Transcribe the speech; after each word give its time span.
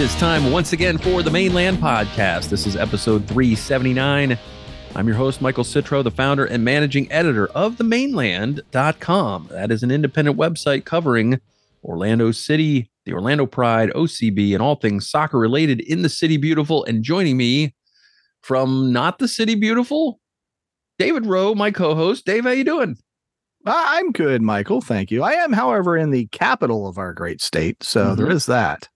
It 0.00 0.04
is 0.04 0.14
time 0.14 0.50
once 0.50 0.72
again 0.72 0.96
for 0.96 1.22
the 1.22 1.30
Mainland 1.30 1.76
Podcast. 1.76 2.48
This 2.48 2.66
is 2.66 2.74
episode 2.74 3.28
379. 3.28 4.38
I'm 4.94 5.06
your 5.06 5.16
host, 5.16 5.42
Michael 5.42 5.62
Citro, 5.62 6.02
the 6.02 6.10
founder 6.10 6.46
and 6.46 6.64
managing 6.64 7.12
editor 7.12 7.48
of 7.48 7.76
themainland.com. 7.76 9.48
That 9.50 9.70
is 9.70 9.82
an 9.82 9.90
independent 9.90 10.38
website 10.38 10.86
covering 10.86 11.38
Orlando 11.84 12.32
City, 12.32 12.90
the 13.10 13.16
Orlando 13.16 13.44
Pride, 13.46 13.90
OCB, 13.90 14.52
and 14.54 14.62
all 14.62 14.76
things 14.76 15.08
soccer 15.08 15.38
related 15.38 15.80
in 15.80 16.02
the 16.02 16.08
City 16.08 16.36
Beautiful. 16.36 16.84
And 16.84 17.02
joining 17.02 17.36
me 17.36 17.74
from 18.42 18.92
not 18.92 19.18
the 19.18 19.28
City 19.28 19.54
Beautiful, 19.56 20.20
David 20.98 21.26
Rowe, 21.26 21.54
my 21.54 21.70
co-host. 21.70 22.24
Dave, 22.24 22.44
how 22.44 22.50
you 22.50 22.64
doing? 22.64 22.96
I'm 23.66 24.12
good, 24.12 24.40
Michael. 24.42 24.80
Thank 24.80 25.10
you. 25.10 25.22
I 25.22 25.32
am, 25.32 25.52
however, 25.52 25.96
in 25.96 26.10
the 26.10 26.26
capital 26.28 26.86
of 26.88 26.96
our 26.98 27.12
great 27.12 27.42
state, 27.42 27.82
so 27.82 28.06
Mhm. 28.12 28.16
there 28.16 28.30
is 28.30 28.46
that. 28.46 28.88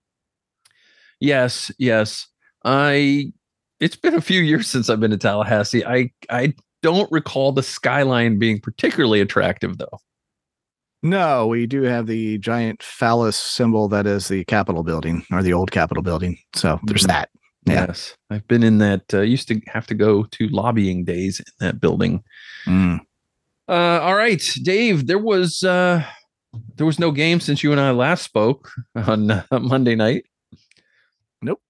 Yes, 1.20 1.70
yes. 1.78 2.26
I 2.64 3.32
it's 3.80 3.96
been 3.96 4.14
a 4.14 4.20
few 4.20 4.40
years 4.40 4.68
since 4.68 4.88
I've 4.88 5.00
been 5.00 5.10
to 5.10 5.16
Tallahassee. 5.18 5.84
I 5.84 6.10
I 6.30 6.54
don't 6.82 7.10
recall 7.12 7.52
the 7.52 7.62
skyline 7.62 8.38
being 8.38 8.60
particularly 8.60 9.20
attractive 9.20 9.76
though. 9.78 9.98
No, 11.04 11.46
we 11.46 11.66
do 11.66 11.82
have 11.82 12.06
the 12.06 12.38
giant 12.38 12.82
phallus 12.82 13.36
symbol 13.36 13.88
that 13.88 14.06
is 14.06 14.28
the 14.28 14.42
Capitol 14.46 14.82
building 14.82 15.22
or 15.30 15.42
the 15.42 15.52
old 15.52 15.70
Capitol 15.70 16.02
building. 16.02 16.38
So 16.54 16.80
there's 16.84 17.02
Mhm. 17.04 17.08
that. 17.08 17.28
Yeah. 17.66 17.86
Yes. 17.88 18.16
I've 18.30 18.48
been 18.48 18.62
in 18.62 18.78
that 18.78 19.12
uh, 19.12 19.20
used 19.20 19.46
to 19.48 19.60
have 19.66 19.86
to 19.88 19.94
go 19.94 20.24
to 20.24 20.48
lobbying 20.48 21.04
days 21.04 21.40
in 21.40 21.66
that 21.66 21.78
building. 21.80 22.22
Mm. 22.66 23.00
Uh 23.68 24.00
all 24.02 24.14
right, 24.14 24.42
Dave, 24.62 25.06
there 25.06 25.18
was 25.18 25.62
uh 25.62 26.02
there 26.76 26.86
was 26.86 26.98
no 26.98 27.10
game 27.10 27.38
since 27.40 27.62
you 27.62 27.70
and 27.72 27.80
I 27.80 27.90
last 27.90 28.22
spoke 28.22 28.70
on 28.94 29.30
uh, 29.30 29.44
Monday 29.60 29.94
night. 29.94 30.24
Nope. 31.42 31.60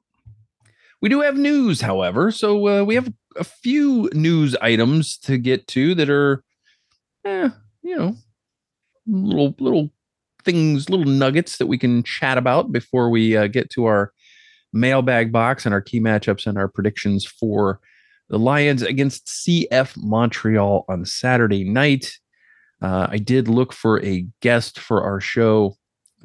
We 1.00 1.08
do 1.08 1.20
have 1.22 1.36
news, 1.36 1.80
however. 1.80 2.30
So 2.30 2.68
uh, 2.68 2.84
we 2.84 2.94
have 2.94 3.12
a 3.36 3.44
few 3.44 4.08
news 4.12 4.54
items 4.60 5.16
to 5.18 5.38
get 5.38 5.66
to 5.68 5.94
that 5.96 6.08
are, 6.10 6.42
eh, 7.24 7.48
you 7.82 7.96
know, 7.96 8.16
little 9.06 9.54
little 9.58 9.90
things, 10.44 10.90
little 10.90 11.06
nuggets 11.06 11.56
that 11.58 11.66
we 11.66 11.78
can 11.78 12.02
chat 12.02 12.38
about 12.38 12.72
before 12.72 13.10
we 13.10 13.36
uh, 13.36 13.46
get 13.46 13.70
to 13.70 13.86
our 13.86 14.12
mailbag 14.72 15.32
box 15.32 15.64
and 15.64 15.74
our 15.74 15.80
key 15.80 16.00
matchups 16.00 16.46
and 16.46 16.58
our 16.58 16.68
predictions 16.68 17.24
for 17.24 17.80
the 18.28 18.38
Lions 18.38 18.82
against 18.82 19.26
CF 19.26 19.96
Montreal 19.96 20.84
on 20.88 21.04
Saturday 21.04 21.64
night. 21.64 22.12
Uh, 22.82 23.06
I 23.10 23.18
did 23.18 23.48
look 23.48 23.72
for 23.72 24.02
a 24.04 24.26
guest 24.40 24.78
for 24.78 25.02
our 25.02 25.20
show. 25.20 25.76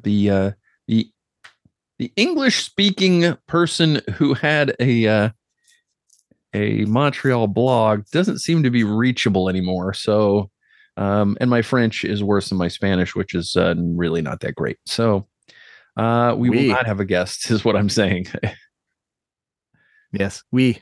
The 0.02 0.30
uh, 0.30 0.50
the 0.88 1.10
the 1.98 2.12
English 2.16 2.64
speaking 2.64 3.36
person 3.46 4.00
who 4.14 4.34
had 4.34 4.74
a 4.80 5.06
uh, 5.06 5.28
a 6.54 6.84
Montreal 6.86 7.46
blog 7.46 8.04
doesn't 8.12 8.38
seem 8.38 8.62
to 8.62 8.70
be 8.70 8.84
reachable 8.84 9.48
anymore. 9.48 9.94
So, 9.94 10.50
um, 11.00 11.36
and 11.40 11.48
my 11.48 11.62
French 11.62 12.04
is 12.04 12.22
worse 12.22 12.50
than 12.50 12.58
my 12.58 12.68
Spanish, 12.68 13.16
which 13.16 13.34
is 13.34 13.56
uh, 13.56 13.74
really 13.78 14.20
not 14.20 14.40
that 14.40 14.54
great. 14.54 14.76
So, 14.84 15.26
uh, 15.96 16.34
we 16.36 16.50
will 16.50 16.62
not 16.62 16.86
have 16.86 17.00
a 17.00 17.06
guest, 17.06 17.50
is 17.50 17.64
what 17.64 17.74
I'm 17.74 17.88
saying. 17.88 18.26
Yes, 20.12 20.42
we. 20.52 20.80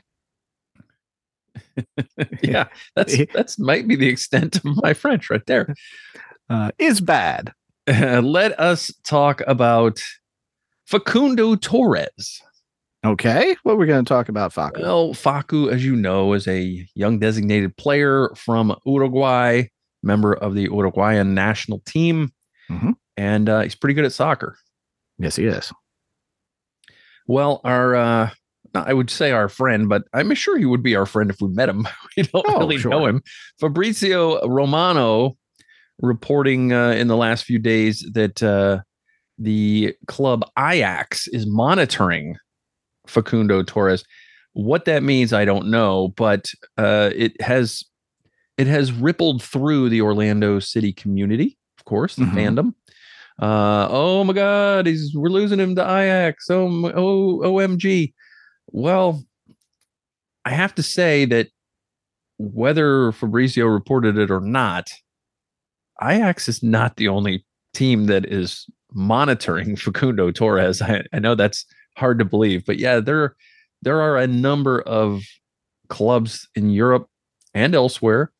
yeah, 2.43 2.65
that's 2.95 3.17
that's 3.33 3.57
might 3.57 3.87
be 3.87 3.95
the 3.95 4.09
extent 4.09 4.57
of 4.57 4.65
my 4.83 4.93
French 4.93 5.29
right 5.29 5.45
there. 5.47 5.73
Uh, 6.49 6.71
is 6.77 6.99
bad. 6.99 7.53
Let 7.87 8.59
us 8.59 8.91
talk 9.03 9.41
about 9.47 9.99
Facundo 10.85 11.55
Torres. 11.55 12.41
Okay, 13.05 13.55
what 13.63 13.77
we're 13.77 13.85
going 13.85 14.03
to 14.03 14.09
talk 14.09 14.27
about, 14.27 14.53
Facu? 14.53 14.81
Well, 14.81 15.13
Facu, 15.13 15.71
as 15.71 15.85
you 15.85 15.95
know, 15.95 16.33
is 16.33 16.47
a 16.47 16.85
young 16.93 17.19
designated 17.19 17.77
player 17.77 18.29
from 18.35 18.75
Uruguay, 18.85 19.67
member 20.03 20.33
of 20.33 20.53
the 20.55 20.63
Uruguayan 20.63 21.33
national 21.33 21.79
team, 21.85 22.31
Mhm. 22.69 22.93
and 23.17 23.49
uh, 23.49 23.61
he's 23.61 23.75
pretty 23.75 23.93
good 23.93 24.05
at 24.05 24.13
soccer. 24.13 24.57
yes, 25.17 25.35
he 25.35 25.45
is. 25.45 25.71
Well, 27.27 27.61
our 27.63 27.95
uh, 27.95 28.29
I 28.75 28.93
would 28.93 29.09
say 29.09 29.31
our 29.31 29.49
friend, 29.49 29.89
but 29.89 30.03
I'm 30.13 30.33
sure 30.35 30.57
he 30.57 30.65
would 30.65 30.83
be 30.83 30.95
our 30.95 31.05
friend 31.05 31.29
if 31.29 31.37
we 31.41 31.49
met 31.49 31.69
him. 31.69 31.87
we 32.17 32.23
don't 32.23 32.45
Oh, 32.47 32.59
really 32.59 32.77
sure. 32.77 32.91
know 32.91 33.05
him. 33.05 33.21
Fabrizio 33.59 34.47
Romano 34.47 35.35
reporting 36.01 36.71
uh, 36.73 36.91
in 36.91 37.07
the 37.07 37.17
last 37.17 37.43
few 37.43 37.59
days 37.59 38.05
that 38.13 38.41
uh, 38.41 38.79
the 39.37 39.93
club 40.07 40.43
Ajax 40.57 41.27
is 41.27 41.45
monitoring 41.45 42.35
Facundo 43.07 43.63
Torres. 43.63 44.03
What 44.53 44.85
that 44.85 45.03
means, 45.03 45.33
I 45.33 45.45
don't 45.45 45.69
know, 45.69 46.09
but 46.15 46.45
uh, 46.77 47.11
it 47.15 47.39
has 47.41 47.83
it 48.59 48.67
has 48.67 48.91
rippled 48.91 49.41
through 49.41 49.87
the 49.89 50.01
Orlando 50.01 50.59
City 50.59 50.91
community, 50.91 51.57
of 51.79 51.85
course, 51.85 52.15
the 52.17 52.25
Mhm. 52.25 52.33
fandom. 52.35 52.73
Uh, 53.41 53.87
oh 53.89 54.23
my 54.25 54.33
God, 54.33 54.85
he's 54.85 55.15
we're 55.15 55.29
losing 55.29 55.59
him 55.59 55.73
to 55.75 55.81
Ajax. 55.81 56.49
Oh, 56.49 56.67
oh, 56.93 57.39
OMG. 57.43 58.13
Well, 58.67 59.23
I 60.43 60.49
have 60.49 60.75
to 60.75 60.83
say 60.83 61.23
that 61.25 61.47
whether 62.37 63.13
Fabrizio 63.13 63.65
reported 63.65 64.17
it 64.17 64.29
or 64.29 64.41
not, 64.41 64.89
Ajax 66.01 66.49
is 66.49 66.61
not 66.61 66.97
the 66.97 67.07
only 67.07 67.45
team 67.73 68.07
that 68.07 68.25
is 68.25 68.65
monitoring 68.93 69.75
Facundo 69.77 70.31
Torres. 70.31 70.81
I, 70.81 71.03
I 71.13 71.19
know 71.19 71.35
that's 71.35 71.65
hard 71.95 72.19
to 72.19 72.25
believe, 72.25 72.65
but 72.65 72.77
yeah, 72.77 72.99
there 72.99 73.35
there 73.81 74.01
are 74.01 74.17
a 74.17 74.27
number 74.27 74.81
of 74.81 75.21
clubs 75.87 76.45
in 76.55 76.69
Europe 76.71 77.07
and 77.53 77.73
elsewhere 77.73 78.33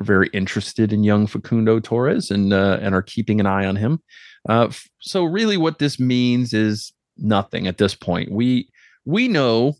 very 0.00 0.28
interested 0.32 0.92
in 0.92 1.04
young 1.04 1.26
Facundo 1.26 1.80
Torres 1.80 2.30
and 2.30 2.52
uh, 2.52 2.78
and 2.80 2.94
are 2.94 3.02
keeping 3.02 3.40
an 3.40 3.46
eye 3.46 3.66
on 3.66 3.76
him. 3.76 4.02
Uh, 4.48 4.66
f- 4.66 4.88
so 5.00 5.24
really, 5.24 5.56
what 5.56 5.78
this 5.78 5.98
means 5.98 6.52
is 6.52 6.92
nothing 7.16 7.66
at 7.66 7.78
this 7.78 7.94
point. 7.94 8.30
We 8.30 8.68
we 9.04 9.28
know 9.28 9.76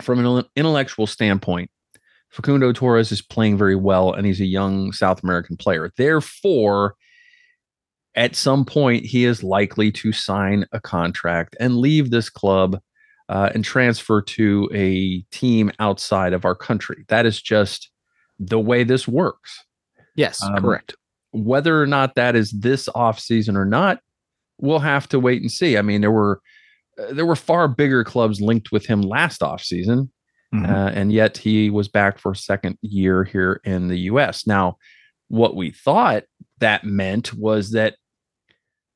from 0.00 0.24
an 0.24 0.44
intellectual 0.56 1.06
standpoint, 1.06 1.70
Facundo 2.30 2.72
Torres 2.72 3.12
is 3.12 3.22
playing 3.22 3.56
very 3.56 3.76
well 3.76 4.12
and 4.12 4.26
he's 4.26 4.40
a 4.40 4.46
young 4.46 4.92
South 4.92 5.22
American 5.22 5.56
player. 5.56 5.92
Therefore, 5.96 6.96
at 8.16 8.36
some 8.36 8.64
point, 8.64 9.04
he 9.04 9.24
is 9.24 9.42
likely 9.42 9.90
to 9.92 10.12
sign 10.12 10.66
a 10.72 10.80
contract 10.80 11.56
and 11.60 11.76
leave 11.76 12.10
this 12.10 12.28
club 12.28 12.80
uh, 13.28 13.50
and 13.54 13.64
transfer 13.64 14.20
to 14.20 14.68
a 14.72 15.20
team 15.30 15.70
outside 15.78 16.32
of 16.32 16.44
our 16.44 16.54
country. 16.54 17.04
That 17.08 17.26
is 17.26 17.40
just 17.40 17.90
the 18.38 18.58
way 18.58 18.84
this 18.84 19.06
works. 19.06 19.64
Yes, 20.16 20.42
um, 20.42 20.56
correct. 20.56 20.94
Whether 21.32 21.80
or 21.80 21.86
not 21.86 22.14
that 22.14 22.36
is 22.36 22.52
this 22.52 22.88
off 22.94 23.18
season 23.18 23.56
or 23.56 23.64
not, 23.64 24.00
we'll 24.58 24.78
have 24.78 25.08
to 25.08 25.20
wait 25.20 25.42
and 25.42 25.50
see. 25.50 25.76
I 25.76 25.82
mean, 25.82 26.00
there 26.00 26.12
were 26.12 26.40
uh, 26.98 27.12
there 27.12 27.26
were 27.26 27.36
far 27.36 27.68
bigger 27.68 28.04
clubs 28.04 28.40
linked 28.40 28.72
with 28.72 28.86
him 28.86 29.02
last 29.02 29.42
off 29.42 29.62
season, 29.62 30.12
mm-hmm. 30.54 30.72
uh, 30.72 30.90
and 30.90 31.12
yet 31.12 31.36
he 31.36 31.70
was 31.70 31.88
back 31.88 32.18
for 32.18 32.32
a 32.32 32.36
second 32.36 32.78
year 32.82 33.24
here 33.24 33.60
in 33.64 33.88
the 33.88 33.98
U.S. 34.00 34.46
Now, 34.46 34.76
what 35.28 35.56
we 35.56 35.70
thought 35.70 36.24
that 36.58 36.84
meant 36.84 37.34
was 37.34 37.72
that 37.72 37.96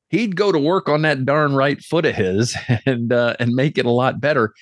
he'd 0.09 0.35
go 0.35 0.51
to 0.51 0.59
work 0.59 0.89
on 0.89 1.01
that 1.03 1.25
darn 1.25 1.53
right 1.53 1.81
foot 1.81 2.05
of 2.05 2.15
his 2.15 2.55
and 2.85 3.11
uh, 3.11 3.35
and 3.39 3.53
make 3.53 3.77
it 3.77 3.85
a 3.85 3.91
lot 3.91 4.21
better. 4.21 4.53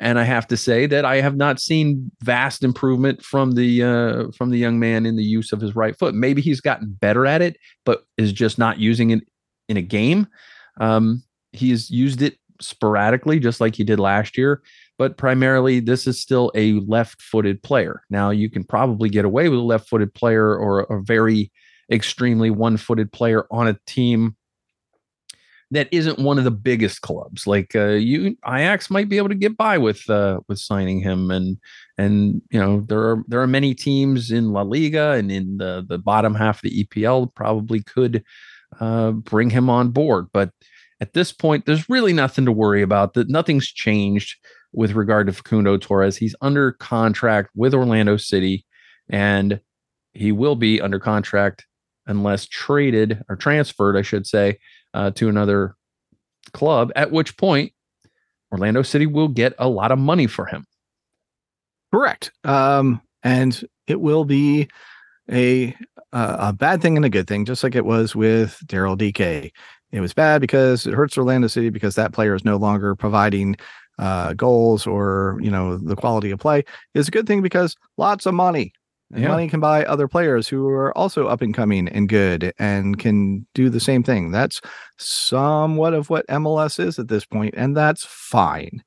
And 0.00 0.18
I 0.18 0.24
have 0.24 0.46
to 0.48 0.56
say 0.56 0.86
that 0.86 1.04
I 1.04 1.20
have 1.20 1.36
not 1.36 1.60
seen 1.60 2.10
vast 2.22 2.64
improvement 2.64 3.22
from 3.22 3.52
the 3.52 3.82
uh, 3.82 4.24
from 4.36 4.50
the 4.50 4.58
young 4.58 4.78
man 4.80 5.06
in 5.06 5.16
the 5.16 5.22
use 5.22 5.52
of 5.52 5.60
his 5.60 5.76
right 5.76 5.96
foot. 5.96 6.14
Maybe 6.14 6.40
he's 6.40 6.60
gotten 6.60 6.96
better 7.00 7.26
at 7.26 7.42
it, 7.42 7.56
but 7.84 8.04
is 8.16 8.32
just 8.32 8.58
not 8.58 8.78
using 8.78 9.10
it 9.10 9.22
in 9.68 9.76
a 9.76 9.82
game. 9.82 10.26
Um, 10.80 11.22
he's 11.52 11.90
used 11.90 12.22
it 12.22 12.38
sporadically, 12.60 13.38
just 13.38 13.60
like 13.60 13.74
he 13.76 13.84
did 13.84 14.00
last 14.00 14.38
year. 14.38 14.62
But 14.98 15.16
primarily, 15.16 15.80
this 15.80 16.06
is 16.06 16.20
still 16.20 16.52
a 16.54 16.74
left-footed 16.80 17.62
player. 17.62 18.02
Now, 18.08 18.30
you 18.30 18.48
can 18.50 18.64
probably 18.64 19.08
get 19.08 19.24
away 19.24 19.48
with 19.48 19.58
a 19.58 19.62
left-footed 19.62 20.14
player 20.14 20.54
or 20.56 20.80
a 20.80 21.02
very 21.02 21.50
extremely 21.90 22.50
one-footed 22.50 23.12
player 23.12 23.46
on 23.50 23.68
a 23.68 23.78
team 23.86 24.36
that 25.72 25.88
isn't 25.90 26.18
one 26.18 26.36
of 26.36 26.44
the 26.44 26.50
biggest 26.50 27.00
clubs. 27.00 27.46
Like 27.46 27.74
uh, 27.74 27.92
you, 27.92 28.36
Ajax 28.46 28.90
might 28.90 29.08
be 29.08 29.16
able 29.16 29.30
to 29.30 29.34
get 29.34 29.56
by 29.56 29.78
with 29.78 30.08
uh, 30.08 30.40
with 30.46 30.58
signing 30.58 31.00
him, 31.00 31.30
and 31.30 31.58
and 31.96 32.42
you 32.50 32.60
know 32.60 32.82
there 32.88 33.00
are 33.00 33.24
there 33.26 33.40
are 33.40 33.46
many 33.46 33.74
teams 33.74 34.30
in 34.30 34.52
La 34.52 34.62
Liga 34.62 35.12
and 35.12 35.32
in 35.32 35.56
the 35.56 35.84
the 35.88 35.98
bottom 35.98 36.34
half 36.34 36.62
of 36.62 36.70
the 36.70 36.84
EPL 36.84 37.34
probably 37.34 37.82
could 37.82 38.22
uh, 38.80 39.12
bring 39.12 39.48
him 39.48 39.70
on 39.70 39.90
board. 39.90 40.26
But 40.32 40.50
at 41.00 41.14
this 41.14 41.32
point, 41.32 41.64
there's 41.64 41.88
really 41.88 42.12
nothing 42.12 42.44
to 42.44 42.52
worry 42.52 42.82
about. 42.82 43.14
That 43.14 43.30
nothing's 43.30 43.66
changed 43.66 44.36
with 44.74 44.92
regard 44.92 45.26
to 45.26 45.32
Facundo 45.32 45.78
Torres. 45.78 46.18
He's 46.18 46.36
under 46.42 46.72
contract 46.72 47.48
with 47.54 47.72
Orlando 47.72 48.18
City, 48.18 48.66
and 49.08 49.58
he 50.12 50.32
will 50.32 50.56
be 50.56 50.82
under 50.82 50.98
contract 50.98 51.64
unless 52.06 52.46
traded 52.46 53.22
or 53.30 53.36
transferred, 53.36 53.96
I 53.96 54.02
should 54.02 54.26
say, 54.26 54.58
uh, 54.94 55.10
to 55.12 55.28
another 55.28 55.76
club, 56.52 56.92
at 56.96 57.10
which 57.10 57.36
point 57.36 57.72
Orlando 58.50 58.82
City 58.82 59.06
will 59.06 59.28
get 59.28 59.54
a 59.58 59.68
lot 59.68 59.92
of 59.92 59.98
money 59.98 60.26
for 60.26 60.46
him. 60.46 60.64
Correct. 61.92 62.32
Um, 62.44 63.00
and 63.22 63.62
it 63.86 64.00
will 64.00 64.24
be 64.24 64.68
a 65.30 65.74
uh, 66.12 66.36
a 66.38 66.52
bad 66.52 66.82
thing 66.82 66.96
and 66.96 67.04
a 67.06 67.10
good 67.10 67.26
thing, 67.26 67.44
just 67.44 67.62
like 67.62 67.74
it 67.74 67.84
was 67.84 68.14
with 68.14 68.58
Daryl 68.66 68.98
Dike. 68.98 69.52
It 69.92 70.00
was 70.00 70.14
bad 70.14 70.40
because 70.40 70.86
it 70.86 70.94
hurts 70.94 71.16
Orlando 71.16 71.48
City 71.48 71.70
because 71.70 71.94
that 71.94 72.12
player 72.12 72.34
is 72.34 72.44
no 72.44 72.56
longer 72.56 72.94
providing 72.94 73.56
uh, 73.98 74.32
goals 74.34 74.86
or 74.86 75.38
you 75.42 75.50
know 75.50 75.76
the 75.76 75.96
quality 75.96 76.30
of 76.30 76.40
play. 76.40 76.64
It's 76.94 77.08
a 77.08 77.12
good 77.12 77.26
thing 77.26 77.42
because 77.42 77.76
lots 77.96 78.26
of 78.26 78.34
money, 78.34 78.72
yeah. 79.14 79.28
money 79.28 79.48
can 79.48 79.60
buy 79.60 79.84
other 79.84 80.08
players 80.08 80.48
who 80.48 80.68
are 80.68 80.96
also 80.96 81.26
up 81.26 81.42
and 81.42 81.54
coming 81.54 81.88
and 81.88 82.08
good 82.08 82.52
and 82.58 82.98
can 82.98 83.46
do 83.54 83.68
the 83.68 83.80
same 83.80 84.02
thing. 84.02 84.30
That's 84.30 84.60
somewhat 84.96 85.92
of 85.92 86.08
what 86.08 86.26
MLS 86.28 86.82
is 86.82 86.98
at 86.98 87.08
this 87.08 87.24
point, 87.24 87.54
and 87.56 87.76
that's 87.76 88.04
fine. 88.04 88.82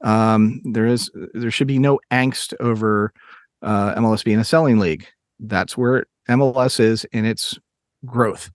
Um, 0.00 0.62
there 0.64 0.86
is 0.86 1.10
there 1.34 1.50
should 1.50 1.66
be 1.66 1.78
no 1.78 2.00
angst 2.10 2.54
over 2.60 3.12
uh, 3.60 3.94
MLS 3.96 4.24
being 4.24 4.38
a 4.38 4.44
selling 4.44 4.78
league. 4.78 5.06
That's 5.38 5.76
where 5.76 6.06
MLS 6.28 6.80
is 6.80 7.04
in 7.12 7.26
its 7.26 7.58
growth, 8.06 8.50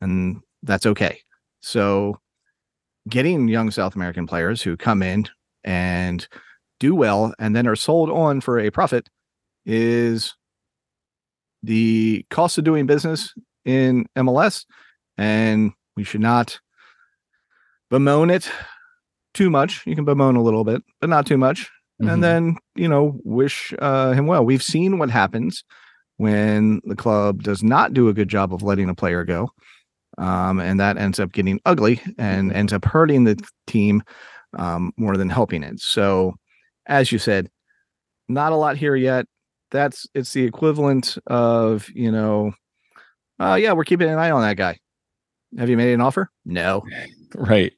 and 0.00 0.40
that's 0.62 0.86
okay. 0.86 1.20
So, 1.60 2.18
getting 3.08 3.46
young 3.48 3.70
South 3.70 3.94
American 3.94 4.26
players 4.26 4.62
who 4.62 4.76
come 4.76 5.02
in 5.02 5.26
and 5.62 6.26
do 6.80 6.94
well 6.94 7.32
and 7.38 7.54
then 7.54 7.66
are 7.66 7.76
sold 7.76 8.10
on 8.10 8.40
for 8.40 8.58
a 8.58 8.70
profit 8.70 9.08
is 9.66 10.34
the 11.62 12.24
cost 12.30 12.58
of 12.58 12.64
doing 12.64 12.86
business 12.86 13.32
in 13.64 14.06
MLS, 14.16 14.64
and 15.16 15.72
we 15.96 16.04
should 16.04 16.20
not 16.20 16.60
bemoan 17.90 18.30
it 18.30 18.50
too 19.32 19.50
much. 19.50 19.86
You 19.86 19.94
can 19.94 20.04
bemoan 20.04 20.36
a 20.36 20.42
little 20.42 20.64
bit, 20.64 20.82
but 21.00 21.10
not 21.10 21.26
too 21.26 21.38
much. 21.38 21.70
Mm-hmm. 22.00 22.10
And 22.10 22.24
then, 22.24 22.56
you 22.74 22.88
know, 22.88 23.20
wish 23.24 23.72
uh, 23.78 24.12
him 24.12 24.26
well. 24.26 24.44
We've 24.44 24.62
seen 24.62 24.98
what 24.98 25.10
happens 25.10 25.64
when 26.16 26.80
the 26.84 26.96
club 26.96 27.42
does 27.42 27.62
not 27.62 27.94
do 27.94 28.08
a 28.08 28.14
good 28.14 28.28
job 28.28 28.52
of 28.52 28.62
letting 28.62 28.88
a 28.88 28.94
player 28.94 29.24
go. 29.24 29.50
Um, 30.18 30.60
and 30.60 30.78
that 30.78 30.96
ends 30.96 31.18
up 31.18 31.32
getting 31.32 31.60
ugly 31.64 32.00
and 32.18 32.52
ends 32.52 32.72
up 32.72 32.84
hurting 32.84 33.24
the 33.24 33.36
team 33.66 34.02
um, 34.56 34.92
more 34.96 35.16
than 35.16 35.28
helping 35.28 35.64
it. 35.64 35.80
So, 35.80 36.34
as 36.86 37.10
you 37.10 37.18
said, 37.18 37.50
not 38.28 38.52
a 38.52 38.56
lot 38.56 38.76
here 38.76 38.94
yet 38.94 39.26
that's 39.74 40.06
it's 40.14 40.32
the 40.32 40.44
equivalent 40.44 41.18
of 41.26 41.90
you 41.94 42.10
know 42.12 42.52
uh 43.40 43.58
yeah 43.60 43.72
we're 43.72 43.84
keeping 43.84 44.08
an 44.08 44.18
eye 44.18 44.30
on 44.30 44.40
that 44.40 44.56
guy. 44.56 44.78
Have 45.58 45.68
you 45.68 45.76
made 45.76 45.92
an 45.92 46.00
offer? 46.00 46.30
No. 46.46 46.82
Right. 47.36 47.72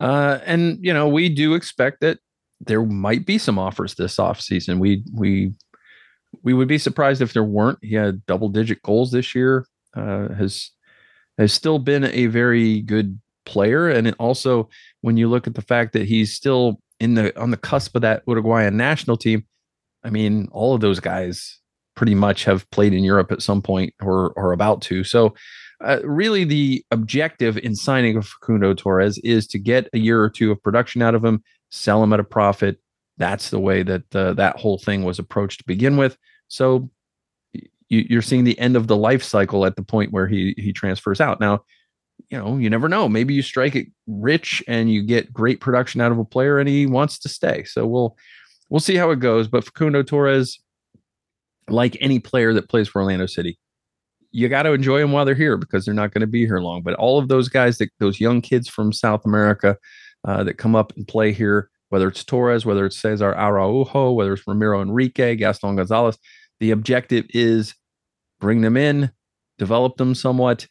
Uh 0.00 0.40
and 0.44 0.78
you 0.80 0.92
know 0.92 1.06
we 1.08 1.28
do 1.28 1.54
expect 1.54 2.00
that 2.00 2.18
there 2.60 2.82
might 2.84 3.24
be 3.24 3.38
some 3.38 3.56
offers 3.56 3.94
this 3.94 4.18
off 4.18 4.40
season 4.40 4.80
we 4.80 5.04
we 5.14 5.52
we 6.42 6.52
would 6.52 6.66
be 6.66 6.78
surprised 6.78 7.22
if 7.22 7.32
there 7.32 7.44
weren't. 7.44 7.78
He 7.80 7.94
had 7.94 8.26
double 8.26 8.48
digit 8.48 8.82
goals 8.82 9.12
this 9.12 9.36
year 9.36 9.66
uh 9.94 10.34
has 10.34 10.72
has 11.38 11.52
still 11.52 11.78
been 11.78 12.06
a 12.06 12.26
very 12.26 12.80
good 12.80 13.20
player. 13.44 13.88
And 13.88 14.12
also 14.18 14.68
when 15.02 15.16
you 15.16 15.28
look 15.28 15.46
at 15.46 15.54
the 15.54 15.62
fact 15.62 15.92
that 15.92 16.06
he's 16.06 16.34
still 16.34 16.80
in 16.98 17.14
the 17.14 17.38
on 17.40 17.52
the 17.52 17.56
cusp 17.56 17.94
of 17.94 18.02
that 18.02 18.24
uruguayan 18.26 18.76
national 18.76 19.16
team 19.16 19.46
I 20.04 20.10
mean, 20.10 20.48
all 20.52 20.74
of 20.74 20.80
those 20.80 21.00
guys 21.00 21.58
pretty 21.98 22.14
much 22.14 22.44
have 22.44 22.70
played 22.70 22.94
in 22.94 23.02
Europe 23.02 23.32
at 23.32 23.42
some 23.42 23.60
point 23.60 23.92
or 24.00 24.32
or 24.36 24.52
about 24.52 24.80
to. 24.82 25.02
So, 25.04 25.34
uh, 25.84 25.98
really, 26.04 26.44
the 26.44 26.84
objective 26.90 27.58
in 27.58 27.74
signing 27.74 28.22
Facundo 28.22 28.72
Torres 28.74 29.18
is 29.18 29.46
to 29.48 29.58
get 29.58 29.88
a 29.92 29.98
year 29.98 30.22
or 30.22 30.30
two 30.30 30.52
of 30.52 30.62
production 30.62 31.02
out 31.02 31.14
of 31.14 31.24
him, 31.24 31.42
sell 31.70 32.02
him 32.02 32.12
at 32.12 32.20
a 32.20 32.24
profit. 32.24 32.78
That's 33.16 33.50
the 33.50 33.58
way 33.58 33.82
that 33.82 34.14
uh, 34.14 34.34
that 34.34 34.56
whole 34.56 34.78
thing 34.78 35.02
was 35.02 35.18
approached 35.18 35.58
to 35.58 35.66
begin 35.66 35.96
with. 35.96 36.16
So, 36.46 36.88
you, 37.88 38.18
are 38.18 38.22
seeing 38.22 38.44
the 38.44 38.58
end 38.58 38.76
of 38.76 38.86
the 38.86 38.96
life 38.96 39.24
cycle 39.24 39.66
at 39.66 39.74
the 39.74 39.82
point 39.82 40.12
where 40.12 40.28
he 40.28 40.54
he 40.56 40.72
transfers 40.72 41.20
out. 41.20 41.40
Now, 41.40 41.64
you 42.30 42.38
know, 42.38 42.56
you 42.58 42.70
never 42.70 42.88
know. 42.88 43.08
Maybe 43.08 43.34
you 43.34 43.42
strike 43.42 43.74
it 43.74 43.88
rich 44.06 44.62
and 44.68 44.90
you 44.90 45.02
get 45.02 45.32
great 45.32 45.60
production 45.60 46.00
out 46.00 46.12
of 46.12 46.18
a 46.18 46.24
player, 46.24 46.58
and 46.58 46.68
he 46.68 46.86
wants 46.86 47.18
to 47.20 47.28
stay. 47.28 47.64
So 47.64 47.86
we'll 47.86 48.16
we'll 48.70 48.80
see 48.80 48.96
how 48.96 49.10
it 49.10 49.20
goes. 49.20 49.48
But 49.48 49.64
Facundo 49.64 50.02
Torres, 50.02 50.58
like 51.68 51.96
any 52.00 52.18
player 52.18 52.52
that 52.54 52.68
plays 52.68 52.88
for 52.88 53.02
Orlando 53.02 53.26
City, 53.26 53.58
you 54.30 54.48
got 54.48 54.64
to 54.64 54.72
enjoy 54.72 54.98
them 54.98 55.12
while 55.12 55.24
they're 55.24 55.34
here 55.34 55.56
because 55.56 55.84
they're 55.84 55.94
not 55.94 56.12
going 56.12 56.20
to 56.20 56.26
be 56.26 56.46
here 56.46 56.60
long. 56.60 56.82
But 56.82 56.94
all 56.94 57.18
of 57.18 57.28
those 57.28 57.48
guys, 57.48 57.78
that 57.78 57.90
those 57.98 58.20
young 58.20 58.40
kids 58.40 58.68
from 58.68 58.92
South 58.92 59.24
America 59.24 59.76
uh, 60.26 60.44
that 60.44 60.58
come 60.58 60.76
up 60.76 60.92
and 60.96 61.08
play 61.08 61.32
here, 61.32 61.70
whether 61.88 62.08
it's 62.08 62.24
Torres, 62.24 62.66
whether 62.66 62.84
it's 62.84 63.00
Cesar 63.00 63.34
Araujo, 63.34 64.12
whether 64.12 64.34
it's 64.34 64.46
Ramiro 64.46 64.82
Enrique, 64.82 65.36
Gaston 65.36 65.76
Gonzalez, 65.76 66.18
the 66.60 66.70
objective 66.70 67.24
is 67.30 67.74
bring 68.40 68.60
them 68.60 68.76
in, 68.76 69.10
develop 69.58 69.96
them 69.96 70.14
somewhat, 70.14 70.66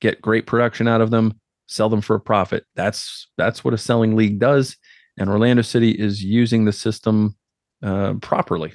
get 0.00 0.22
great 0.22 0.46
production 0.46 0.86
out 0.86 1.00
of 1.00 1.10
them, 1.10 1.40
sell 1.66 1.88
them 1.88 2.00
for 2.00 2.14
a 2.14 2.20
profit. 2.20 2.64
That's 2.76 3.28
that's 3.36 3.64
what 3.64 3.74
a 3.74 3.78
selling 3.78 4.14
league 4.14 4.38
does 4.38 4.76
and 5.18 5.28
Orlando 5.28 5.62
City 5.62 5.90
is 5.90 6.22
using 6.22 6.64
the 6.64 6.72
system 6.72 7.36
uh, 7.82 8.14
properly. 8.20 8.72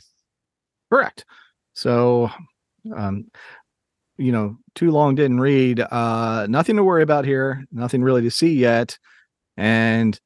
Correct. 0.91 1.25
So, 1.73 2.31
um, 2.95 3.29
you 4.17 4.31
know, 4.31 4.57
too 4.75 4.91
long 4.91 5.15
didn't 5.15 5.39
read. 5.39 5.79
Uh, 5.79 6.47
nothing 6.49 6.75
to 6.75 6.83
worry 6.83 7.03
about 7.03 7.25
here. 7.25 7.65
Nothing 7.71 8.01
really 8.03 8.21
to 8.23 8.31
see 8.31 8.53
yet. 8.53 8.97
And 9.57 10.19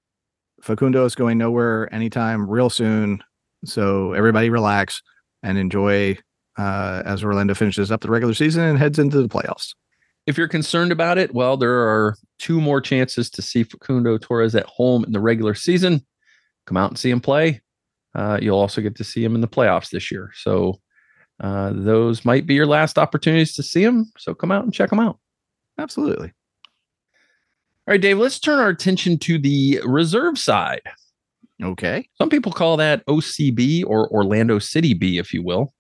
Facundo 0.62 1.06
is 1.06 1.16
going 1.16 1.38
nowhere 1.38 1.94
anytime 1.94 2.50
real 2.50 2.70
soon. 2.70 3.24
So 3.66 4.14
everybody 4.14 4.50
relax 4.50 5.02
and 5.44 5.58
enjoy 5.58 6.18
uh, 6.58 7.04
as 7.06 7.24
Orlando 7.24 7.54
finishes 7.54 7.92
up 7.92 8.02
the 8.02 8.10
regular 8.10 8.34
season 8.34 8.64
and 8.64 8.78
heads 8.78 9.00
into 9.00 9.22
the 9.22 9.30
playoffs 9.30 9.74
if 10.32 10.38
you're 10.38 10.48
concerned 10.48 10.94
about 10.94 11.18
it, 11.18 11.34
well, 11.34 11.58
there 11.58 11.74
are 11.74 12.16
two 12.40 12.62
more 12.62 12.80
chances 12.80 13.30
to 13.32 13.42
see 13.42 13.64
Facundo 13.64 14.18
Torres 14.18 14.56
at 14.56 14.66
home 14.66 15.04
in 15.04 15.12
the 15.12 15.20
regular 15.20 15.54
season. 15.54 16.06
Come 16.66 16.78
out 16.78 16.90
and 16.90 16.98
see 16.98 17.10
him 17.10 17.20
play. 17.20 17.60
Uh, 18.16 18.40
you'll 18.42 18.58
also 18.58 18.82
get 18.82 18.96
to 18.96 19.04
see 19.04 19.24
him 19.24 19.36
in 19.36 19.42
the 19.42 19.48
playoffs 19.48 19.90
this 19.90 20.10
year. 20.10 20.32
So 20.36 20.80
uh, 21.42 21.74
those 21.74 22.24
might 22.24 22.48
be 22.48 22.54
your 22.54 22.66
last 22.66 22.98
opportunities 22.98 23.54
to 23.56 23.64
see 23.64 23.84
him. 23.84 24.10
So 24.18 24.34
come 24.34 24.54
out 24.54 24.64
and 24.64 24.74
check 24.74 24.90
him 24.90 25.02
out. 25.02 25.20
Absolutely. 25.78 26.32
All 27.88 27.94
right, 27.94 28.02
Dave, 28.02 28.18
let's 28.18 28.40
turn 28.40 28.60
our 28.60 28.70
attention 28.70 29.18
to 29.20 29.38
the 29.38 29.82
reserve 29.84 30.40
side. 30.40 30.82
Okay. 31.62 32.08
Some 32.18 32.30
people 32.30 32.54
call 32.54 32.78
that 32.78 33.06
OCB 33.06 33.84
or 33.86 34.10
Orlando 34.12 34.60
City 34.60 34.94
B, 34.94 35.18
if 35.18 35.34
you 35.34 35.44
will. 35.44 35.74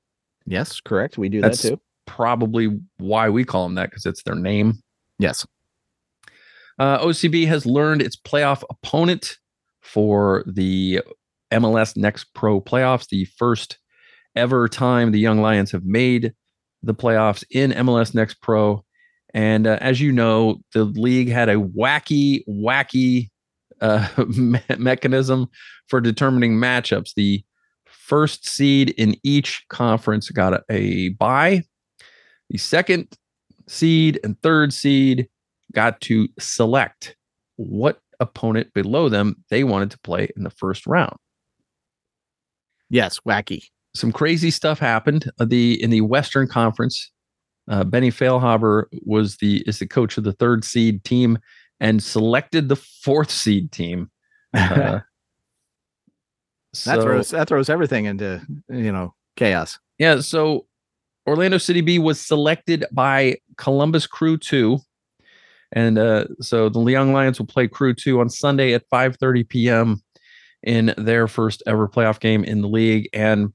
Yes, 0.46 0.82
correct. 0.82 1.18
We 1.18 1.30
do 1.30 1.40
That's 1.40 1.62
that 1.62 1.70
too. 1.70 1.82
Probably 2.12 2.68
why 2.98 3.30
we 3.30 3.46
call 3.46 3.64
them 3.64 3.76
that 3.76 3.90
because 3.90 4.06
it's 4.06 4.24
their 4.24 4.36
name. 4.36 4.74
Yes. 5.18 5.46
Uh, 6.78 7.00
OCB 7.00 7.48
has 7.48 7.66
learned 7.66 8.02
its 8.02 8.18
playoff 8.18 8.64
opponent 8.70 9.38
for 9.82 10.44
the 10.46 11.02
MLS 11.54 11.96
Next 11.96 12.34
Pro 12.34 12.60
playoffs, 12.60 13.08
the 13.08 13.26
first 13.38 13.78
ever 14.36 14.68
time 14.68 15.12
the 15.12 15.20
Young 15.20 15.42
Lions 15.42 15.72
have 15.72 15.86
made 15.86 16.34
the 16.84 16.94
playoffs 16.96 17.44
in 17.52 17.72
MLS 17.72 18.14
Next 18.14 18.42
Pro. 18.42 18.84
And 19.34 19.68
uh, 19.68 19.78
as 19.80 20.02
you 20.02 20.12
know, 20.12 20.58
the 20.74 20.84
league 20.84 21.30
had 21.30 21.50
a 21.50 21.56
wacky, 21.56 22.44
wacky 22.50 23.30
uh, 23.80 24.08
me- 24.36 24.60
mechanism 24.78 25.48
for 25.88 26.02
determining 26.02 26.56
matchups. 26.56 27.14
The 27.16 27.44
first 27.86 28.46
seed 28.46 28.90
in 28.98 29.16
each 29.24 29.64
conference 29.70 30.30
got 30.30 30.54
a, 30.54 30.64
a 30.70 31.10
bye. 31.10 31.64
The 32.52 32.58
second 32.58 33.08
seed 33.68 34.20
and 34.24 34.40
third 34.42 34.74
seed 34.74 35.30
got 35.74 36.02
to 36.02 36.28
select 36.38 37.16
what 37.56 38.00
opponent 38.20 38.74
below 38.74 39.08
them 39.08 39.38
they 39.50 39.64
wanted 39.64 39.90
to 39.92 40.00
play 40.00 40.30
in 40.36 40.44
the 40.44 40.50
first 40.50 40.86
round. 40.86 41.16
Yes. 42.90 43.22
Wacky. 43.26 43.64
Some 43.96 44.12
crazy 44.12 44.52
stuff 44.52 44.80
happened. 44.80 45.32
Uh, 45.40 45.46
the 45.46 45.82
in 45.82 45.90
the 45.90 46.02
Western 46.02 46.48
Conference, 46.48 47.10
uh, 47.70 47.86
Benny 47.86 48.12
Feilhaber 48.12 48.86
was 49.06 49.38
the 49.38 49.64
is 49.66 49.80
the 49.80 49.88
coach 49.88 50.18
of 50.18 50.26
the 50.26 50.34
third 50.34 50.66
seed 50.66 51.04
team 51.06 51.40
and 51.80 52.04
selected 52.04 52.68
the 52.68 52.76
fourth 52.76 53.32
seed 53.32 53.72
team. 53.72 54.10
Uh, 54.54 55.00
that 56.86 56.96
so- 56.96 57.02
throws 57.02 57.30
that 57.30 57.48
throws 57.48 57.70
everything 57.70 58.06
into 58.06 58.42
you 58.70 58.92
know 58.92 59.14
chaos. 59.38 59.80
Yeah, 59.98 60.20
so 60.20 60.66
Orlando 61.28 61.58
City 61.58 61.82
B 61.82 62.00
was 62.00 62.20
selected 62.20 62.86
by 62.92 63.38
Columbus 63.58 64.08
Crew 64.08 64.38
2. 64.38 64.80
And 65.74 65.98
uh, 65.98 66.26
so 66.42 66.70
the 66.70 66.82
Young 66.92 67.14
Lions 67.14 67.40
will 67.40 67.48
play 67.48 67.68
Crew 67.68 67.94
2 67.94 68.20
on 68.20 68.30
Sunday 68.30 68.74
at 68.74 68.90
5:30 68.90 69.48
p.m. 69.48 70.02
in 70.64 70.94
their 70.98 71.28
first 71.28 71.64
ever 71.66 71.88
playoff 71.88 72.20
game 72.20 72.44
in 72.44 72.62
the 72.62 72.68
league. 72.68 73.08
And 73.14 73.54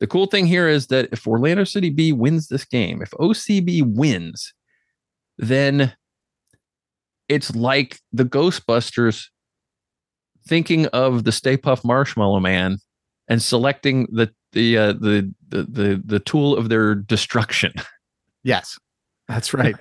the 0.00 0.08
cool 0.08 0.26
thing 0.26 0.46
here 0.46 0.68
is 0.68 0.88
that 0.88 1.08
if 1.12 1.26
Orlando 1.26 1.64
City 1.64 1.90
B 1.90 2.12
wins 2.12 2.48
this 2.48 2.64
game, 2.64 3.02
if 3.02 3.10
OCB 3.12 3.82
wins, 3.86 4.52
then 5.38 5.94
it's 7.28 7.54
like 7.54 8.00
the 8.12 8.24
Ghostbusters 8.24 9.28
thinking 10.46 10.86
of 10.86 11.22
the 11.22 11.32
Stay 11.32 11.56
Puft 11.56 11.84
Marshmallow 11.84 12.40
Man 12.40 12.78
and 13.28 13.40
selecting 13.40 14.08
the 14.10 14.32
the 14.52 14.78
uh, 14.78 14.92
the, 14.92 15.32
the 15.48 15.62
the 15.64 16.02
the 16.04 16.20
tool 16.20 16.56
of 16.56 16.68
their 16.68 16.94
destruction. 16.94 17.72
Yes. 18.44 18.76
That's 19.28 19.54
right. 19.54 19.76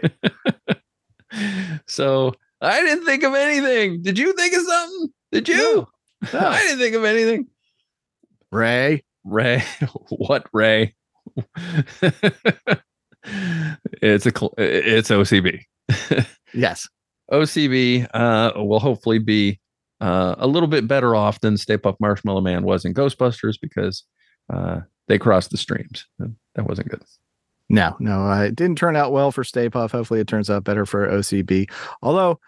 so 1.87 2.31
I 2.61 2.79
didn't 2.81 3.05
think 3.05 3.23
of 3.23 3.33
anything. 3.33 4.03
Did 4.03 4.19
you 4.19 4.33
think 4.33 4.53
of 4.53 4.61
something? 4.61 5.07
Did 5.31 5.49
you? 5.49 5.87
No. 6.31 6.39
I 6.47 6.59
didn't 6.59 6.77
think 6.77 6.95
of 6.95 7.03
anything. 7.03 7.47
Ray. 8.51 9.03
Ray, 9.23 9.63
what 10.09 10.47
Ray? 10.53 10.93
it's 14.01 14.25
a 14.25 14.31
it's 14.57 15.09
OCB. 15.09 15.61
Yes. 16.53 16.87
OCB 17.31 18.07
uh, 18.13 18.51
will 18.55 18.79
hopefully 18.79 19.19
be 19.19 19.59
uh, 20.01 20.35
a 20.37 20.47
little 20.47 20.67
bit 20.67 20.87
better 20.87 21.15
off 21.15 21.39
than 21.41 21.57
Stay 21.57 21.77
Puft 21.77 21.97
Marshmallow 21.99 22.41
Man 22.41 22.63
was 22.63 22.83
in 22.83 22.93
Ghostbusters 22.93 23.55
because 23.61 24.03
uh, 24.51 24.81
they 25.07 25.17
crossed 25.17 25.51
the 25.51 25.57
streams. 25.57 26.05
That 26.55 26.67
wasn't 26.67 26.89
good. 26.89 27.01
No, 27.69 27.95
no, 27.99 28.29
uh, 28.29 28.43
it 28.43 28.55
didn't 28.55 28.77
turn 28.77 28.97
out 28.97 29.13
well 29.13 29.31
for 29.31 29.45
Stay 29.45 29.69
Puft. 29.69 29.91
Hopefully, 29.91 30.19
it 30.19 30.27
turns 30.27 30.49
out 30.49 30.65
better 30.65 30.85
for 30.85 31.07
OCB. 31.07 31.71
Although, 32.01 32.39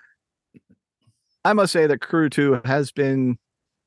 I 1.46 1.54
must 1.54 1.72
say 1.72 1.88
that 1.88 2.02
Crew 2.02 2.30
2 2.30 2.62
has 2.66 2.92
been 2.92 3.38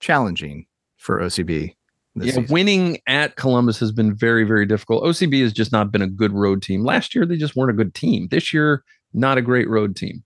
challenging 0.00 0.66
for 0.96 1.20
OCB. 1.20 1.74
Yeah, 2.14 2.24
season. 2.24 2.46
winning 2.48 2.98
at 3.06 3.36
Columbus 3.36 3.78
has 3.80 3.92
been 3.92 4.14
very, 4.14 4.44
very 4.44 4.64
difficult. 4.64 5.04
OCB 5.04 5.42
has 5.42 5.52
just 5.52 5.72
not 5.72 5.92
been 5.92 6.00
a 6.00 6.08
good 6.08 6.32
road 6.32 6.62
team. 6.62 6.82
Last 6.82 7.14
year, 7.14 7.26
they 7.26 7.36
just 7.36 7.54
weren't 7.54 7.70
a 7.70 7.74
good 7.74 7.94
team. 7.94 8.28
This 8.30 8.54
year, 8.54 8.82
not 9.12 9.36
a 9.36 9.42
great 9.42 9.68
road 9.68 9.94
team. 9.94 10.24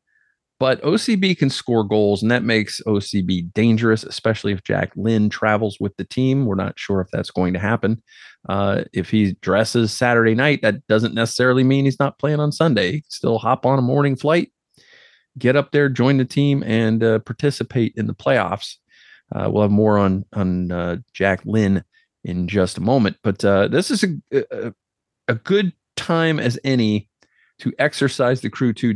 But 0.61 0.83
OCB 0.83 1.39
can 1.39 1.49
score 1.49 1.85
goals, 1.85 2.21
and 2.21 2.31
that 2.31 2.45
makes 2.45 2.83
OCB 2.87 3.55
dangerous, 3.55 4.05
especially 4.05 4.53
if 4.53 4.63
Jack 4.63 4.93
Lynn 4.95 5.31
travels 5.31 5.79
with 5.81 5.97
the 5.97 6.05
team. 6.05 6.45
We're 6.45 6.55
not 6.55 6.79
sure 6.79 7.01
if 7.01 7.09
that's 7.11 7.31
going 7.31 7.55
to 7.55 7.59
happen. 7.59 8.03
Uh, 8.47 8.83
if 8.93 9.09
he 9.09 9.33
dresses 9.41 9.91
Saturday 9.91 10.35
night, 10.35 10.61
that 10.61 10.87
doesn't 10.87 11.15
necessarily 11.15 11.65
mean 11.65 11.87
he's 11.87 11.99
not 11.99 12.19
playing 12.19 12.41
on 12.41 12.53
Sunday. 12.53 13.03
Still 13.09 13.39
hop 13.39 13.65
on 13.65 13.79
a 13.79 13.83
morning 13.83 14.17
flight, 14.17 14.53
get 15.39 15.57
up 15.57 15.73
there, 15.73 15.89
join 15.89 16.19
the 16.19 16.27
team, 16.27 16.63
and 16.65 17.03
uh, 17.03 17.21
participate 17.21 17.95
in 17.97 18.07
the 18.07 18.15
playoffs. 18.15 18.77
Uh, 19.35 19.49
we'll 19.51 19.63
have 19.63 19.71
more 19.71 19.97
on 19.97 20.27
on 20.35 20.71
uh, 20.71 20.97
Jack 21.15 21.41
Lynn 21.47 21.83
in 22.25 22.49
just 22.49 22.77
a 22.77 22.83
moment. 22.83 23.17
But 23.23 23.43
uh, 23.47 23.69
this 23.69 23.91
is 23.91 24.05
a, 24.05 24.45
a 24.53 24.75
a 25.27 25.35
good 25.37 25.73
time 25.97 26.39
as 26.39 26.59
any 26.65 27.09
to 27.61 27.73
exercise 27.79 28.43
the 28.43 28.51
Crew 28.51 28.75
Two 28.75 28.93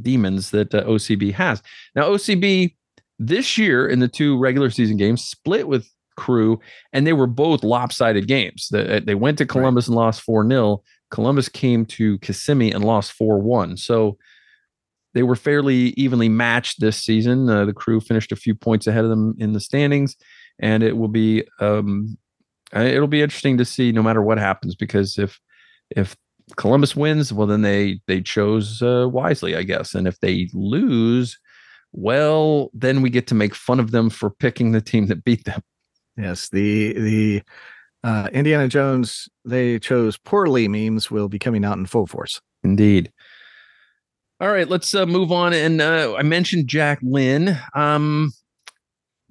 demons 0.00 0.50
that 0.50 0.74
uh, 0.74 0.84
OCB 0.84 1.32
has. 1.34 1.62
Now 1.94 2.10
OCB 2.10 2.74
this 3.18 3.58
year 3.58 3.88
in 3.88 3.98
the 3.98 4.08
two 4.08 4.38
regular 4.38 4.70
season 4.70 4.96
games 4.96 5.24
split 5.24 5.68
with 5.68 5.88
Crew, 6.16 6.60
and 6.92 7.06
they 7.06 7.12
were 7.12 7.26
both 7.26 7.62
lopsided 7.62 8.26
games. 8.26 8.68
They, 8.70 9.00
they 9.00 9.14
went 9.14 9.38
to 9.38 9.46
Columbus 9.46 9.86
and 9.86 9.96
lost 9.96 10.20
four 10.22 10.46
0 10.48 10.82
Columbus 11.10 11.48
came 11.48 11.86
to 11.86 12.18
Kissimmee 12.18 12.70
and 12.70 12.84
lost 12.84 13.12
four 13.12 13.38
one. 13.38 13.76
So 13.76 14.18
they 15.14 15.22
were 15.22 15.36
fairly 15.36 15.94
evenly 15.96 16.28
matched 16.28 16.80
this 16.80 17.02
season. 17.02 17.48
Uh, 17.48 17.64
the 17.64 17.72
crew 17.72 18.00
finished 18.00 18.30
a 18.30 18.36
few 18.36 18.54
points 18.54 18.86
ahead 18.86 19.04
of 19.04 19.10
them 19.10 19.34
in 19.38 19.52
the 19.52 19.60
standings, 19.60 20.16
and 20.58 20.82
it 20.82 20.96
will 20.96 21.08
be 21.08 21.44
um, 21.60 22.18
uh, 22.76 22.80
it'll 22.80 23.08
be 23.08 23.22
interesting 23.22 23.56
to 23.58 23.64
see 23.64 23.92
no 23.92 24.02
matter 24.02 24.22
what 24.22 24.38
happens 24.38 24.74
because 24.74 25.18
if 25.18 25.40
if 25.90 26.16
Columbus 26.56 26.96
wins, 26.96 27.32
well 27.32 27.46
then 27.46 27.62
they 27.62 28.00
they 28.06 28.20
chose 28.20 28.82
uh, 28.82 29.08
wisely, 29.10 29.56
I 29.56 29.62
guess, 29.62 29.94
and 29.94 30.06
if 30.06 30.20
they 30.20 30.48
lose, 30.52 31.38
well 31.92 32.70
then 32.74 33.02
we 33.02 33.10
get 33.10 33.26
to 33.28 33.34
make 33.34 33.54
fun 33.54 33.80
of 33.80 33.90
them 33.90 34.10
for 34.10 34.30
picking 34.30 34.72
the 34.72 34.80
team 34.80 35.06
that 35.06 35.24
beat 35.24 35.44
them. 35.44 35.62
Yes, 36.16 36.48
the 36.48 36.92
the 36.94 37.42
uh, 38.04 38.28
Indiana 38.32 38.68
Jones 38.68 39.28
they 39.44 39.78
chose 39.78 40.16
poorly 40.16 40.68
memes 40.68 41.10
will 41.10 41.28
be 41.28 41.38
coming 41.38 41.64
out 41.64 41.78
in 41.78 41.86
full 41.86 42.06
force. 42.06 42.40
Indeed. 42.64 43.12
All 44.40 44.52
right, 44.52 44.68
let's 44.68 44.94
uh, 44.94 45.06
move 45.06 45.32
on. 45.32 45.52
And 45.52 45.80
uh, 45.80 46.14
I 46.16 46.22
mentioned 46.22 46.68
Jack 46.68 47.00
Lynn. 47.02 47.58
Um, 47.74 48.32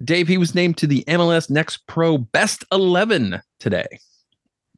Dave, 0.04 0.28
he 0.28 0.38
was 0.38 0.54
named 0.54 0.76
to 0.78 0.86
the 0.86 1.02
MLS 1.08 1.48
Next 1.48 1.86
Pro 1.86 2.18
Best 2.18 2.64
11 2.70 3.40
today. 3.58 3.86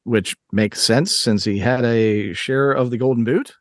Which 0.04 0.36
makes 0.52 0.80
sense 0.82 1.14
since 1.14 1.44
he 1.44 1.58
had 1.58 1.84
a 1.84 2.32
share 2.32 2.72
of 2.72 2.90
the 2.90 2.98
Golden 2.98 3.24
Boot. 3.24 3.52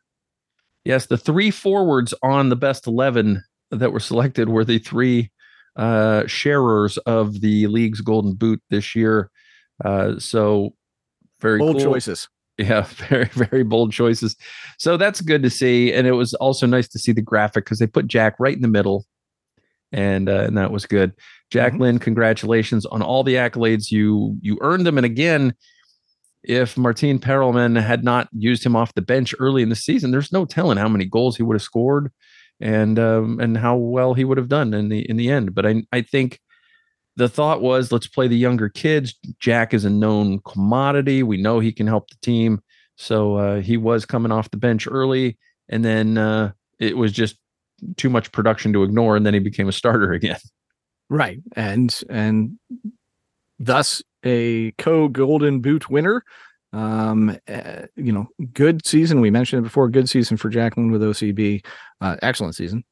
Yes, 0.84 1.06
the 1.06 1.18
three 1.18 1.50
forwards 1.50 2.14
on 2.22 2.48
the 2.48 2.56
Best 2.56 2.86
11 2.86 3.42
that 3.70 3.92
were 3.92 4.00
selected 4.00 4.48
were 4.48 4.64
the 4.64 4.78
three 4.78 5.30
uh, 5.76 6.26
sharers 6.26 6.96
of 6.98 7.40
the 7.40 7.66
league's 7.66 8.00
Golden 8.00 8.34
Boot 8.34 8.60
this 8.70 8.96
year. 8.96 9.30
Uh, 9.84 10.18
so 10.18 10.74
very 11.40 11.58
Bold 11.58 11.76
cool. 11.76 11.92
choices. 11.92 12.28
Yeah, 12.58 12.82
very, 13.08 13.24
very 13.26 13.62
bold 13.62 13.90
choices. 13.92 14.36
So 14.78 14.98
that's 14.98 15.22
good 15.22 15.42
to 15.44 15.48
see. 15.50 15.92
And 15.94 16.06
it 16.06 16.12
was 16.12 16.34
also 16.34 16.66
nice 16.66 16.88
to 16.88 16.98
see 16.98 17.12
the 17.12 17.22
graphic 17.22 17.64
because 17.64 17.78
they 17.78 17.86
put 17.86 18.06
Jack 18.06 18.34
right 18.38 18.54
in 18.54 18.60
the 18.60 18.68
middle. 18.68 19.06
And 19.92 20.28
uh, 20.28 20.40
and 20.42 20.58
that 20.58 20.70
was 20.70 20.84
good. 20.86 21.12
Jack 21.50 21.72
Mhm. 21.72 21.80
Lynn, 21.80 21.98
congratulations 21.98 22.84
on 22.86 23.00
all 23.02 23.24
the 23.24 23.34
accolades. 23.36 23.90
You 23.90 24.36
you 24.42 24.58
earned 24.60 24.84
them. 24.86 24.98
And 24.98 25.06
again, 25.06 25.54
if 26.42 26.76
Martin 26.76 27.18
Perelman 27.18 27.80
had 27.80 28.02
not 28.04 28.28
used 28.32 28.64
him 28.64 28.76
off 28.76 28.94
the 28.94 29.02
bench 29.02 29.34
early 29.38 29.62
in 29.62 29.68
the 29.68 29.76
season, 29.76 30.10
there's 30.10 30.32
no 30.32 30.44
telling 30.44 30.78
how 30.78 30.88
many 30.88 31.04
goals 31.04 31.36
he 31.36 31.42
would 31.42 31.54
have 31.54 31.62
scored 31.62 32.10
and 32.60 32.98
um, 32.98 33.38
and 33.40 33.56
how 33.56 33.76
well 33.76 34.14
he 34.14 34.24
would 34.24 34.38
have 34.38 34.48
done 34.48 34.72
in 34.74 34.88
the 34.88 35.08
in 35.08 35.16
the 35.16 35.30
end. 35.30 35.54
But 35.54 35.66
I 35.66 35.82
I 35.92 36.02
think 36.02 36.40
the 37.16 37.28
thought 37.28 37.60
was 37.60 37.92
let's 37.92 38.06
play 38.06 38.28
the 38.28 38.36
younger 38.36 38.68
kids. 38.68 39.14
Jack 39.38 39.74
is 39.74 39.84
a 39.84 39.90
known 39.90 40.40
commodity. 40.40 41.22
We 41.22 41.36
know 41.36 41.60
he 41.60 41.72
can 41.72 41.86
help 41.86 42.08
the 42.08 42.16
team. 42.22 42.62
So 42.96 43.36
uh, 43.36 43.60
he 43.60 43.76
was 43.76 44.04
coming 44.04 44.32
off 44.32 44.50
the 44.50 44.58
bench 44.58 44.86
early. 44.90 45.38
And 45.70 45.84
then 45.84 46.18
uh, 46.18 46.52
it 46.78 46.96
was 46.96 47.12
just 47.12 47.36
too 47.96 48.10
much 48.10 48.32
production 48.32 48.72
to 48.72 48.82
ignore, 48.82 49.16
and 49.16 49.24
then 49.24 49.34
he 49.34 49.40
became 49.40 49.68
a 49.68 49.72
starter 49.72 50.12
again. 50.14 50.38
Right. 51.08 51.40
And 51.56 51.98
and 52.08 52.58
thus 53.60 54.02
a 54.24 54.72
co 54.72 55.06
Golden 55.08 55.60
Boot 55.60 55.88
winner. 55.88 56.24
Um, 56.72 57.36
uh, 57.48 57.86
you 57.96 58.12
know, 58.12 58.26
good 58.52 58.86
season. 58.86 59.20
We 59.20 59.30
mentioned 59.30 59.60
it 59.60 59.68
before. 59.68 59.88
Good 59.88 60.08
season 60.08 60.36
for 60.36 60.48
Jack 60.48 60.76
Lynn 60.76 60.90
with 60.90 61.02
OCB. 61.02 61.64
Uh, 62.00 62.16
excellent 62.22 62.54
season, 62.56 62.84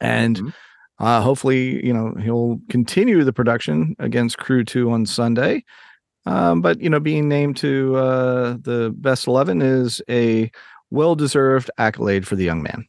and 0.00 0.36
Mhm. 0.36 0.54
uh, 0.98 1.20
hopefully, 1.22 1.84
you 1.86 1.92
know, 1.92 2.14
he'll 2.20 2.60
continue 2.70 3.24
the 3.24 3.32
production 3.32 3.96
against 3.98 4.38
Crew 4.38 4.64
Two 4.64 4.90
on 4.90 5.06
Sunday. 5.06 5.64
Um, 6.26 6.60
but 6.62 6.80
you 6.80 6.90
know, 6.90 7.00
being 7.00 7.28
named 7.28 7.56
to 7.58 7.96
uh, 7.96 8.56
the 8.60 8.92
best 8.96 9.26
eleven 9.26 9.62
is 9.62 10.02
a 10.10 10.50
well-deserved 10.90 11.70
accolade 11.78 12.26
for 12.26 12.36
the 12.36 12.44
young 12.44 12.62
man. 12.62 12.86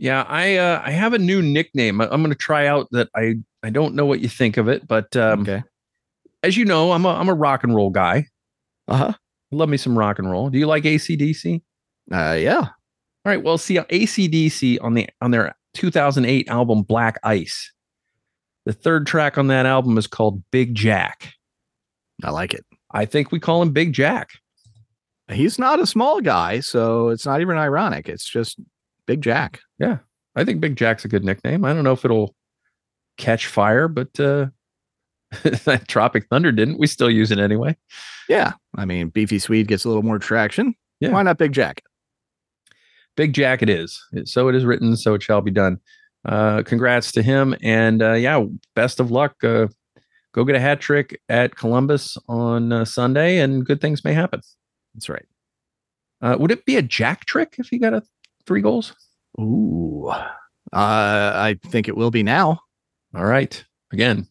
Yeah, 0.00 0.24
I 0.26 0.56
uh, 0.56 0.82
I 0.82 0.92
have 0.92 1.12
a 1.12 1.18
new 1.18 1.42
nickname. 1.42 2.00
I'm 2.00 2.22
going 2.22 2.30
to 2.30 2.34
try 2.34 2.66
out 2.66 2.88
that 2.92 3.10
I 3.14 3.34
I 3.62 3.68
don't 3.68 3.94
know 3.94 4.06
what 4.06 4.20
you 4.20 4.30
think 4.30 4.56
of 4.56 4.66
it, 4.66 4.88
but 4.88 5.14
um, 5.14 5.42
okay. 5.42 5.62
as 6.42 6.56
you 6.56 6.64
know, 6.64 6.92
I'm 6.92 7.04
a 7.04 7.10
I'm 7.10 7.28
a 7.28 7.34
rock 7.34 7.64
and 7.64 7.76
roll 7.76 7.90
guy. 7.90 8.24
Uh 8.88 8.96
huh. 8.96 9.12
Love 9.52 9.68
me 9.68 9.76
some 9.76 9.98
rock 9.98 10.18
and 10.18 10.30
roll. 10.30 10.48
Do 10.48 10.58
you 10.58 10.66
like 10.66 10.84
ACDC? 10.84 11.60
Uh, 12.10 12.36
yeah. 12.40 12.60
All 12.60 12.70
right. 13.26 13.42
Well, 13.42 13.58
see, 13.58 13.76
ACDC 13.76 14.78
on 14.80 14.94
the 14.94 15.06
on 15.20 15.32
their 15.32 15.54
2008 15.74 16.48
album 16.48 16.80
Black 16.80 17.18
Ice, 17.22 17.70
the 18.64 18.72
third 18.72 19.06
track 19.06 19.36
on 19.36 19.48
that 19.48 19.66
album 19.66 19.98
is 19.98 20.06
called 20.06 20.42
Big 20.50 20.74
Jack. 20.74 21.34
I 22.24 22.30
like 22.30 22.54
it. 22.54 22.64
I 22.90 23.04
think 23.04 23.32
we 23.32 23.38
call 23.38 23.60
him 23.60 23.72
Big 23.72 23.92
Jack. 23.92 24.30
He's 25.30 25.58
not 25.58 25.78
a 25.78 25.86
small 25.86 26.22
guy, 26.22 26.60
so 26.60 27.10
it's 27.10 27.26
not 27.26 27.42
even 27.42 27.58
ironic. 27.58 28.08
It's 28.08 28.28
just 28.28 28.58
Big 29.06 29.22
Jack. 29.22 29.60
Yeah. 29.78 29.98
I 30.36 30.44
think 30.44 30.60
Big 30.60 30.76
Jack's 30.76 31.04
a 31.04 31.08
good 31.08 31.24
nickname. 31.24 31.64
I 31.64 31.72
don't 31.72 31.84
know 31.84 31.92
if 31.92 32.04
it'll 32.04 32.34
catch 33.16 33.46
fire, 33.46 33.88
but 33.88 34.18
uh, 34.20 34.46
that 35.64 35.88
Tropic 35.88 36.26
Thunder 36.28 36.52
didn't. 36.52 36.78
We 36.78 36.86
still 36.86 37.10
use 37.10 37.30
it 37.30 37.38
anyway. 37.38 37.76
Yeah. 38.28 38.52
I 38.76 38.84
mean, 38.84 39.08
Beefy 39.08 39.38
Swede 39.38 39.68
gets 39.68 39.84
a 39.84 39.88
little 39.88 40.02
more 40.02 40.18
traction. 40.18 40.74
Yeah. 41.00 41.10
Why 41.10 41.22
not 41.22 41.38
Big 41.38 41.52
Jack? 41.52 41.82
Big 43.16 43.32
Jack 43.32 43.62
it 43.62 43.68
is. 43.68 44.02
So 44.24 44.48
it 44.48 44.54
is 44.54 44.64
written, 44.64 44.96
so 44.96 45.14
it 45.14 45.22
shall 45.22 45.40
be 45.40 45.50
done. 45.50 45.78
Uh, 46.24 46.62
congrats 46.62 47.12
to 47.12 47.22
him. 47.22 47.56
And 47.62 48.02
uh, 48.02 48.12
yeah, 48.12 48.44
best 48.74 49.00
of 49.00 49.10
luck. 49.10 49.42
Uh, 49.42 49.68
go 50.32 50.44
get 50.44 50.56
a 50.56 50.60
hat 50.60 50.80
trick 50.80 51.20
at 51.28 51.56
Columbus 51.56 52.16
on 52.28 52.72
uh, 52.72 52.84
Sunday, 52.84 53.38
and 53.38 53.64
good 53.64 53.80
things 53.80 54.04
may 54.04 54.12
happen. 54.12 54.40
That's 54.94 55.08
right. 55.08 55.26
Uh, 56.22 56.36
would 56.38 56.50
it 56.50 56.66
be 56.66 56.76
a 56.76 56.82
jack 56.82 57.24
trick 57.24 57.56
if 57.58 57.68
he 57.68 57.78
got 57.78 57.94
a 57.94 58.02
three 58.50 58.60
goals? 58.60 58.96
Ooh. 59.40 60.08
Uh, 60.08 60.24
I 60.72 61.56
think 61.66 61.86
it 61.86 61.96
will 61.96 62.10
be 62.10 62.24
now. 62.24 62.60
All 63.14 63.24
right. 63.24 63.64
Again, 63.92 64.26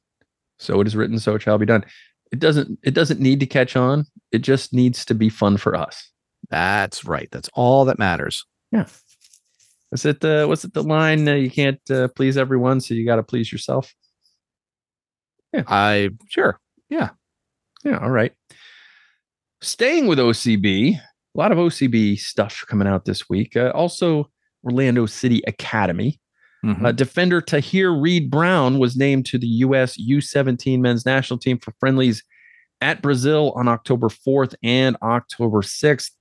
so 0.57 0.81
it 0.81 0.87
is 0.87 0.95
written, 0.97 1.19
so 1.19 1.35
it 1.35 1.41
shall 1.41 1.57
be 1.57 1.65
done. 1.65 1.85
It 2.33 2.39
doesn't. 2.39 2.79
It 2.83 2.93
doesn't 2.93 3.21
need 3.21 3.39
to 3.39 3.45
catch 3.45 3.77
on. 3.77 4.05
It 4.33 4.39
just 4.39 4.73
needs 4.73 5.05
to 5.05 5.15
be 5.15 5.29
fun 5.29 5.55
for 5.55 5.73
us. 5.73 6.11
That's 6.49 7.05
right. 7.05 7.29
That's 7.31 7.49
all 7.53 7.85
that 7.85 7.97
matters. 7.97 8.45
Yeah. 8.73 8.87
Is 9.93 10.05
it 10.05 10.19
the? 10.19 10.45
Was 10.49 10.65
it 10.65 10.73
the 10.73 10.83
line? 10.83 11.25
Uh, 11.25 11.35
you 11.35 11.49
can't 11.49 11.79
uh, 11.89 12.09
please 12.09 12.37
everyone, 12.37 12.81
so 12.81 12.95
you 12.95 13.05
got 13.05 13.15
to 13.15 13.23
please 13.23 13.53
yourself. 13.53 13.93
Yeah. 15.53 15.63
I 15.65 16.09
sure. 16.27 16.59
Yeah. 16.89 17.11
Yeah. 17.85 17.99
All 17.99 18.11
right. 18.11 18.33
Staying 19.61 20.07
with 20.07 20.19
OCB, 20.19 20.99
a 21.39 21.41
lot 21.41 21.51
of 21.53 21.57
OCB 21.57 22.19
stuff 22.19 22.65
coming 22.67 22.87
out 22.87 23.05
this 23.05 23.29
week. 23.29 23.55
Uh, 23.55 23.69
also, 23.69 24.29
Orlando 24.65 25.05
City 25.05 25.41
Academy. 25.47 26.19
Mhm. 26.65 26.85
Uh, 26.85 26.91
defender 26.91 27.39
Tahir 27.39 27.93
Reid-Brown 27.93 28.77
was 28.77 28.97
named 28.97 29.25
to 29.27 29.37
the 29.37 29.47
U.S. 29.47 29.95
U17 29.97 30.81
men's 30.81 31.05
national 31.05 31.39
team 31.39 31.57
for 31.57 31.73
friendlies 31.79 32.23
at 32.81 33.01
Brazil 33.01 33.53
on 33.55 33.69
October 33.69 34.09
4th 34.09 34.53
and 34.63 34.97
October 35.01 35.61
6th. 35.61 36.11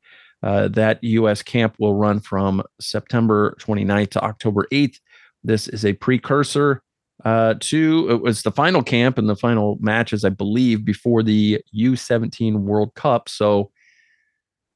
Uh, 0.41 0.69
that 0.69 1.03
U.S. 1.03 1.43
camp 1.43 1.75
will 1.81 1.97
run 1.97 2.21
from 2.21 2.63
September 2.81 3.57
29th 3.61 4.11
to 4.11 4.23
October 4.23 4.69
8th. 4.71 5.01
This 5.43 5.67
is 5.67 5.85
a 5.85 5.95
precursor 5.95 6.81
uh, 7.25 7.55
to 7.59 8.09
it 8.09 8.23
was 8.23 8.43
the 8.43 8.53
final 8.53 8.85
camp 8.85 9.19
and 9.19 9.29
the 9.29 9.35
final 9.35 9.79
matches, 9.81 10.25
I 10.25 10.29
believe, 10.29 10.85
before 10.85 11.25
the 11.25 11.61
U17 11.77 12.61
World 12.61 12.95
Cup. 12.95 13.29
So 13.29 13.73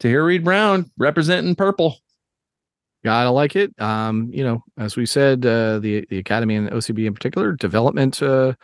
Tahir 0.03 0.25
Reid-Brown 0.25 0.91
representing 0.99 1.55
purple. 1.55 1.97
Gotta 3.05 3.31
like 3.31 3.55
it. 3.55 3.73
Um, 3.81 4.31
you 4.33 4.43
know, 4.43 4.65
as 4.77 4.97
we 4.97 5.07
said, 5.07 5.47
uh, 5.47 5.79
the 5.79 6.05
the 6.11 6.19
academy 6.19 6.57
and 6.57 6.71
OCB 6.71 7.07
in 7.07 7.15
particular, 7.15 7.53
development, 7.53 8.21
uh, 8.21 8.55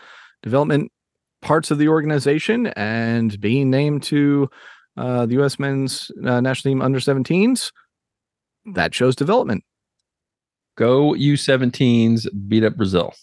development 0.43 0.91
parts 1.41 1.71
of 1.71 1.79
the 1.79 1.89
organization, 1.89 2.67
and 2.69 3.41
being 3.41 3.71
named 3.71 4.03
to 4.05 4.51
uh, 4.97 5.27
the 5.27 5.35
U.S. 5.35 5.61
Men's 5.61 6.11
uh, 6.25 6.41
National 6.41 6.73
Team 6.73 6.83
under 6.83 6.99
17s, 6.99 7.71
that 8.75 8.93
shows 8.93 9.15
development. 9.15 9.63
Go 10.77 11.13
U17s 11.13 12.27
beat 12.49 12.65
up 12.65 12.77
Brazil. 12.77 13.15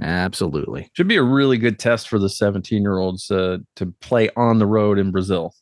Absolutely. 0.00 0.88
Should 0.92 1.08
be 1.08 1.16
a 1.16 1.22
really 1.22 1.58
good 1.58 1.80
test 1.80 2.08
for 2.08 2.20
the 2.20 2.28
17 2.28 2.82
year 2.82 2.98
olds 2.98 3.28
uh, 3.28 3.58
to 3.74 3.86
play 4.00 4.30
on 4.36 4.60
the 4.60 4.66
road 4.66 4.98
in 4.98 5.10
Brazil. 5.10 5.52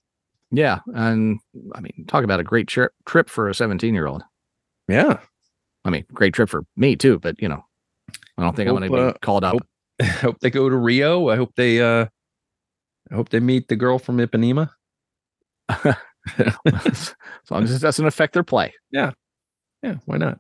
Yeah, 0.54 0.80
and 0.94 1.40
I 1.74 1.80
mean, 1.80 2.04
talk 2.06 2.22
about 2.24 2.40
a 2.40 2.44
great 2.44 2.68
trip 2.68 2.92
trip 3.06 3.28
for 3.28 3.48
a 3.48 3.54
17 3.54 3.92
year 3.94 4.06
old. 4.06 4.22
Yeah. 4.88 5.18
I 5.84 5.90
mean, 5.90 6.04
great 6.12 6.32
trip 6.32 6.48
for 6.48 6.64
me 6.76 6.96
too, 6.96 7.18
but 7.18 7.40
you 7.40 7.48
know, 7.48 7.62
I 8.38 8.42
don't 8.42 8.54
think 8.54 8.68
I'm 8.68 8.76
going 8.76 8.90
to 8.90 8.96
uh, 8.96 9.12
be 9.12 9.18
called 9.20 9.44
up. 9.44 9.52
hope- 9.52 9.66
I 10.00 10.04
hope 10.24 10.40
they 10.40 10.50
go 10.50 10.68
to 10.68 10.76
Rio. 10.76 11.28
I 11.28 11.36
hope 11.36 11.54
they 11.56 11.80
uh 11.80 12.06
I 13.10 13.14
hope 13.14 13.28
they 13.28 13.40
meet 13.40 13.68
the 13.68 13.76
girl 13.76 13.98
from 13.98 14.18
Ipanema. 14.18 14.70
as 15.68 17.14
long 17.50 17.64
as 17.64 17.72
it 17.72 17.80
doesn't 17.80 18.06
affect 18.06 18.32
their 18.32 18.42
play. 18.42 18.72
Yeah, 18.90 19.12
yeah, 19.82 19.96
why 20.06 20.16
not? 20.16 20.38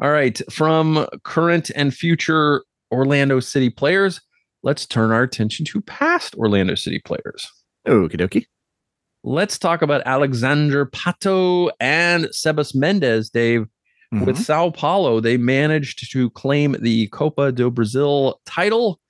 All 0.00 0.10
right. 0.10 0.40
From 0.52 1.06
current 1.24 1.70
and 1.74 1.94
future 1.94 2.64
Orlando 2.92 3.40
City 3.40 3.70
players, 3.70 4.20
let's 4.62 4.86
turn 4.86 5.12
our 5.12 5.22
attention 5.22 5.64
to 5.66 5.80
past 5.82 6.34
Orlando 6.36 6.74
City 6.74 7.00
players. 7.04 7.50
Okie 7.86 8.18
dokie. 8.20 8.46
Let's 9.26 9.58
talk 9.58 9.80
about 9.80 10.02
Alexander 10.04 10.84
Pato 10.84 11.70
and 11.80 12.26
Sebas 12.26 12.74
Mendez, 12.74 13.30
Dave. 13.30 13.66
With 14.24 14.38
Sao 14.38 14.68
Paulo, 14.70 15.18
they 15.18 15.38
managed 15.38 16.12
to 16.12 16.30
claim 16.30 16.76
the 16.78 17.08
Copa 17.08 17.50
do 17.50 17.70
Brasil 17.70 18.38
title. 18.44 19.00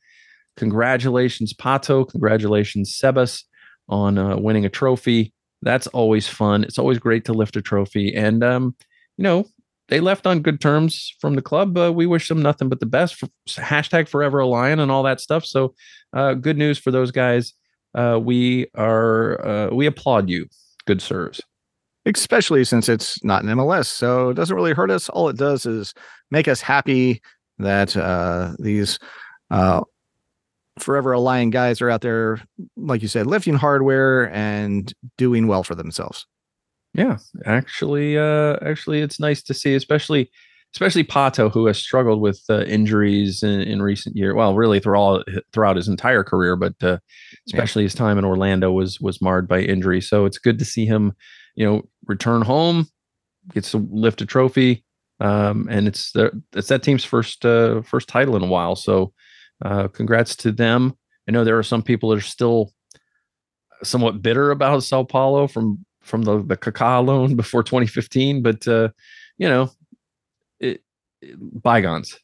Congratulations, 0.57 1.53
Pato. 1.53 2.09
Congratulations, 2.09 2.96
Sebas, 2.96 3.42
on 3.88 4.16
uh, 4.16 4.37
winning 4.37 4.64
a 4.64 4.70
trophy. 4.70 5.35
That's 5.62 5.88
always 5.88 6.29
fun. 6.29 6.62
It's 6.62 6.79
always 6.79 6.98
great 6.98 7.24
to 7.24 7.33
lift 7.33 7.57
a 7.57 7.61
trophy. 7.61 8.14
And, 8.14 8.44
um, 8.44 8.77
you 9.16 9.24
know, 9.24 9.46
they 9.88 9.98
left 9.98 10.29
on 10.29 10.40
good 10.40 10.61
terms 10.61 11.12
from 11.20 11.35
the 11.35 11.42
club. 11.42 11.77
Uh, 11.77 11.92
we 11.92 12.07
wish 12.07 12.29
them 12.29 12.40
nothing 12.40 12.68
but 12.68 12.79
the 12.79 12.87
best. 12.87 13.16
For, 13.16 13.29
hashtag 13.48 14.09
forever 14.09 14.38
a 14.38 14.46
lion 14.46 14.79
and 14.79 14.92
all 14.92 15.03
that 15.03 15.20
stuff. 15.20 15.44
So, 15.44 15.74
uh, 16.12 16.35
good 16.35 16.57
news 16.57 16.79
for 16.79 16.92
those 16.92 17.11
guys. 17.11 17.53
Uh, 17.94 18.18
we 18.22 18.66
are, 18.74 19.46
uh, 19.46 19.68
we 19.74 19.87
applaud 19.87 20.28
you. 20.28 20.46
Good 20.87 21.00
sirs. 21.00 21.40
especially 22.07 22.64
since 22.64 22.88
it's 22.88 23.22
not 23.24 23.42
an 23.44 23.50
MLS. 23.50 23.87
So 23.87 24.28
it 24.30 24.35
doesn't 24.35 24.54
really 24.57 24.72
hurt 24.74 24.90
us. 24.90 25.09
All 25.09 25.28
it 25.28 25.37
does 25.38 25.64
is 25.66 25.94
make 26.30 26.48
us 26.48 26.61
happy 26.61 27.22
that 27.59 27.96
uh, 27.96 28.52
these 28.59 28.98
uh, 29.50 29.80
forever 30.78 31.12
a 31.12 31.20
lion 31.20 31.50
guys 31.50 31.80
are 31.80 31.88
out 31.90 32.02
there, 32.02 32.42
like 32.76 33.00
you 33.02 33.09
said, 33.09 33.26
lifting 33.26 33.54
hardware 33.54 34.30
and 34.35 34.92
doing 35.16 35.46
well 35.46 35.62
for 35.62 35.74
themselves. 35.74 36.26
Yeah, 36.94 37.18
actually, 37.46 38.18
uh, 38.18 38.57
actually, 38.62 39.00
it's 39.00 39.18
nice 39.18 39.42
to 39.44 39.54
see, 39.54 39.74
especially, 39.74 40.30
especially 40.74 41.04
Pato, 41.04 41.50
who 41.52 41.66
has 41.66 41.78
struggled 41.78 42.20
with 42.20 42.42
uh, 42.50 42.62
injuries 42.62 43.44
in, 43.44 43.60
in 43.60 43.80
recent 43.80 44.16
years. 44.16 44.34
Well, 44.34 44.54
really 44.54 44.80
throughout 44.80 45.26
throughout 45.52 45.76
his 45.76 45.88
entire 45.88 46.24
career, 46.24 46.56
but 46.56 46.74
uh, 46.82 46.98
especially 47.46 47.84
his 47.84 47.94
time 47.94 48.18
in 48.18 48.24
Orlando 48.24 48.72
was 48.72 49.00
was 49.00 49.22
marred 49.22 49.46
by 49.46 49.60
injury. 49.60 50.00
So 50.00 50.24
it's 50.24 50.38
good 50.38 50.58
to 50.58 50.64
see 50.64 50.84
him, 50.84 51.12
you 51.54 51.64
know, 51.64 51.82
return 52.06 52.42
home, 52.42 52.88
gets 53.52 53.70
to 53.70 53.88
lift 53.90 54.20
a 54.20 54.26
trophy, 54.26 54.84
um, 55.20 55.68
and 55.70 55.87
it's 55.87 56.10
the 56.10 56.42
it's 56.54 56.68
that 56.68 56.82
team's 56.82 57.04
first 57.04 57.46
uh, 57.46 57.82
first 57.82 58.08
title 58.08 58.34
in 58.34 58.42
a 58.42 58.48
while. 58.48 58.74
So, 58.74 59.12
uh, 59.64 59.88
congrats 59.88 60.34
to 60.37 60.50
them. 60.50 60.94
I 61.28 61.32
know 61.32 61.44
there 61.44 61.58
are 61.58 61.62
some 61.62 61.82
people 61.82 62.10
that 62.10 62.18
are 62.18 62.20
still 62.20 62.72
somewhat 63.84 64.22
bitter 64.22 64.50
about 64.50 64.82
Sao 64.82 65.04
Paulo 65.04 65.46
from 65.46 65.84
from 66.02 66.22
the 66.22 66.42
the 66.42 66.56
Kaká 66.56 67.04
loan 67.06 67.37
before 67.37 67.62
2015, 67.62 68.42
but 68.42 68.66
uh, 68.66 68.88
you 69.38 69.48
know, 69.48 69.70
bygones. 71.38 72.18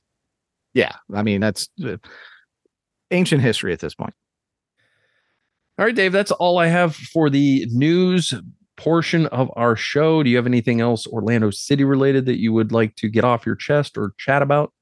Yeah, 0.74 0.92
I 1.14 1.22
mean 1.22 1.40
that's 1.40 1.68
uh, 1.84 1.96
ancient 3.10 3.42
history 3.42 3.72
at 3.72 3.80
this 3.80 3.94
point. 3.94 4.14
All 5.78 5.86
right, 5.86 5.94
Dave, 5.94 6.12
that's 6.12 6.30
all 6.30 6.58
I 6.58 6.66
have 6.66 6.94
for 6.94 7.30
the 7.30 7.66
news 7.70 8.34
portion 8.76 9.26
of 9.26 9.50
our 9.56 9.76
show. 9.76 10.22
Do 10.22 10.30
you 10.30 10.36
have 10.36 10.46
anything 10.46 10.80
else 10.80 11.06
Orlando 11.06 11.50
City 11.50 11.84
related 11.84 12.26
that 12.26 12.38
you 12.38 12.52
would 12.52 12.72
like 12.72 12.94
to 12.96 13.08
get 13.08 13.24
off 13.24 13.46
your 13.46 13.56
chest 13.56 13.96
or 13.96 14.12
chat 14.18 14.42
about? 14.42 14.72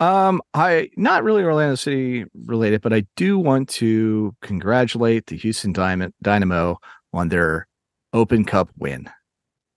Um, 0.00 0.40
I 0.54 0.90
not 0.96 1.24
really 1.24 1.42
Orlando 1.42 1.74
City 1.74 2.24
related, 2.46 2.80
but 2.82 2.92
I 2.92 3.04
do 3.16 3.38
want 3.38 3.68
to 3.70 4.34
congratulate 4.42 5.26
the 5.26 5.36
Houston 5.36 5.72
Diamond 5.72 6.14
Dynamo 6.22 6.78
on 7.12 7.28
their 7.28 7.66
Open 8.12 8.44
Cup 8.44 8.70
win. 8.78 9.10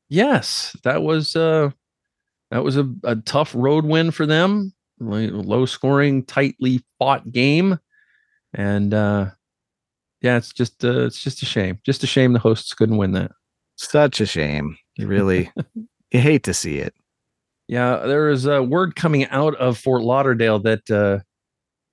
Yes, 0.10 0.76
that 0.84 1.02
was 1.02 1.36
uh 1.36 1.71
that 2.52 2.64
was 2.64 2.78
a, 2.78 2.90
a 3.04 3.16
tough 3.16 3.54
road 3.56 3.86
win 3.86 4.12
for 4.12 4.26
them. 4.26 4.74
Low 5.00 5.66
scoring, 5.66 6.24
tightly 6.26 6.84
fought 7.00 7.32
game. 7.32 7.80
And 8.54 8.94
uh 8.94 9.32
yeah, 10.22 10.38
it's 10.38 10.54
just 10.54 10.86
uh, 10.86 11.06
it's 11.06 11.22
just 11.22 11.42
a 11.42 11.46
shame. 11.46 11.80
Just 11.84 12.04
a 12.04 12.08
shame 12.08 12.34
the 12.34 12.40
hosts 12.40 12.74
couldn't 12.74 12.98
win 12.98 13.14
that. 13.14 13.32
Such 13.76 14.22
a 14.22 14.26
shame. 14.26 14.78
You 14.96 15.08
really 15.08 15.50
you 16.12 16.20
hate 16.20 16.44
to 16.44 16.54
see 16.54 16.78
it. 16.78 16.94
Yeah, 17.68 17.98
there 18.06 18.30
is 18.30 18.46
a 18.46 18.62
word 18.62 18.96
coming 18.96 19.26
out 19.28 19.56
of 19.56 19.78
Fort 19.78 20.04
Lauderdale 20.04 20.60
that 20.60 20.92
uh, 20.92 21.20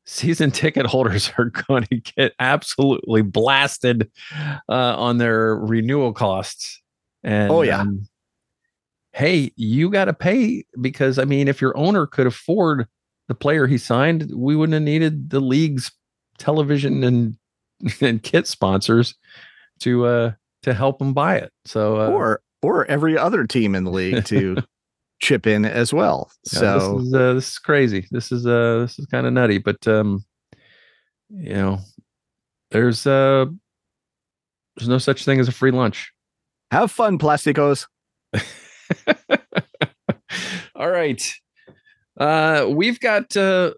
season 0.05 0.51
ticket 0.51 0.87
holders 0.87 1.31
are 1.39 1.53
going 1.69 1.85
to 1.85 1.97
get 1.97 2.33
absolutely 2.41 3.23
blasted 3.23 4.11
uh, 4.69 4.97
on 4.97 5.19
their 5.19 5.57
renewal 5.57 6.13
costs. 6.13 6.83
And 7.23 7.51
oh 7.51 7.63
yeah. 7.63 7.81
Um, 7.81 8.08
hey, 9.13 9.53
you 9.57 9.91
got 9.91 10.07
to 10.07 10.13
pay 10.13 10.65
because 10.81 11.19
I 11.19 11.25
mean, 11.25 11.49
if 11.49 11.61
your 11.61 11.77
owner 11.77 12.07
could 12.07 12.27
afford 12.27 12.87
the 13.29 13.35
player 13.35 13.67
he 13.67 13.79
signed, 13.79 14.31
we 14.35 14.57
wouldn't 14.57 14.75
have 14.75 14.83
needed 14.83 15.31
the 15.31 15.41
league's 15.41 15.93
television 16.39 17.05
and 17.05 17.37
and 18.01 18.23
kit 18.23 18.47
sponsors 18.47 19.15
to 19.81 20.07
uh 20.07 20.33
to 20.63 20.75
help 20.75 20.99
them 20.99 21.13
buy 21.13 21.37
it. 21.37 21.53
So 21.65 22.01
uh, 22.01 22.09
or 22.09 22.43
or 22.63 22.85
every 22.87 23.17
other 23.17 23.47
team 23.47 23.75
in 23.75 23.85
the 23.85 23.91
league 23.91 24.25
to 24.27 24.57
chip 25.21 25.47
in 25.47 25.65
as 25.65 25.93
well. 25.93 26.31
Yeah, 26.53 26.59
so 26.59 26.99
this 26.99 27.07
is, 27.07 27.15
uh, 27.15 27.33
this 27.35 27.49
is 27.49 27.59
crazy. 27.59 28.07
This 28.11 28.33
is 28.33 28.47
uh 28.47 28.81
this 28.81 28.99
is 28.99 29.07
kind 29.07 29.27
of 29.27 29.33
nutty, 29.33 29.59
but 29.59 29.87
um 29.87 30.25
you 31.31 31.55
know 31.55 31.81
there's 32.71 33.07
uh 33.07 33.47
there's 34.77 34.89
no 34.89 34.99
such 34.99 35.25
thing 35.25 35.41
as 35.41 35.49
a 35.49 35.53
free 35.53 35.71
lunch. 35.71 36.13
Have 36.71 36.91
fun, 36.91 37.19
plasticos. 37.19 37.87
All 40.75 40.91
right. 40.91 41.23
Uh 42.19 42.67
we've 42.71 43.01
got 43.01 43.37
uh 43.37 43.73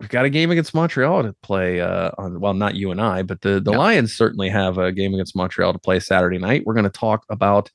we've 0.00 0.08
got 0.08 0.24
a 0.24 0.30
game 0.30 0.50
against 0.50 0.74
Montreal 0.74 1.22
to 1.22 1.34
play 1.42 1.80
uh, 1.80 2.10
on. 2.18 2.40
Well, 2.40 2.54
not 2.54 2.74
you 2.74 2.90
and 2.90 3.00
I, 3.00 3.22
but 3.22 3.42
the 3.42 3.60
the 3.60 3.72
Lions 3.72 4.16
certainly 4.16 4.48
have 4.48 4.78
a 4.78 4.90
game 4.90 5.14
against 5.14 5.36
Montreal 5.36 5.72
to 5.72 5.78
play 5.78 6.00
Saturday 6.00 6.38
night. 6.38 6.62
We're 6.64 6.74
going 6.74 6.84
to 6.84 6.90
talk 6.90 7.24
about 7.28 7.70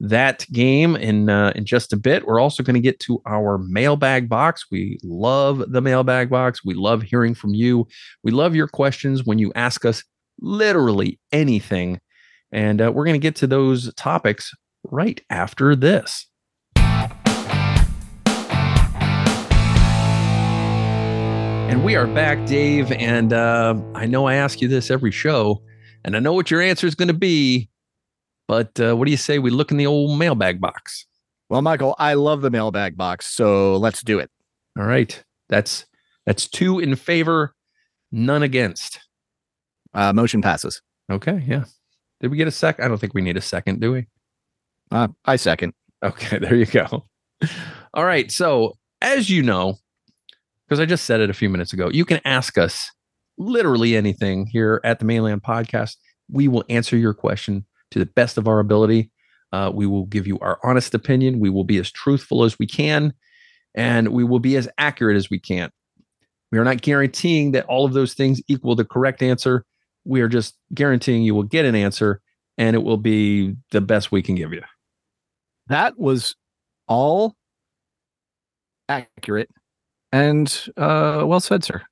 that 0.00 0.46
game 0.52 0.96
in 0.96 1.28
uh, 1.28 1.52
in 1.56 1.64
just 1.64 1.92
a 1.92 1.96
bit. 1.96 2.26
We're 2.26 2.40
also 2.40 2.62
going 2.62 2.74
to 2.74 2.80
get 2.80 3.00
to 3.00 3.20
our 3.26 3.58
mailbag 3.58 4.28
box. 4.28 4.66
We 4.70 4.98
love 5.02 5.64
the 5.72 5.80
mailbag 5.80 6.30
box. 6.30 6.64
We 6.64 6.74
love 6.74 7.02
hearing 7.02 7.34
from 7.34 7.54
you. 7.54 7.86
We 8.22 8.30
love 8.30 8.54
your 8.54 8.68
questions 8.68 9.24
when 9.24 9.38
you 9.38 9.52
ask 9.54 9.84
us 9.84 10.04
literally 10.40 11.18
anything, 11.32 12.00
and 12.52 12.80
uh, 12.80 12.92
we're 12.94 13.04
going 13.04 13.14
to 13.14 13.18
get 13.18 13.36
to 13.36 13.46
those 13.46 13.92
topics 13.94 14.52
right 14.84 15.20
after 15.30 15.74
this. 15.74 16.26
And 21.70 21.84
we 21.84 21.94
are 21.94 22.08
back, 22.08 22.44
Dave. 22.48 22.90
And 22.90 23.32
uh, 23.32 23.80
I 23.94 24.04
know 24.04 24.26
I 24.26 24.34
ask 24.34 24.60
you 24.60 24.66
this 24.66 24.90
every 24.90 25.12
show, 25.12 25.62
and 26.04 26.16
I 26.16 26.18
know 26.18 26.32
what 26.32 26.50
your 26.50 26.60
answer 26.60 26.84
is 26.84 26.96
going 26.96 27.06
to 27.06 27.14
be. 27.14 27.68
But 28.48 28.80
uh, 28.80 28.96
what 28.96 29.04
do 29.04 29.12
you 29.12 29.16
say 29.16 29.38
we 29.38 29.50
look 29.50 29.70
in 29.70 29.76
the 29.76 29.86
old 29.86 30.18
mailbag 30.18 30.60
box? 30.60 31.06
Well, 31.48 31.62
Michael, 31.62 31.94
I 32.00 32.14
love 32.14 32.42
the 32.42 32.50
mailbag 32.50 32.96
box, 32.96 33.28
so 33.28 33.76
let's 33.76 34.02
do 34.02 34.18
it. 34.18 34.32
All 34.76 34.84
right, 34.84 35.22
that's 35.48 35.86
that's 36.26 36.48
two 36.48 36.80
in 36.80 36.96
favor, 36.96 37.54
none 38.10 38.42
against. 38.42 38.98
Uh, 39.94 40.12
motion 40.12 40.42
passes. 40.42 40.82
Okay, 41.08 41.44
yeah. 41.46 41.66
Did 42.20 42.32
we 42.32 42.36
get 42.36 42.48
a 42.48 42.50
sec? 42.50 42.80
I 42.80 42.88
don't 42.88 42.98
think 42.98 43.14
we 43.14 43.22
need 43.22 43.36
a 43.36 43.40
second, 43.40 43.80
do 43.80 43.92
we? 43.92 44.08
Uh, 44.90 45.06
I 45.24 45.36
second. 45.36 45.74
Okay, 46.02 46.38
there 46.40 46.56
you 46.56 46.66
go. 46.66 47.04
All 47.94 48.04
right, 48.04 48.28
so 48.32 48.76
as 49.00 49.30
you 49.30 49.44
know, 49.44 49.78
because 50.70 50.80
I 50.80 50.86
just 50.86 51.04
said 51.04 51.20
it 51.20 51.30
a 51.30 51.34
few 51.34 51.50
minutes 51.50 51.72
ago. 51.72 51.90
You 51.92 52.04
can 52.04 52.20
ask 52.24 52.56
us 52.56 52.92
literally 53.36 53.96
anything 53.96 54.46
here 54.46 54.80
at 54.84 55.00
the 55.00 55.04
Mainland 55.04 55.42
Podcast. 55.42 55.96
We 56.30 56.46
will 56.46 56.64
answer 56.68 56.96
your 56.96 57.12
question 57.12 57.66
to 57.90 57.98
the 57.98 58.06
best 58.06 58.38
of 58.38 58.46
our 58.46 58.60
ability. 58.60 59.10
Uh, 59.52 59.72
we 59.74 59.84
will 59.84 60.06
give 60.06 60.28
you 60.28 60.38
our 60.38 60.60
honest 60.62 60.94
opinion. 60.94 61.40
We 61.40 61.50
will 61.50 61.64
be 61.64 61.78
as 61.78 61.90
truthful 61.90 62.44
as 62.44 62.56
we 62.56 62.68
can, 62.68 63.12
and 63.74 64.10
we 64.10 64.22
will 64.22 64.38
be 64.38 64.54
as 64.54 64.68
accurate 64.78 65.16
as 65.16 65.28
we 65.28 65.40
can. 65.40 65.72
We 66.52 66.58
are 66.58 66.64
not 66.64 66.82
guaranteeing 66.82 67.50
that 67.52 67.66
all 67.66 67.84
of 67.84 67.92
those 67.92 68.14
things 68.14 68.40
equal 68.46 68.76
the 68.76 68.84
correct 68.84 69.24
answer. 69.24 69.64
We 70.04 70.20
are 70.20 70.28
just 70.28 70.56
guaranteeing 70.72 71.24
you 71.24 71.34
will 71.34 71.42
get 71.42 71.64
an 71.64 71.74
answer 71.74 72.20
and 72.58 72.76
it 72.76 72.84
will 72.84 72.96
be 72.96 73.56
the 73.72 73.80
best 73.80 74.12
we 74.12 74.22
can 74.22 74.34
give 74.34 74.52
you. 74.52 74.62
That 75.68 75.98
was 75.98 76.36
all 76.88 77.36
accurate 78.88 79.50
and 80.12 80.64
uh, 80.76 81.24
well 81.26 81.40
said, 81.40 81.64
sir. 81.64 81.82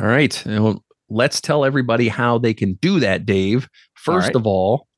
All 0.00 0.06
right. 0.06 0.42
Well, 0.46 0.82
let's 1.08 1.40
tell 1.40 1.64
everybody 1.64 2.08
how 2.08 2.38
they 2.38 2.54
can 2.54 2.74
do 2.74 3.00
that, 3.00 3.26
Dave. 3.26 3.68
First 3.94 4.28
right. 4.28 4.36
of 4.36 4.46
all, 4.46 4.88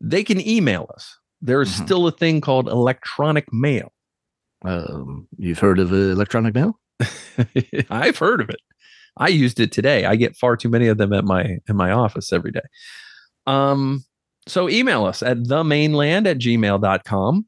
they 0.00 0.24
can 0.24 0.46
email 0.46 0.90
us. 0.94 1.18
There 1.42 1.60
is 1.60 1.70
mm-hmm. 1.70 1.84
still 1.84 2.06
a 2.06 2.12
thing 2.12 2.40
called 2.40 2.68
electronic 2.68 3.52
mail. 3.52 3.92
Um, 4.64 5.28
you've 5.36 5.58
heard 5.58 5.78
of 5.78 5.92
uh, 5.92 5.96
electronic 5.96 6.54
mail? 6.54 6.80
I've 7.90 8.18
heard 8.18 8.40
of 8.40 8.48
it. 8.48 8.60
I 9.16 9.28
used 9.28 9.60
it 9.60 9.70
today. 9.70 10.06
I 10.06 10.16
get 10.16 10.36
far 10.36 10.56
too 10.56 10.68
many 10.68 10.88
of 10.88 10.98
them 10.98 11.12
at 11.12 11.24
my 11.24 11.58
in 11.68 11.76
my 11.76 11.92
office 11.92 12.32
every 12.32 12.50
day. 12.50 12.62
Um, 13.46 14.04
so 14.46 14.68
email 14.68 15.04
us 15.04 15.22
at 15.22 15.38
themainland 15.38 16.26
at 16.26 16.38
gmail.com 16.38 17.46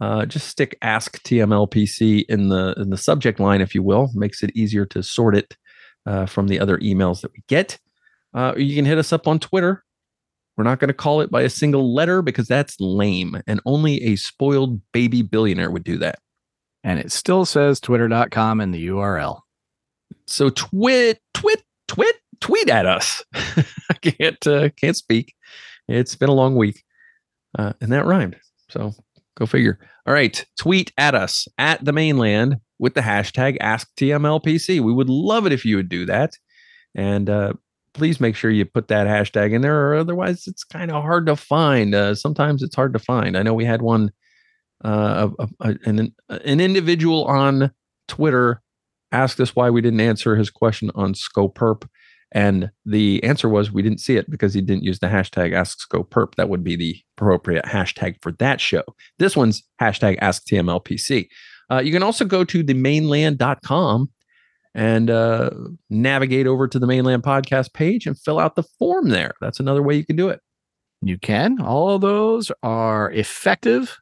uh, 0.00 0.26
just 0.26 0.48
stick 0.48 0.76
ask 0.82 1.22
tmlpc 1.22 2.24
in 2.28 2.48
the 2.48 2.74
in 2.76 2.90
the 2.90 2.96
subject 2.96 3.40
line 3.40 3.60
if 3.60 3.74
you 3.74 3.82
will. 3.82 4.10
Makes 4.14 4.42
it 4.42 4.50
easier 4.54 4.86
to 4.86 5.02
sort 5.02 5.36
it 5.36 5.56
uh, 6.04 6.26
from 6.26 6.48
the 6.48 6.60
other 6.60 6.78
emails 6.78 7.20
that 7.22 7.32
we 7.32 7.42
get. 7.48 7.78
Uh, 8.34 8.52
you 8.56 8.74
can 8.74 8.84
hit 8.84 8.98
us 8.98 9.12
up 9.12 9.26
on 9.26 9.38
twitter. 9.38 9.84
We're 10.56 10.64
not 10.64 10.78
going 10.78 10.88
to 10.88 10.94
call 10.94 11.20
it 11.20 11.30
by 11.30 11.42
a 11.42 11.50
single 11.50 11.94
letter 11.94 12.22
because 12.22 12.48
that's 12.48 12.80
lame 12.80 13.42
and 13.46 13.60
only 13.66 14.02
a 14.02 14.16
spoiled 14.16 14.80
baby 14.92 15.20
billionaire 15.20 15.70
would 15.70 15.84
do 15.84 15.98
that. 15.98 16.18
And 16.82 16.98
it 16.98 17.12
still 17.12 17.44
says 17.44 17.78
twitter.com 17.78 18.60
in 18.60 18.70
the 18.70 18.86
url 18.88 19.40
so 20.26 20.50
twit 20.50 21.20
twit 21.34 21.62
twit 21.88 22.16
tweet 22.40 22.68
at 22.68 22.86
us. 22.86 23.22
I 23.34 23.94
can't 24.02 24.46
uh, 24.46 24.68
can't 24.70 24.96
speak. 24.96 25.34
It's 25.88 26.16
been 26.16 26.28
a 26.28 26.34
long 26.34 26.56
week. 26.56 26.82
Uh, 27.58 27.72
and 27.80 27.92
that 27.92 28.04
rhymed. 28.04 28.36
So 28.68 28.92
Go 29.36 29.46
figure. 29.46 29.78
All 30.06 30.14
right. 30.14 30.44
Tweet 30.58 30.92
at 30.96 31.14
us 31.14 31.46
at 31.58 31.84
the 31.84 31.92
mainland 31.92 32.56
with 32.78 32.94
the 32.94 33.00
hashtag 33.02 33.58
AskTMLPC. 33.58 34.80
We 34.80 34.92
would 34.92 35.10
love 35.10 35.46
it 35.46 35.52
if 35.52 35.64
you 35.64 35.76
would 35.76 35.88
do 35.88 36.06
that. 36.06 36.32
And 36.94 37.28
uh, 37.28 37.52
please 37.92 38.20
make 38.20 38.36
sure 38.36 38.50
you 38.50 38.64
put 38.64 38.88
that 38.88 39.06
hashtag 39.06 39.52
in 39.52 39.62
there, 39.62 39.88
or 39.88 39.94
otherwise 39.94 40.46
it's 40.46 40.64
kind 40.64 40.90
of 40.90 41.02
hard 41.02 41.26
to 41.26 41.36
find. 41.36 41.94
Uh, 41.94 42.14
sometimes 42.14 42.62
it's 42.62 42.76
hard 42.76 42.92
to 42.92 42.98
find. 42.98 43.36
I 43.36 43.42
know 43.42 43.54
we 43.54 43.64
had 43.64 43.82
one, 43.82 44.12
uh, 44.84 45.28
a, 45.38 45.48
a, 45.60 45.74
an, 45.84 46.14
an 46.28 46.60
individual 46.60 47.24
on 47.24 47.72
Twitter 48.08 48.62
asked 49.12 49.40
us 49.40 49.56
why 49.56 49.70
we 49.70 49.80
didn't 49.80 50.00
answer 50.00 50.36
his 50.36 50.50
question 50.50 50.90
on 50.94 51.14
Scoperp. 51.14 51.88
And 52.36 52.70
the 52.84 53.24
answer 53.24 53.48
was 53.48 53.72
we 53.72 53.80
didn't 53.80 54.02
see 54.02 54.16
it 54.16 54.30
because 54.30 54.52
he 54.52 54.60
didn't 54.60 54.84
use 54.84 54.98
the 54.98 55.06
hashtag 55.06 55.52
AskScoPerp. 55.52 56.34
That 56.34 56.50
would 56.50 56.62
be 56.62 56.76
the 56.76 56.94
appropriate 57.16 57.64
hashtag 57.64 58.16
for 58.20 58.32
that 58.32 58.60
show. 58.60 58.82
This 59.18 59.34
one's 59.34 59.62
hashtag 59.80 60.20
AskTMLPC. 60.20 61.28
Uh, 61.72 61.78
you 61.78 61.90
can 61.90 62.02
also 62.02 62.26
go 62.26 62.44
to 62.44 62.62
the 62.62 62.74
mainland.com 62.74 64.10
and 64.74 65.08
uh, 65.08 65.48
navigate 65.88 66.46
over 66.46 66.68
to 66.68 66.78
the 66.78 66.86
mainland 66.86 67.22
podcast 67.22 67.72
page 67.72 68.06
and 68.06 68.18
fill 68.18 68.38
out 68.38 68.54
the 68.54 68.64
form 68.78 69.08
there. 69.08 69.32
That's 69.40 69.58
another 69.58 69.82
way 69.82 69.94
you 69.94 70.04
can 70.04 70.16
do 70.16 70.28
it. 70.28 70.40
You 71.00 71.16
can. 71.16 71.58
All 71.62 71.94
of 71.94 72.02
those 72.02 72.52
are 72.62 73.10
effective 73.12 73.96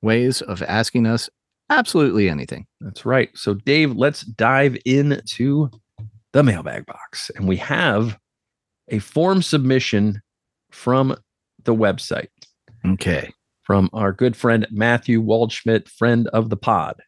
ways 0.00 0.42
of 0.42 0.62
asking 0.62 1.08
us 1.08 1.28
absolutely 1.70 2.28
anything. 2.28 2.66
That's 2.80 3.04
right. 3.04 3.30
So, 3.34 3.54
Dave, 3.54 3.96
let's 3.96 4.20
dive 4.20 4.78
into 4.84 5.70
the 6.32 6.42
mailbag 6.42 6.86
box. 6.86 7.30
And 7.36 7.48
we 7.48 7.56
have 7.56 8.18
a 8.88 8.98
form 8.98 9.42
submission 9.42 10.20
from 10.70 11.16
the 11.64 11.74
website. 11.74 12.28
Okay. 12.86 13.32
From 13.62 13.90
our 13.92 14.12
good 14.12 14.36
friend 14.36 14.66
Matthew 14.70 15.22
Waldschmidt, 15.22 15.88
friend 15.88 16.28
of 16.28 16.50
the 16.50 16.56
pod. 16.56 17.00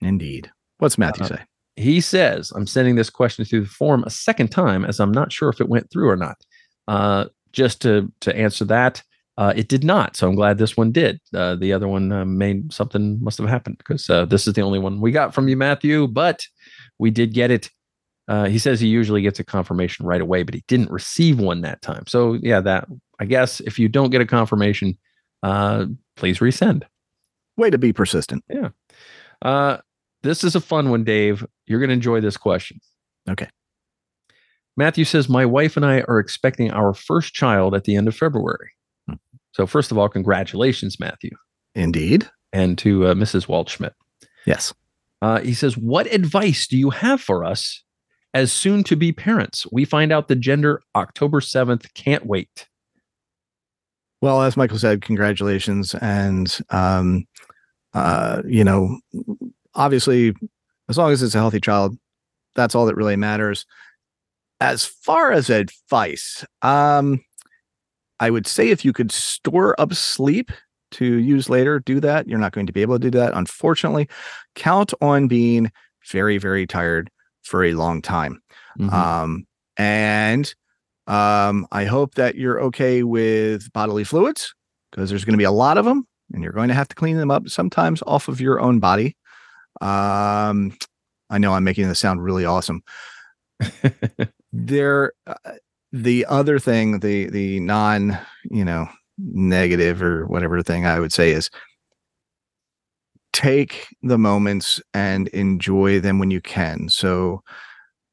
Indeed. 0.00 0.50
What's 0.78 0.98
Matthew 0.98 1.24
uh, 1.24 1.28
say? 1.28 1.40
He 1.76 2.00
says, 2.00 2.52
I'm 2.54 2.66
sending 2.66 2.96
this 2.96 3.10
question 3.10 3.44
through 3.44 3.62
the 3.62 3.68
form 3.68 4.02
a 4.04 4.10
second 4.10 4.48
time 4.48 4.84
as 4.84 5.00
I'm 5.00 5.12
not 5.12 5.32
sure 5.32 5.48
if 5.48 5.60
it 5.60 5.68
went 5.68 5.90
through 5.90 6.08
or 6.08 6.16
not. 6.16 6.36
Uh, 6.86 7.26
just 7.52 7.82
to, 7.82 8.12
to 8.20 8.36
answer 8.36 8.64
that, 8.64 9.02
Uh, 9.38 9.52
it 9.54 9.68
did 9.68 9.84
not, 9.84 10.16
so 10.16 10.26
I'm 10.26 10.34
glad 10.34 10.58
this 10.58 10.76
one 10.76 10.90
did. 10.90 11.20
Uh, 11.32 11.54
the 11.54 11.72
other 11.72 11.86
one 11.86 12.10
uh, 12.10 12.24
made 12.24 12.72
something 12.72 13.22
must 13.22 13.38
have 13.38 13.48
happened 13.48 13.78
because 13.78 14.10
uh, 14.10 14.26
this 14.26 14.48
is 14.48 14.54
the 14.54 14.62
only 14.62 14.80
one 14.80 15.00
we 15.00 15.12
got 15.12 15.32
from 15.32 15.46
you, 15.48 15.56
Matthew. 15.56 16.08
But 16.08 16.44
we 16.98 17.12
did 17.12 17.32
get 17.32 17.52
it. 17.52 17.70
Uh, 18.28 18.44
he 18.44 18.58
says 18.58 18.78
he 18.78 18.88
usually 18.88 19.22
gets 19.22 19.40
a 19.40 19.44
confirmation 19.44 20.04
right 20.04 20.20
away, 20.20 20.42
but 20.42 20.54
he 20.54 20.62
didn't 20.68 20.90
receive 20.90 21.40
one 21.40 21.62
that 21.62 21.80
time. 21.80 22.04
So 22.06 22.34
yeah, 22.34 22.60
that 22.60 22.86
I 23.18 23.24
guess 23.24 23.60
if 23.60 23.78
you 23.78 23.88
don't 23.88 24.10
get 24.10 24.20
a 24.20 24.26
confirmation, 24.26 24.96
uh, 25.42 25.86
please 26.16 26.38
resend. 26.38 26.84
Way 27.56 27.70
to 27.70 27.78
be 27.78 27.92
persistent. 27.92 28.44
Yeah. 28.48 28.68
Uh, 29.42 29.78
this 30.22 30.44
is 30.44 30.54
a 30.54 30.60
fun 30.60 30.90
one, 30.90 31.04
Dave. 31.04 31.44
You're 31.66 31.80
going 31.80 31.88
to 31.88 31.94
enjoy 31.94 32.20
this 32.20 32.36
question. 32.36 32.80
Okay. 33.28 33.48
Matthew 34.76 35.04
says, 35.04 35.28
My 35.28 35.46
wife 35.46 35.76
and 35.76 35.84
I 35.84 36.02
are 36.02 36.18
expecting 36.18 36.70
our 36.70 36.92
first 36.92 37.34
child 37.34 37.74
at 37.74 37.84
the 37.84 37.96
end 37.96 38.08
of 38.08 38.16
February. 38.16 38.70
Hmm. 39.08 39.14
So, 39.52 39.66
first 39.66 39.90
of 39.90 39.98
all, 39.98 40.08
congratulations, 40.08 41.00
Matthew, 41.00 41.30
Indeed. 41.74 42.28
and 42.52 42.76
to 42.78 43.08
uh, 43.08 43.14
Mrs. 43.14 43.46
Waldschmidt. 43.46 43.92
Yes. 44.46 44.72
Uh, 45.20 45.40
he 45.40 45.54
says, 45.54 45.76
What 45.76 46.12
advice 46.12 46.66
do 46.66 46.76
you 46.76 46.90
have 46.90 47.20
for 47.20 47.44
us 47.44 47.82
as 48.38 48.52
soon 48.52 48.84
to 48.84 48.94
be 48.94 49.10
parents? 49.10 49.66
We 49.72 49.84
find 49.84 50.12
out 50.12 50.28
the 50.28 50.36
gender 50.36 50.80
October 50.94 51.40
7th. 51.40 51.92
Can't 51.94 52.24
wait. 52.24 52.68
Well, 54.22 54.42
as 54.42 54.56
Michael 54.56 54.78
said, 54.78 55.02
congratulations. 55.02 55.94
And, 56.00 56.56
um, 56.70 57.26
uh, 57.94 58.42
you 58.46 58.62
know, 58.62 59.00
obviously, 59.74 60.34
as 60.88 60.96
long 60.96 61.10
as 61.10 61.20
it's 61.20 61.34
a 61.34 61.38
healthy 61.38 61.60
child, 61.60 61.96
that's 62.54 62.76
all 62.76 62.86
that 62.86 62.96
really 62.96 63.16
matters. 63.16 63.66
As 64.60 64.84
far 64.84 65.32
as 65.32 65.50
advice, 65.50 66.44
um, 66.62 67.20
I 68.20 68.30
would 68.30 68.46
say 68.46 68.68
if 68.70 68.84
you 68.84 68.92
could 68.92 69.10
store 69.10 69.80
up 69.80 69.94
sleep 69.94 70.52
to 70.92 71.04
use 71.04 71.50
later, 71.50 71.80
do 71.80 71.98
that. 72.00 72.28
You're 72.28 72.38
not 72.38 72.52
going 72.52 72.66
to 72.66 72.72
be 72.72 72.82
able 72.82 73.00
to 73.00 73.10
do 73.10 73.18
that. 73.18 73.34
Unfortunately, 73.34 74.08
count 74.54 74.94
on 75.00 75.26
being 75.26 75.72
very, 76.10 76.38
very 76.38 76.66
tired 76.68 77.10
for 77.48 77.64
a 77.64 77.74
long 77.74 78.02
time. 78.02 78.40
Mhm. 78.78 78.92
Um, 78.92 79.46
and 79.76 80.54
um, 81.06 81.66
I 81.72 81.84
hope 81.84 82.14
that 82.14 82.36
you're 82.36 82.60
okay 82.64 83.02
with 83.02 83.72
bodily 83.72 84.04
fluids 84.04 84.54
because 84.90 85.08
there's 85.10 85.24
going 85.24 85.34
to 85.34 85.38
be 85.38 85.44
a 85.44 85.50
lot 85.50 85.78
of 85.78 85.84
them 85.84 86.06
and 86.32 86.42
you're 86.42 86.52
going 86.52 86.68
to 86.68 86.74
have 86.74 86.88
to 86.88 86.94
clean 86.94 87.16
them 87.16 87.30
up 87.30 87.48
sometimes 87.48 88.02
off 88.06 88.28
of 88.28 88.40
your 88.40 88.60
own 88.60 88.78
body. 88.78 89.16
Um, 89.80 90.76
I 91.30 91.38
know 91.38 91.54
I'm 91.54 91.64
making 91.64 91.88
this 91.88 91.98
sound 91.98 92.22
really 92.22 92.44
awesome. 92.44 92.82
there, 94.52 95.12
uh, 95.26 95.34
the 95.92 96.26
other 96.26 96.58
thing, 96.58 97.00
the 97.00 97.30
the 97.30 97.60
non, 97.60 98.18
you 98.50 98.64
know, 98.64 98.88
negative 99.18 100.02
or 100.02 100.26
whatever 100.26 100.62
thing 100.62 100.86
I 100.86 101.00
would 101.00 101.12
say 101.12 101.32
is 101.32 101.50
take 103.38 103.86
the 104.02 104.18
moments 104.18 104.82
and 104.94 105.28
enjoy 105.28 106.00
them 106.00 106.18
when 106.18 106.28
you 106.28 106.40
can. 106.40 106.88
So 106.88 107.40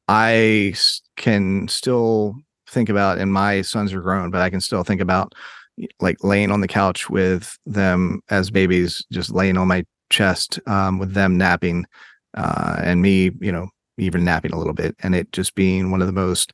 I 0.07 0.75
can 1.17 1.67
still 1.67 2.35
think 2.69 2.89
about, 2.89 3.17
and 3.17 3.33
my 3.33 3.63
sons 3.63 3.91
are 3.91 4.01
grown, 4.01 4.29
but 4.29 4.41
I 4.41 4.51
can 4.51 4.61
still 4.61 4.83
think 4.83 5.01
about 5.01 5.33
like 5.99 6.23
laying 6.23 6.51
on 6.51 6.61
the 6.61 6.67
couch 6.67 7.09
with 7.09 7.57
them 7.65 8.21
as 8.29 8.51
babies, 8.51 9.03
just 9.11 9.31
laying 9.31 9.57
on 9.57 9.67
my 9.67 9.83
chest 10.11 10.59
um, 10.67 10.99
with 10.99 11.15
them 11.15 11.39
napping, 11.39 11.85
uh, 12.35 12.75
and 12.83 13.01
me, 13.01 13.31
you 13.41 13.51
know, 13.51 13.67
even 13.97 14.23
napping 14.23 14.53
a 14.53 14.59
little 14.59 14.73
bit, 14.73 14.95
and 14.99 15.15
it 15.15 15.31
just 15.31 15.55
being 15.55 15.89
one 15.89 16.01
of 16.01 16.07
the 16.07 16.13
most 16.13 16.53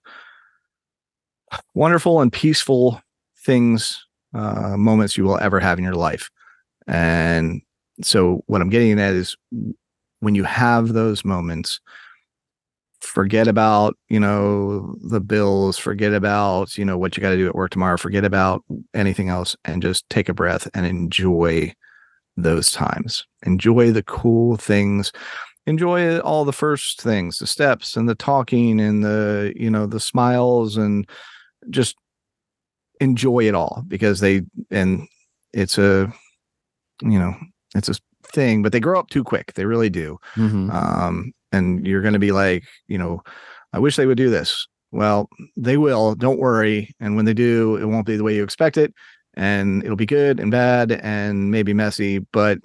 wonderful 1.74 2.22
and 2.22 2.32
peaceful 2.32 3.02
things, 3.46 4.02
uh, 4.34 4.78
moments 4.78 5.18
you 5.18 5.26
will 5.26 5.40
ever 5.40 5.60
have 5.60 5.78
in 5.78 5.84
your 5.84 5.94
life. 5.96 6.30
And 6.88 7.62
so, 8.04 8.44
what 8.48 8.62
I'm 8.62 8.70
getting 8.70 9.00
at 9.00 9.14
is 9.14 9.36
when 10.20 10.36
you 10.36 10.44
have 10.44 10.94
those 10.94 11.26
moments, 11.26 11.80
forget 13.02 13.48
about 13.48 13.98
you 14.10 14.20
know 14.20 14.96
the 15.02 15.20
bills 15.20 15.76
forget 15.78 16.14
about 16.14 16.78
you 16.78 16.86
know 16.86 17.00
what 17.00 17.18
you 17.18 17.22
got 17.22 17.32
to 17.32 17.36
do 17.36 17.48
at 17.48 17.56
work 17.56 17.72
tomorrow 17.72 17.98
forget 17.98 18.24
about 18.24 18.64
anything 18.94 19.28
else 19.28 19.56
and 19.66 19.82
just 19.82 20.08
take 20.12 20.30
a 20.30 20.36
breath 20.36 20.68
and 20.76 20.86
enjoy 20.86 21.74
those 22.38 22.72
times. 22.72 23.26
Enjoy 23.46 23.92
the 23.92 24.04
cool 24.04 24.58
things. 24.58 25.12
Enjoy 25.68 26.20
all 26.20 26.44
the 26.44 26.54
first 26.54 27.02
things 27.02 27.38
the 27.38 27.48
steps 27.48 27.96
and 27.96 28.10
the 28.10 28.16
talking 28.16 28.80
and 28.80 29.04
the 29.04 29.54
you 29.56 29.70
know 29.70 29.86
the 29.86 30.00
smiles 30.00 30.76
and 30.76 31.08
just 31.70 31.96
enjoy 33.00 33.48
it 33.48 33.56
all 33.56 33.84
because 33.88 34.20
they 34.20 34.42
and 34.72 35.08
it's 35.54 35.78
a 35.78 36.12
you 37.04 37.20
know 37.20 37.36
it's 37.76 37.90
a 37.90 37.96
thing 38.24 38.62
but 38.62 38.72
they 38.72 38.80
grow 38.80 39.00
up 39.00 39.10
too 39.10 39.24
quick 39.24 39.54
they 39.56 39.66
really 39.66 39.90
do 39.90 40.18
Mhm. 40.36 40.72
um, 40.74 41.32
and 41.52 41.86
you're 41.86 42.02
going 42.02 42.14
to 42.14 42.20
be 42.20 42.32
like, 42.32 42.64
you 42.88 42.98
know, 42.98 43.22
I 43.74 43.80
wish 43.80 43.98
they 43.98 44.06
would 44.06 44.18
do 44.18 44.30
this. 44.30 44.66
Well, 44.92 45.30
they 45.58 45.76
will. 45.76 46.16
Don't 46.16 46.40
worry. 46.40 46.90
And 47.02 47.18
when 47.18 47.26
they 47.26 47.34
do, 47.34 47.76
it 47.76 47.84
won't 47.86 48.06
be 48.06 48.16
the 48.16 48.24
way 48.24 48.34
you 48.36 48.44
expect 48.44 48.78
it, 48.78 48.94
and 49.36 49.84
it'll 49.84 49.98
be 49.98 50.06
good 50.06 50.40
and 50.40 50.50
bad 50.50 50.94
and 50.94 51.52
maybe 51.52 51.74
messy, 51.74 52.20
but 52.32 52.60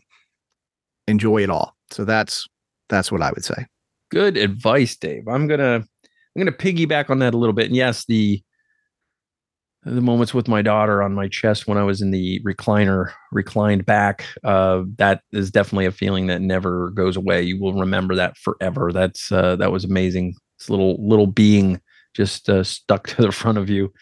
enjoy 1.09 1.43
it 1.43 1.51
all. 1.51 1.77
So 1.91 2.05
that's 2.05 2.47
that's 2.89 3.11
what 3.11 3.23
I 3.23 3.31
would 3.33 3.45
say. 3.45 3.67
Good 4.11 4.37
advice, 4.37 4.97
Dave. 4.97 5.27
I'm 5.29 5.47
gonna 5.49 5.77
I'm 5.83 6.39
gonna 6.39 6.53
piggyback 6.53 7.11
on 7.11 7.19
that 7.21 7.35
a 7.35 7.39
little 7.39 7.53
bit. 7.55 7.67
And 7.67 7.77
yes, 7.77 8.05
the 8.07 8.41
the 9.87 10.01
moments 10.01 10.35
with 10.35 10.49
my 10.49 10.63
daughter 10.63 11.01
on 11.01 11.15
my 11.15 11.29
chest 11.29 11.69
when 11.69 11.79
I 11.79 11.85
was 11.85 12.03
in 12.03 12.11
the 12.11 12.41
recliner, 12.41 13.13
reclined 13.31 13.87
back, 13.87 14.27
uh, 14.43 14.83
that 14.97 15.23
is 15.33 15.53
definitely 15.53 15.87
a 15.87 15.93
feeling 15.93 16.27
that 16.27 16.43
never 16.43 16.91
goes 16.91 17.17
away. 17.17 17.43
You 17.43 17.61
will 17.61 17.73
remember 17.73 18.17
that 18.17 18.37
forever. 18.37 18.91
That's 18.93 19.31
uh, 19.31 19.55
that 19.57 19.71
was 19.71 19.85
amazing. 19.85 20.35
This 20.59 20.69
little 20.69 20.97
little 20.99 21.29
being 21.29 21.81
just 22.15 22.51
uh, 22.51 22.65
stuck 22.65 23.07
to 23.11 23.23
the 23.23 23.31
front 23.31 23.59
of 23.59 23.71
you. 23.71 23.93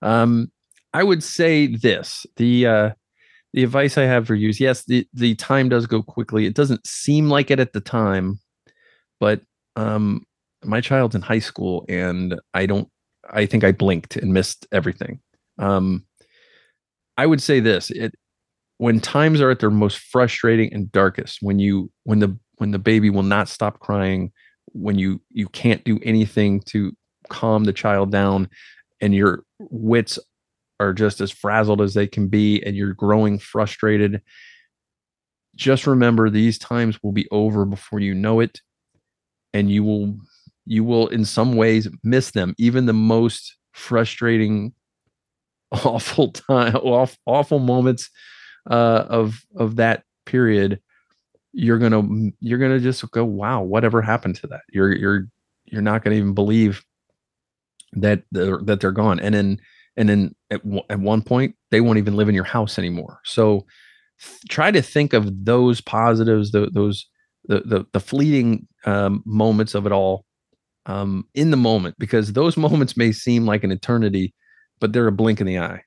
Um, 0.00 0.52
I 0.94 1.02
would 1.02 1.24
say 1.24 1.66
this: 1.66 2.24
the 2.36 2.66
uh, 2.66 2.90
the 3.52 3.64
advice 3.64 3.98
I 3.98 4.04
have 4.04 4.28
for 4.28 4.36
you 4.36 4.48
is 4.48 4.60
yes, 4.60 4.84
the 4.84 5.08
the 5.12 5.34
time 5.34 5.68
does 5.68 5.86
go 5.86 6.04
quickly. 6.04 6.46
It 6.46 6.54
doesn't 6.54 6.86
seem 6.86 7.28
like 7.28 7.50
it 7.50 7.58
at 7.58 7.72
the 7.72 7.80
time, 7.80 8.38
but 9.18 9.40
um, 9.74 10.24
my 10.62 10.80
child's 10.80 11.16
in 11.16 11.22
high 11.22 11.40
school, 11.40 11.84
and 11.88 12.40
I 12.54 12.66
don't. 12.66 12.88
I 13.28 13.46
think 13.46 13.64
I 13.64 13.72
blinked 13.72 14.16
and 14.16 14.32
missed 14.32 14.68
everything. 14.70 15.18
Um, 15.58 16.04
I 17.16 17.26
would 17.26 17.42
say 17.42 17.60
this: 17.60 17.90
it 17.90 18.14
when 18.78 19.00
times 19.00 19.40
are 19.40 19.50
at 19.50 19.60
their 19.60 19.70
most 19.70 19.98
frustrating 19.98 20.72
and 20.72 20.90
darkest, 20.90 21.38
when 21.40 21.58
you 21.58 21.90
when 22.04 22.18
the 22.18 22.36
when 22.56 22.70
the 22.70 22.78
baby 22.78 23.10
will 23.10 23.22
not 23.22 23.48
stop 23.48 23.80
crying, 23.80 24.32
when 24.66 24.98
you 24.98 25.20
you 25.30 25.46
can't 25.48 25.84
do 25.84 25.98
anything 26.02 26.60
to 26.66 26.92
calm 27.28 27.64
the 27.64 27.72
child 27.72 28.10
down, 28.10 28.48
and 29.00 29.14
your 29.14 29.44
wits 29.58 30.18
are 30.80 30.92
just 30.92 31.20
as 31.20 31.30
frazzled 31.30 31.80
as 31.80 31.94
they 31.94 32.06
can 32.06 32.28
be, 32.28 32.62
and 32.64 32.76
you're 32.76 32.94
growing 32.94 33.38
frustrated. 33.38 34.20
Just 35.54 35.86
remember, 35.86 36.30
these 36.30 36.58
times 36.58 36.98
will 37.02 37.12
be 37.12 37.28
over 37.30 37.64
before 37.64 38.00
you 38.00 38.14
know 38.14 38.40
it, 38.40 38.60
and 39.52 39.70
you 39.70 39.84
will 39.84 40.16
you 40.64 40.84
will 40.84 41.08
in 41.08 41.24
some 41.24 41.54
ways 41.54 41.88
miss 42.04 42.30
them 42.30 42.54
even 42.58 42.86
the 42.86 42.92
most 42.92 43.56
frustrating 43.72 44.72
awful 45.84 46.32
time 46.32 46.74
awful, 46.76 47.18
awful 47.26 47.58
moments 47.58 48.10
uh 48.70 49.04
of 49.08 49.42
of 49.56 49.76
that 49.76 50.04
period 50.26 50.80
you're 51.52 51.78
gonna 51.78 52.02
you're 52.40 52.58
gonna 52.58 52.80
just 52.80 53.08
go 53.10 53.24
wow 53.24 53.62
whatever 53.62 54.02
happened 54.02 54.36
to 54.36 54.46
that? 54.48 54.62
You're 54.72 54.92
you're 54.94 55.24
you're 55.66 55.82
not 55.82 56.04
gonna 56.04 56.16
even 56.16 56.34
believe 56.34 56.82
that 57.92 58.22
they're 58.32 58.58
that 58.64 58.80
they're 58.80 58.92
gone. 58.92 59.20
And 59.20 59.34
then 59.34 59.58
and 59.96 60.08
then 60.08 60.34
at, 60.50 60.64
one- 60.64 60.84
at 60.90 60.98
one 61.00 61.22
point 61.22 61.54
they 61.70 61.80
won't 61.80 61.98
even 61.98 62.16
live 62.16 62.28
in 62.28 62.34
your 62.34 62.44
house 62.44 62.78
anymore. 62.78 63.18
So 63.24 63.66
th- 64.20 64.40
try 64.48 64.70
to 64.70 64.82
think 64.82 65.12
of 65.12 65.44
those 65.44 65.80
positives 65.80 66.52
the, 66.52 66.70
those 66.72 67.06
the, 67.48 67.60
the 67.60 67.86
the 67.92 68.00
fleeting 68.00 68.66
um, 68.86 69.22
moments 69.26 69.74
of 69.74 69.86
it 69.86 69.92
all 69.92 70.24
um, 70.86 71.26
in 71.34 71.50
the 71.50 71.56
moment 71.56 71.96
because 71.98 72.32
those 72.32 72.56
moments 72.58 72.96
may 72.96 73.12
seem 73.12 73.46
like 73.46 73.64
an 73.64 73.72
eternity, 73.72 74.34
but 74.82 74.92
they're 74.92 75.06
a 75.06 75.12
blink 75.12 75.40
in 75.40 75.46
the 75.46 75.58
eye. 75.58 75.82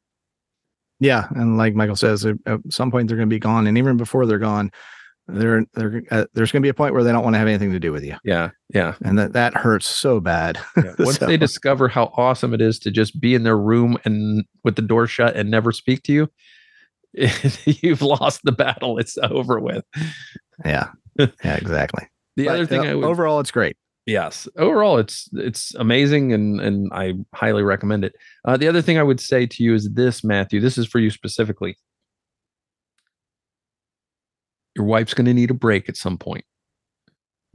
Yeah, 1.00 1.28
and 1.36 1.58
like 1.58 1.76
Michael 1.76 1.98
says, 1.98 2.26
at 2.26 2.38
some 2.70 2.90
point 2.90 3.08
they're 3.10 3.18
going 3.18 3.30
to 3.30 3.36
be 3.36 3.38
gone, 3.40 3.68
and 3.68 3.78
even 3.78 3.98
before 3.98 4.26
they're 4.26 4.40
gone, 4.40 4.72
they're 5.28 5.66
they're 5.74 6.02
uh, 6.10 6.26
there's 6.34 6.52
going 6.54 6.62
to 6.62 6.66
be 6.66 6.70
a 6.70 6.74
point 6.74 6.94
where 6.94 7.04
they 7.04 7.12
don't 7.12 7.24
want 7.24 7.34
to 7.34 7.38
have 7.38 7.48
anything 7.50 7.72
to 7.74 7.80
do 7.80 7.92
with 7.92 8.04
you, 8.06 8.16
Yeah, 8.24 8.52
yeah. 8.74 8.96
and 9.04 9.20
that 9.20 9.34
that 9.34 9.54
hurts 9.56 9.88
so 9.88 10.20
bad. 10.22 10.58
yeah. 10.78 10.94
Once 11.00 11.18
So- 11.18 11.26
they 11.28 11.36
discover 11.38 11.88
how 11.90 12.14
awesome 12.16 12.54
it 12.54 12.62
is 12.62 12.80
to 12.80 12.92
just 12.92 13.20
be 13.20 13.36
in 13.36 13.44
their 13.44 13.58
room 13.58 13.98
and 14.06 14.46
with 14.64 14.78
the 14.78 14.82
door 14.82 15.06
shut 15.06 15.36
and 15.36 15.52
never 15.52 15.72
speak 15.74 16.02
to 16.04 16.14
you, 16.14 16.30
you've 17.66 18.02
lost 18.02 18.42
the 18.46 18.52
battle. 18.54 18.98
It's 18.98 19.18
over 19.18 19.60
with. 19.60 19.84
yeah, 20.64 20.88
yeah, 21.20 21.28
exactly. 21.44 22.08
The 22.38 22.46
But, 22.46 22.54
other 22.54 22.66
thing 22.66 22.82
uh, 22.82 22.92
I 22.92 22.96
would 22.96 23.04
overall, 23.06 23.40
it's 23.42 23.52
great. 23.52 23.76
Yes. 24.06 24.48
Overall, 24.58 24.98
it's 25.00 25.28
it's 25.34 25.74
amazing, 25.76 26.32
and 26.32 26.62
and 26.62 26.91
I 26.94 27.13
highly 27.34 27.63
recommend 27.63 28.06
it. 28.06 28.15
Uh, 28.46 28.56
the 28.56 28.68
other 28.68 28.82
thing 28.82 29.00
I 29.00 29.04
would 29.04 29.20
say 29.20 29.48
to 29.48 29.63
you 29.63 29.74
is 29.74 29.89
this, 29.94 30.24
Matthew. 30.24 30.60
This 30.60 30.78
is 30.78 30.86
for 30.86 31.00
you 31.00 31.10
specifically. 31.10 31.76
Your 34.76 34.86
wife's 34.86 35.13
going 35.13 35.26
to 35.26 35.34
need 35.34 35.52
a 35.52 35.56
break 35.56 35.89
at 35.89 35.98
some 35.98 36.18
point. 36.18 36.46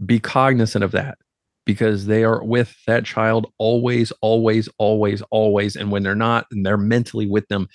Be 0.05 0.19
cognizant 0.19 0.83
of 0.83 0.93
that 0.93 1.19
because 1.67 2.07
they 2.07 2.25
are 2.25 2.43
with 2.43 2.75
that 2.87 3.05
child 3.05 3.53
always, 3.59 4.11
always, 4.23 4.69
always, 4.79 5.23
always. 5.31 5.77
And 5.77 5.91
when 5.93 6.03
they're 6.03 6.15
not, 6.15 6.47
and 6.51 6.65
they're 6.65 6.79
mentally 6.79 7.27
with 7.29 7.47
them, 7.49 7.69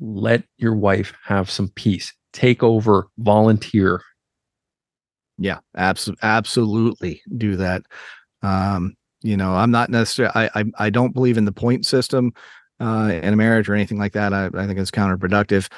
let 0.00 0.44
your 0.56 0.74
wife 0.74 1.12
have 1.24 1.50
some 1.50 1.68
peace. 1.74 2.14
Take 2.32 2.62
over, 2.62 3.08
volunteer, 3.18 4.00
Yeah, 5.38 5.58
absolutely, 5.76 6.20
absolutely 6.22 7.22
do 7.36 7.56
that. 7.56 7.82
Um, 8.42 8.94
you 9.22 9.36
know, 9.36 9.54
I'm 9.54 9.70
not 9.70 9.90
necessarily. 9.90 10.32
I, 10.34 10.60
I 10.60 10.64
I 10.78 10.90
don't 10.90 11.12
believe 11.14 11.36
in 11.38 11.44
the 11.44 11.52
point 11.52 11.86
system 11.86 12.32
uh, 12.80 13.10
in 13.22 13.32
a 13.32 13.36
marriage 13.36 13.68
or 13.68 13.74
anything 13.74 13.98
like 13.98 14.12
that. 14.12 14.32
I, 14.32 14.46
I 14.46 14.66
think 14.66 14.78
it's 14.78 14.90
counterproductive. 14.90 15.68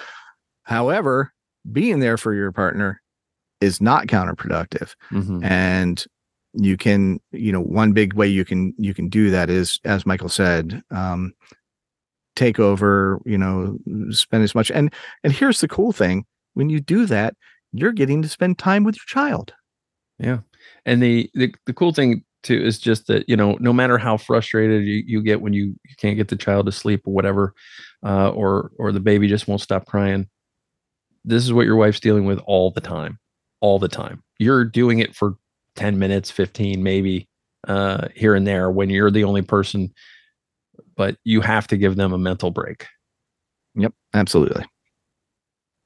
However, 0.64 1.32
being 1.72 2.00
there 2.00 2.16
for 2.16 2.34
your 2.34 2.52
partner 2.52 3.00
is 3.60 3.80
not 3.80 4.06
counterproductive, 4.06 4.94
Mhm. 5.10 5.44
and 5.44 6.04
you 6.54 6.76
can, 6.76 7.20
you 7.32 7.52
know, 7.52 7.60
one 7.62 7.92
big 7.92 8.14
way 8.14 8.26
you 8.26 8.44
can 8.44 8.74
you 8.76 8.92
can 8.94 9.08
do 9.08 9.30
that 9.30 9.48
is, 9.50 9.78
as 9.84 10.04
Michael 10.04 10.28
said, 10.28 10.82
um, 10.90 11.32
take 12.36 12.58
over. 12.58 13.20
You 13.24 13.38
know, 13.38 13.78
spend 14.10 14.42
as 14.44 14.54
much. 14.54 14.70
And 14.70 14.92
and 15.24 15.32
here's 15.32 15.60
the 15.60 15.68
cool 15.68 15.92
thing: 15.92 16.24
when 16.54 16.68
you 16.70 16.80
do 16.80 17.06
that, 17.06 17.34
you're 17.72 17.92
getting 17.92 18.22
to 18.22 18.28
spend 18.28 18.58
time 18.58 18.84
with 18.84 18.96
your 18.96 19.06
child. 19.06 19.52
Yeah. 20.18 20.38
And 20.84 21.02
the, 21.02 21.30
the 21.34 21.54
the 21.66 21.72
cool 21.72 21.92
thing 21.92 22.24
too 22.42 22.60
is 22.60 22.78
just 22.78 23.06
that, 23.06 23.28
you 23.28 23.36
know, 23.36 23.56
no 23.60 23.72
matter 23.72 23.98
how 23.98 24.16
frustrated 24.16 24.84
you, 24.84 25.02
you 25.06 25.22
get 25.22 25.40
when 25.40 25.52
you, 25.52 25.66
you 25.84 25.96
can't 25.98 26.16
get 26.16 26.28
the 26.28 26.36
child 26.36 26.66
to 26.66 26.72
sleep 26.72 27.02
or 27.06 27.12
whatever, 27.12 27.54
uh, 28.04 28.30
or 28.30 28.72
or 28.78 28.92
the 28.92 29.00
baby 29.00 29.28
just 29.28 29.48
won't 29.48 29.60
stop 29.60 29.86
crying. 29.86 30.28
This 31.24 31.44
is 31.44 31.52
what 31.52 31.66
your 31.66 31.76
wife's 31.76 32.00
dealing 32.00 32.24
with 32.24 32.38
all 32.46 32.70
the 32.70 32.80
time. 32.80 33.18
All 33.60 33.78
the 33.78 33.88
time. 33.88 34.22
You're 34.38 34.64
doing 34.64 35.00
it 35.00 35.14
for 35.14 35.36
10 35.76 35.98
minutes, 35.98 36.30
15, 36.30 36.82
maybe 36.82 37.28
uh 37.68 38.08
here 38.14 38.34
and 38.34 38.46
there 38.46 38.70
when 38.70 38.88
you're 38.88 39.10
the 39.10 39.24
only 39.24 39.42
person, 39.42 39.92
but 40.96 41.16
you 41.24 41.42
have 41.42 41.66
to 41.68 41.76
give 41.76 41.96
them 41.96 42.12
a 42.12 42.18
mental 42.18 42.50
break. 42.50 42.86
Yep, 43.74 43.92
absolutely. 44.14 44.64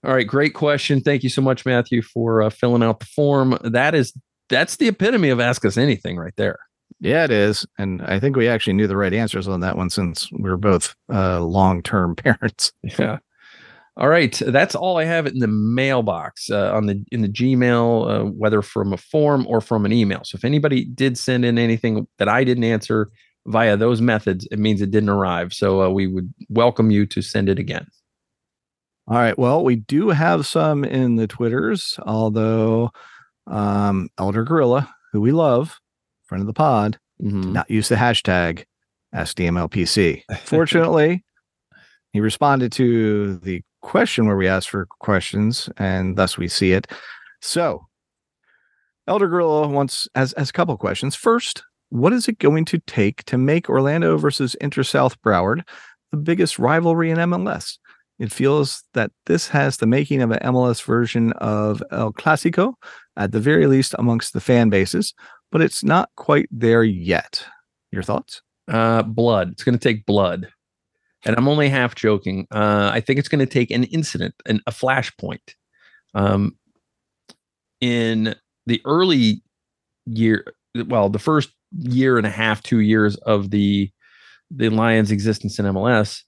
All 0.05 0.13
right, 0.13 0.27
great 0.27 0.53
question. 0.53 1.01
Thank 1.01 1.23
you 1.23 1.31
so 1.31 1.41
much, 1.41 1.65
Matthew, 1.65 2.03
for 2.03 2.43
uh, 2.43 2.51
filling 2.51 2.83
out 2.83 3.01
the 3.01 3.07
form. 3.07 3.57
That 3.63 3.95
is 3.95 4.13
that's 4.51 4.77
the 4.77 4.89
epitome 4.89 5.31
of 5.31 5.41
ask 5.41 5.65
us 5.65 5.79
anything 5.79 6.19
right 6.19 6.35
there. 6.37 6.59
Yeah, 7.01 7.25
it 7.25 7.31
is. 7.31 7.67
And 7.79 8.03
I 8.03 8.21
think 8.21 8.37
we 8.37 8.47
actually 8.49 8.75
knew 8.75 8.87
the 8.87 8.97
right 8.97 9.15
answers 9.15 9.49
on 9.49 9.61
that 9.61 9.77
one 9.77 9.89
since 9.89 10.31
we 10.33 10.51
are 10.51 10.59
both 10.59 10.95
uh, 11.13 11.41
long 11.41 11.83
term 11.83 12.15
parents. 12.17 12.73
Yeah. 12.83 13.19
All 13.97 14.09
right, 14.09 14.35
that's 14.45 14.75
all 14.75 14.99
I 14.99 15.05
have 15.05 15.27
in 15.27 15.39
the 15.39 15.47
mailbox 15.47 16.51
uh, 16.51 16.75
on 16.75 16.87
the 16.87 17.03
in 17.13 17.23
the 17.23 17.29
Gmail, 17.29 18.11
uh, 18.11 18.25
whether 18.25 18.61
from 18.61 18.93
a 18.93 18.97
form 18.97 19.47
or 19.49 19.61
from 19.61 19.87
an 19.87 19.93
email. 19.93 20.21
So 20.25 20.37
if 20.37 20.45
anybody 20.45 20.85
did 20.85 21.17
send 21.17 21.45
in 21.45 21.59
anything 21.59 22.07
that 22.19 22.29
I 22.29 22.43
didn't 22.43 22.65
answer 22.65 23.11
via 23.47 23.77
those 23.77 24.01
methods, 24.01 24.49
it 24.51 24.59
means 24.59 24.83
it 24.83 24.91
didn't 24.91 25.11
arrive. 25.11 25.53
So 25.53 25.83
uh, 25.83 25.91
we 25.91 26.09
would 26.09 26.35
welcome 26.49 26.91
you 26.91 27.07
to 27.07 27.23
send 27.23 27.49
it 27.49 27.61
again. 27.61 27.87
All 29.07 29.17
right. 29.17 29.39
Well, 29.39 29.63
we 29.65 29.77
do 29.77 30.09
have 30.11 30.47
some 30.47 30.83
in 30.85 31.17
the 31.17 31.27
Twitters, 31.27 31.99
although 32.07 32.91
um, 33.47 34.09
Elder 34.19 34.45
Gorilla, 34.45 34.95
who 35.13 35.21
we 35.21 35.31
love, 35.33 35.79
friend 36.25 36.41
of 36.41 36.47
the 36.47 36.55
pod, 36.55 36.99
Mhm. 37.23 37.43
did 37.43 37.53
not 37.53 37.71
use 37.71 37.89
the 37.89 37.97
hashtag 37.97 38.65
SDMLPC. 39.15 40.23
Fortunately, 40.45 41.25
he 42.13 42.21
responded 42.21 42.73
to 42.73 43.37
the 43.39 43.63
question 43.83 44.27
where 44.27 44.37
we 44.37 44.49
asked 44.49 44.71
for 44.71 44.87
questions, 45.01 45.69
and 45.77 46.17
thus 46.17 46.39
we 46.39 46.49
see 46.49 46.73
it. 46.73 46.87
So, 47.43 47.87
Elder 49.07 49.29
Gorilla 49.29 49.69
wants 49.69 50.09
has, 50.15 50.33
has 50.37 50.49
a 50.49 50.53
couple 50.53 50.77
questions. 50.79 51.15
First, 51.15 51.63
what 51.91 52.13
is 52.15 52.27
it 52.27 52.39
going 52.39 52.65
to 52.67 52.79
take 52.87 53.23
to 53.25 53.37
make 53.37 53.69
Orlando 53.69 54.17
versus 54.17 54.55
Inter 54.57 54.83
South 54.83 55.21
Broward 55.23 55.63
the 56.11 56.17
biggest 56.17 56.59
rivalry 56.59 57.11
in 57.11 57.19
MLS? 57.19 57.79
It 58.19 58.33
feels 58.33 58.85
that 58.95 59.11
this 59.27 59.49
has 59.49 59.77
the 59.77 59.87
making 59.87 60.23
of 60.23 60.31
an 60.31 60.39
MLS 60.55 60.83
version 60.85 61.33
of 61.33 61.83
El 61.91 62.13
Clasico, 62.13 62.75
at 63.17 63.33
the 63.33 63.41
very 63.41 63.67
least 63.67 63.95
amongst 63.99 64.33
the 64.33 64.41
fan 64.41 64.71
bases, 64.71 65.15
but 65.51 65.61
it's 65.61 65.83
not 65.83 66.11
quite 66.17 66.49
there 66.51 66.85
yet. 66.85 67.45
Your 67.91 68.03
thoughts? 68.03 68.43
Uh, 68.69 69.03
blood. 69.03 69.51
It's 69.53 69.65
going 69.65 69.79
to 69.79 69.89
take 69.89 70.07
blood, 70.07 70.49
and 71.25 71.37
I'm 71.37 71.49
only 71.49 71.69
half 71.69 71.95
joking. 71.95 72.47
Uh, 72.51 72.91
I 72.93 73.01
think 73.01 73.19
it's 73.19 73.29
going 73.29 73.45
to 73.45 73.53
take 73.53 73.71
an 73.71 73.85
incident 73.85 74.35
and 74.47 74.63
a 74.67 74.71
flashpoint. 74.71 75.55
Um, 76.15 76.57
in 77.81 78.35
the 78.67 78.81
early 78.85 79.43
year, 80.07 80.55
well, 80.87 81.09
the 81.09 81.19
first 81.19 81.51
year 81.73 82.17
and 82.17 82.27
a 82.27 82.31
half, 82.31 82.63
two 82.63 82.81
years 82.81 83.17
of 83.17 83.51
the 83.51 83.91
the 84.51 84.69
Lions' 84.69 85.11
existence 85.11 85.59
in 85.59 85.67
MLS, 85.67 86.23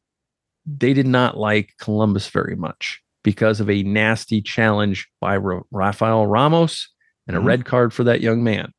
they 0.66 0.92
did 0.92 1.06
not 1.06 1.36
like 1.36 1.74
Columbus 1.80 2.28
very 2.28 2.56
much 2.56 3.00
because 3.22 3.60
of 3.60 3.70
a 3.70 3.82
nasty 3.82 4.40
challenge 4.42 5.08
by 5.20 5.36
Ra- 5.36 5.62
Rafael 5.70 6.26
Ramos 6.26 6.88
and 7.26 7.36
a 7.36 7.40
Mhm. 7.40 7.44
red 7.46 7.64
card 7.64 7.92
for 7.92 8.04
that 8.04 8.20
young 8.20 8.42
man. 8.44 8.72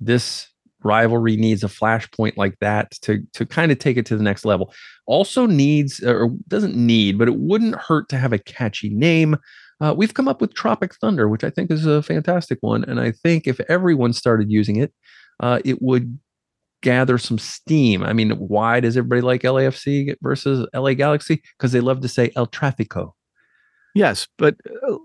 This 0.00 0.48
rivalry 0.84 1.36
needs 1.36 1.62
a 1.62 1.68
flashpoint 1.68 2.36
like 2.36 2.58
that 2.60 2.90
to 3.02 3.22
to 3.34 3.46
kind 3.46 3.70
of 3.70 3.78
take 3.78 3.96
it 3.96 4.04
to 4.06 4.16
the 4.16 4.22
next 4.22 4.44
level. 4.44 4.74
Also 5.06 5.46
needs 5.46 6.02
or 6.02 6.30
doesn't 6.48 6.74
need, 6.76 7.18
but 7.18 7.28
it 7.28 7.36
wouldn't 7.36 7.76
hurt 7.76 8.08
to 8.08 8.18
have 8.18 8.32
a 8.32 8.38
catchy 8.38 8.90
name. 8.90 9.36
Uh, 9.80 9.94
we've 9.96 10.14
come 10.14 10.28
up 10.28 10.40
with 10.40 10.54
Tropic 10.54 10.94
Thunder, 10.96 11.28
which 11.28 11.44
I 11.44 11.50
think 11.50 11.70
is 11.70 11.86
a 11.86 12.02
fantastic 12.02 12.58
one, 12.62 12.84
and 12.84 13.00
I 13.00 13.12
think 13.12 13.46
if 13.46 13.60
everyone 13.68 14.12
started 14.12 14.50
using 14.50 14.76
it, 14.76 14.92
uh, 15.40 15.60
it 15.64 15.80
would 15.82 16.18
gather 16.82 17.16
some 17.18 17.38
steam. 17.38 18.02
I 18.02 18.12
mean, 18.12 18.32
why 18.32 18.80
does 18.80 18.96
everybody 18.96 19.22
like 19.22 19.42
LAFC 19.42 20.14
versus 20.20 20.66
LA 20.74 20.94
Galaxy? 20.94 21.42
Because 21.56 21.72
they 21.72 21.80
love 21.80 22.00
to 22.02 22.08
say 22.08 22.30
El 22.36 22.46
Trafico. 22.46 23.12
Yes, 23.94 24.28
but 24.38 24.56
uh, 24.88 24.96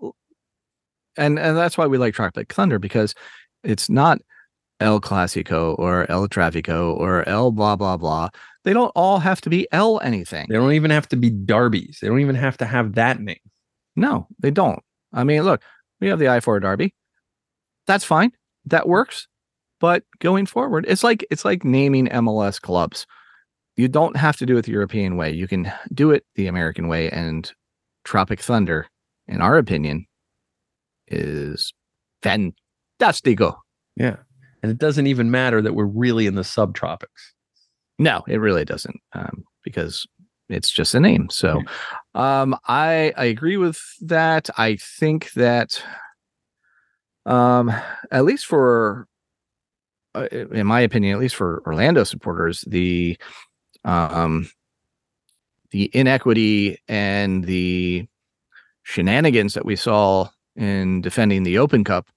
and 1.17 1.39
and 1.39 1.57
that's 1.57 1.77
why 1.77 1.87
we 1.87 1.97
like 1.97 2.13
Tropic 2.13 2.51
Thunder 2.53 2.79
because 2.79 3.13
it's 3.63 3.89
not 3.89 4.19
El 4.79 5.01
Clasico 5.01 5.77
or 5.79 6.09
El 6.09 6.27
Trafico 6.27 6.95
or 6.97 7.27
El 7.27 7.51
blah 7.51 7.75
blah 7.75 7.97
blah. 7.97 8.29
They 8.63 8.73
don't 8.73 8.91
all 8.95 9.19
have 9.19 9.41
to 9.41 9.49
be 9.49 9.67
El 9.71 9.99
anything. 10.01 10.45
They 10.49 10.55
don't 10.55 10.73
even 10.73 10.91
have 10.91 11.07
to 11.09 11.15
be 11.15 11.29
derbies. 11.29 11.99
They 12.01 12.07
don't 12.07 12.19
even 12.19 12.35
have 12.35 12.57
to 12.57 12.65
have 12.65 12.95
that 12.95 13.19
name. 13.19 13.37
No, 13.95 14.27
they 14.39 14.51
don't. 14.51 14.81
I 15.13 15.23
mean, 15.23 15.43
look, 15.43 15.61
we 15.99 16.07
have 16.07 16.19
the 16.19 16.29
I 16.29 16.39
four 16.39 16.59
Derby. 16.59 16.93
That's 17.87 18.03
fine. 18.03 18.31
That 18.65 18.87
works. 18.87 19.27
But 19.79 20.03
going 20.19 20.45
forward, 20.45 20.85
it's 20.87 21.03
like 21.03 21.25
it's 21.29 21.45
like 21.45 21.63
naming 21.63 22.07
MLS 22.07 22.59
clubs. 22.59 23.05
You 23.75 23.87
don't 23.87 24.17
have 24.17 24.37
to 24.37 24.45
do 24.45 24.57
it 24.57 24.65
the 24.65 24.71
European 24.71 25.17
way. 25.17 25.31
You 25.31 25.47
can 25.47 25.71
do 25.93 26.09
it 26.11 26.25
the 26.35 26.47
American 26.47 26.87
way. 26.87 27.11
And 27.11 27.51
Tropic 28.03 28.41
Thunder, 28.41 28.87
in 29.27 29.39
our 29.39 29.57
opinion, 29.57 30.07
is 31.07 31.73
fantastico. 32.23 33.55
Yeah. 33.95 34.15
And 34.63 34.71
it 34.71 34.79
doesn't 34.79 35.07
even 35.07 35.29
matter 35.29 35.61
that 35.61 35.75
we're 35.75 35.85
really 35.85 36.25
in 36.25 36.35
the 36.35 36.41
subtropics. 36.41 37.33
No, 37.99 38.23
it 38.27 38.37
really 38.37 38.65
doesn't, 38.65 38.99
um, 39.13 39.43
because 39.63 40.07
it's 40.49 40.71
just 40.71 40.95
a 40.95 40.99
name. 40.99 41.29
So, 41.29 41.61
um, 42.15 42.55
I 42.67 43.13
I 43.17 43.25
agree 43.25 43.57
with 43.57 43.79
that. 44.01 44.49
I 44.57 44.77
think 44.77 45.31
that, 45.33 45.83
um, 47.25 47.71
at 48.11 48.25
least 48.25 48.45
for, 48.45 49.07
in 50.25 50.65
my 50.65 50.82
opinion, 50.82 51.13
at 51.13 51.19
least 51.19 51.36
for 51.36 51.62
Orlando 51.65 52.03
supporters, 52.03 52.63
the, 52.67 53.17
um, 53.84 54.49
the 55.71 55.89
inequity 55.93 56.77
and 56.88 57.43
the 57.43 58.08
shenanigans 58.84 59.53
that 59.53 59.65
we 59.65 59.75
saw 59.75 60.30
in 60.56 61.01
defending 61.01 61.43
the 61.43 61.57
Open 61.57 61.84
Cup 61.84 62.07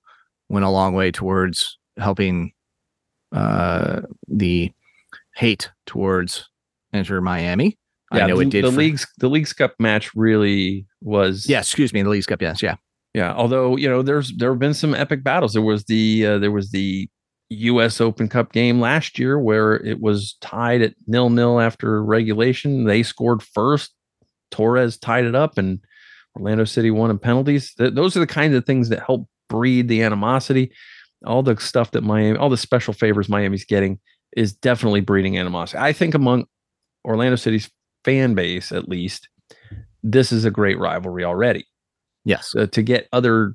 went 0.48 0.64
a 0.64 0.70
long 0.70 0.94
way 0.94 1.10
towards 1.10 1.78
helping 1.98 2.52
uh, 3.32 4.00
the 4.28 4.72
hate 5.34 5.70
towards 5.86 6.48
Inter 6.92 7.20
Miami. 7.20 7.78
I 8.12 8.26
know 8.26 8.36
the, 8.36 8.42
it 8.42 8.50
did. 8.50 8.64
The 8.64 8.72
for- 8.72 8.78
league's 8.78 9.06
the 9.18 9.28
league's 9.28 9.52
cup 9.52 9.74
match 9.78 10.14
really 10.14 10.86
was 11.00 11.48
Yeah, 11.48 11.60
excuse 11.60 11.92
me, 11.92 12.02
the 12.02 12.08
League's 12.08 12.26
Cup. 12.26 12.42
Yes, 12.42 12.62
yeah. 12.62 12.76
Yeah, 13.14 13.32
although 13.34 13.76
you 13.76 13.88
know, 13.88 14.02
there's 14.02 14.32
there 14.36 14.50
have 14.50 14.58
been 14.58 14.74
some 14.74 14.94
epic 14.94 15.22
battles. 15.22 15.52
There 15.52 15.62
was 15.62 15.84
the 15.84 16.26
uh, 16.26 16.38
there 16.38 16.50
was 16.50 16.70
the 16.70 17.08
U.S. 17.50 18.00
Open 18.00 18.28
Cup 18.28 18.52
game 18.52 18.80
last 18.80 19.18
year 19.18 19.38
where 19.38 19.76
it 19.76 20.00
was 20.00 20.36
tied 20.40 20.82
at 20.82 20.94
nil 21.06 21.30
nil 21.30 21.60
after 21.60 22.02
regulation. 22.02 22.84
They 22.84 23.02
scored 23.02 23.42
first. 23.42 23.92
Torres 24.50 24.96
tied 24.96 25.24
it 25.24 25.34
up, 25.34 25.58
and 25.58 25.78
Orlando 26.36 26.64
City 26.64 26.90
won 26.90 27.10
in 27.10 27.18
penalties. 27.18 27.74
Th- 27.74 27.92
those 27.92 28.16
are 28.16 28.20
the 28.20 28.26
kinds 28.26 28.54
of 28.54 28.64
things 28.64 28.88
that 28.88 29.04
help 29.04 29.28
breed 29.48 29.88
the 29.88 30.02
animosity. 30.02 30.72
all 31.26 31.42
the 31.42 31.56
stuff 31.58 31.90
that 31.90 32.02
Miami, 32.02 32.38
all 32.38 32.48
the 32.48 32.56
special 32.56 32.94
favors 32.94 33.28
Miami's 33.28 33.64
getting 33.64 33.98
is 34.36 34.52
definitely 34.54 35.00
breeding 35.00 35.36
animosity. 35.38 35.78
I 35.78 35.92
think 35.92 36.14
among 36.14 36.46
Orlando 37.04 37.36
City's 37.36 37.70
fan 38.04 38.34
base, 38.34 38.72
at 38.72 38.88
least, 38.88 39.28
this 40.02 40.32
is 40.32 40.44
a 40.44 40.50
great 40.50 40.78
rivalry 40.78 41.24
already. 41.24 41.66
Yes. 42.24 42.54
Uh, 42.56 42.66
to 42.68 42.82
get 42.82 43.08
other 43.12 43.54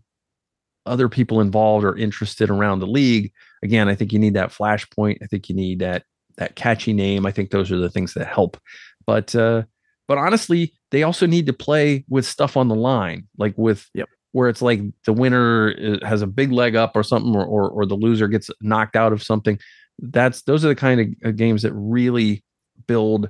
other 0.85 1.09
people 1.09 1.41
involved 1.41 1.83
or 1.83 1.97
interested 1.97 2.49
around 2.51 2.79
the 2.79 2.87
league, 2.87 3.31
again, 3.65 3.89
I 3.89 3.95
think 3.95 4.13
you 4.13 4.19
need 4.19 4.35
that 4.35 4.51
flashpoint. 4.51 5.17
I 5.21 5.25
think 5.25 5.49
you 5.49 5.55
need 5.55 5.79
that 5.79 6.03
that 6.37 6.55
catchy 6.55 6.93
name. 6.93 7.25
I 7.25 7.31
think 7.31 7.49
those 7.49 7.71
are 7.71 7.77
the 7.77 7.89
things 7.89 8.13
that 8.13 8.27
help. 8.27 8.57
But 9.05 9.35
uh, 9.35 9.63
but 10.07 10.17
honestly, 10.17 10.73
they 10.91 11.03
also 11.03 11.25
need 11.25 11.47
to 11.47 11.53
play 11.53 12.05
with 12.07 12.25
stuff 12.25 12.55
on 12.55 12.67
the 12.67 12.75
line, 12.75 13.27
like 13.37 13.57
with 13.57 13.89
yep. 13.93 14.07
where 14.31 14.47
it's 14.47 14.61
like 14.61 14.81
the 15.05 15.13
winner 15.13 15.75
uh, 15.83 16.07
has 16.07 16.21
a 16.21 16.27
big 16.27 16.51
leg 16.51 16.75
up 16.75 16.95
or 16.95 17.03
something, 17.03 17.35
or, 17.35 17.45
or, 17.45 17.69
or 17.69 17.85
the 17.85 17.95
loser 17.95 18.27
gets 18.27 18.49
knocked 18.61 18.95
out 18.95 19.11
of 19.11 19.23
something. 19.23 19.59
That's 19.99 20.43
those 20.43 20.63
are 20.63 20.69
the 20.69 20.75
kind 20.75 21.01
of 21.01 21.29
uh, 21.29 21.31
games 21.31 21.63
that 21.63 21.73
really 21.73 22.43
build 22.87 23.29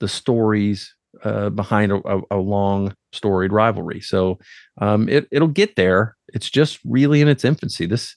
the 0.00 0.08
stories 0.08 0.94
uh, 1.22 1.50
behind 1.50 1.92
a, 1.92 1.96
a, 2.06 2.20
a, 2.32 2.36
long 2.36 2.94
storied 3.12 3.52
rivalry. 3.52 4.00
So 4.00 4.38
um, 4.78 5.08
it 5.08 5.26
it'll 5.30 5.48
get 5.48 5.76
there. 5.76 6.16
It's 6.28 6.50
just 6.50 6.78
really 6.84 7.20
in 7.20 7.28
its 7.28 7.44
infancy. 7.44 7.86
This 7.86 8.16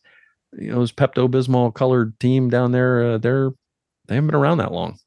you 0.58 0.72
know 0.72 0.82
this 0.82 0.92
Pepto 0.92 1.28
Bismol 1.30 1.74
colored 1.74 2.20
team 2.20 2.50
down 2.50 2.72
there, 2.72 3.12
uh, 3.12 3.18
they're 3.18 3.52
they 4.08 4.16
haven't 4.16 4.28
been 4.28 4.36
around 4.36 4.58
that 4.58 4.72
long. 4.72 4.98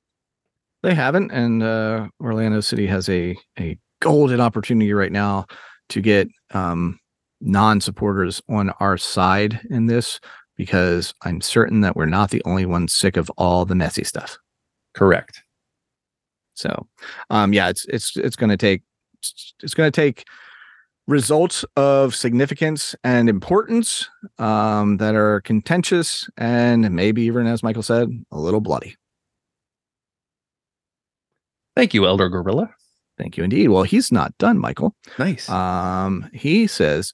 They 0.83 0.95
haven't, 0.95 1.31
and 1.31 1.63
uh, 1.63 2.09
Orlando 2.21 2.61
City 2.61 2.87
has 2.87 3.09
a 3.09 3.37
a 3.59 3.79
golden 4.01 4.41
opportunity 4.41 4.93
right 4.93 5.13
now 5.13 5.47
to 5.91 6.01
get 6.01 6.29
um, 6.53 6.99
non-supporters 7.41 8.43
on 8.49 8.71
our 8.81 8.97
side 8.97 9.61
in 9.71 9.87
this 9.87 10.21
because 10.57 11.15
I'm 11.23 11.41
certain 11.41 11.81
that 11.81 11.97
we're 11.97 12.07
not 12.07 12.31
the 12.31 12.43
only 12.45 12.67
ones 12.67 12.95
sick 12.95 13.17
of 13.17 13.31
all 13.37 13.65
the 13.65 13.75
messy 13.75 14.05
stuff. 14.05 14.39
Correct. 14.95 15.43
So, 16.55 16.87
um, 17.31 17.53
yeah, 17.53 17.69
it's 17.69 17.85
it's 17.87 18.17
it's 18.17 18.37
going 18.37 18.51
to 18.51 18.57
take 18.57 18.83
it's 19.63 19.75
going 19.75 19.91
to 19.91 20.01
take 20.01 20.25
results 21.09 21.65
of 21.77 22.15
significance 22.15 22.95
and 23.03 23.29
importance 23.29 24.09
um, 24.39 24.99
that 24.99 25.15
are 25.15 25.41
contentious 25.43 26.29
and 26.37 26.91
maybe 26.91 27.23
even, 27.23 27.47
as 27.47 27.63
Michael 27.63 27.83
said, 27.83 28.09
a 28.31 28.39
little 28.39 28.61
bloody. 28.61 28.97
Thank 31.75 31.95
you, 31.95 32.07
Elder 32.07 32.29
Gorilla. 32.29 32.71
Thank 33.19 33.37
you 33.37 33.45
indeed. 33.45 33.69
Well, 33.69 33.83
he's 33.83 34.13
not 34.13 34.37
done, 34.39 34.59
Michael. 34.59 34.95
Nice. 35.19 35.49
Um, 35.49 36.29
he 36.33 36.67
says, 36.67 37.13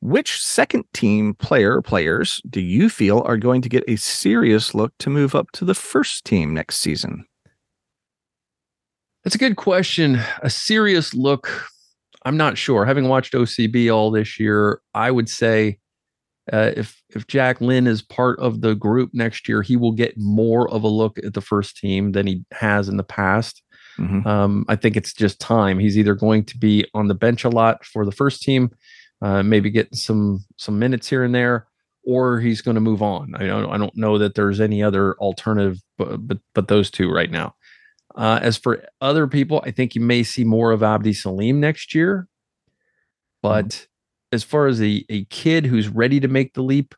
which 0.00 0.40
second 0.40 0.84
team 0.94 1.34
player 1.34 1.82
players 1.82 2.40
do 2.48 2.60
you 2.60 2.88
feel 2.88 3.22
are 3.26 3.36
going 3.36 3.60
to 3.62 3.68
get 3.68 3.84
a 3.86 3.96
serious 3.96 4.74
look 4.74 4.92
to 4.98 5.10
move 5.10 5.34
up 5.34 5.50
to 5.52 5.64
the 5.64 5.74
first 5.74 6.24
team 6.24 6.54
next 6.54 6.78
season? 6.78 7.26
That's 9.24 9.34
a 9.34 9.38
good 9.38 9.56
question. 9.56 10.18
A 10.42 10.48
serious 10.48 11.12
look. 11.12 11.68
I'm 12.24 12.36
not 12.36 12.58
sure. 12.58 12.84
Having 12.84 13.08
watched 13.08 13.32
OCB 13.32 13.94
all 13.94 14.10
this 14.10 14.38
year, 14.38 14.80
I 14.94 15.10
would 15.10 15.28
say 15.28 15.78
uh, 16.52 16.72
if 16.76 17.02
if 17.10 17.26
Jack 17.26 17.60
Lynn 17.60 17.86
is 17.86 18.02
part 18.02 18.38
of 18.40 18.60
the 18.60 18.74
group 18.74 19.10
next 19.12 19.48
year, 19.48 19.62
he 19.62 19.76
will 19.76 19.92
get 19.92 20.14
more 20.16 20.68
of 20.70 20.82
a 20.82 20.88
look 20.88 21.18
at 21.18 21.34
the 21.34 21.40
first 21.40 21.76
team 21.76 22.12
than 22.12 22.26
he 22.26 22.44
has 22.52 22.88
in 22.88 22.96
the 22.96 23.04
past. 23.04 23.62
Mm-hmm. 23.98 24.26
Um, 24.26 24.64
I 24.68 24.76
think 24.76 24.96
it's 24.96 25.12
just 25.12 25.40
time. 25.40 25.78
He's 25.78 25.98
either 25.98 26.14
going 26.14 26.44
to 26.44 26.58
be 26.58 26.86
on 26.94 27.08
the 27.08 27.14
bench 27.14 27.44
a 27.44 27.50
lot 27.50 27.84
for 27.84 28.04
the 28.04 28.12
first 28.12 28.42
team, 28.42 28.70
uh, 29.22 29.42
maybe 29.42 29.70
getting 29.70 29.96
some 29.96 30.44
some 30.56 30.78
minutes 30.78 31.08
here 31.08 31.22
and 31.22 31.34
there, 31.34 31.66
or 32.04 32.40
he's 32.40 32.62
going 32.62 32.76
to 32.76 32.80
move 32.80 33.02
on. 33.02 33.34
I 33.36 33.46
don't 33.46 33.70
I 33.70 33.78
don't 33.78 33.96
know 33.96 34.18
that 34.18 34.34
there's 34.34 34.60
any 34.60 34.82
other 34.82 35.14
alternative, 35.18 35.78
but 35.98 36.26
but, 36.26 36.38
but 36.54 36.68
those 36.68 36.90
two 36.90 37.10
right 37.10 37.30
now. 37.30 37.54
Uh, 38.14 38.40
as 38.42 38.56
for 38.56 38.84
other 39.00 39.26
people, 39.26 39.62
I 39.64 39.70
think 39.70 39.94
you 39.94 40.00
may 40.00 40.22
see 40.22 40.44
more 40.44 40.72
of 40.72 40.82
Abdi 40.82 41.12
Salim 41.12 41.60
next 41.60 41.94
year. 41.94 42.26
But 43.42 43.66
mm-hmm. 43.66 43.84
as 44.32 44.42
far 44.42 44.66
as 44.66 44.82
a, 44.82 45.04
a 45.08 45.24
kid 45.26 45.66
who's 45.66 45.88
ready 45.88 46.20
to 46.20 46.28
make 46.28 46.54
the 46.54 46.62
leap, 46.62 46.94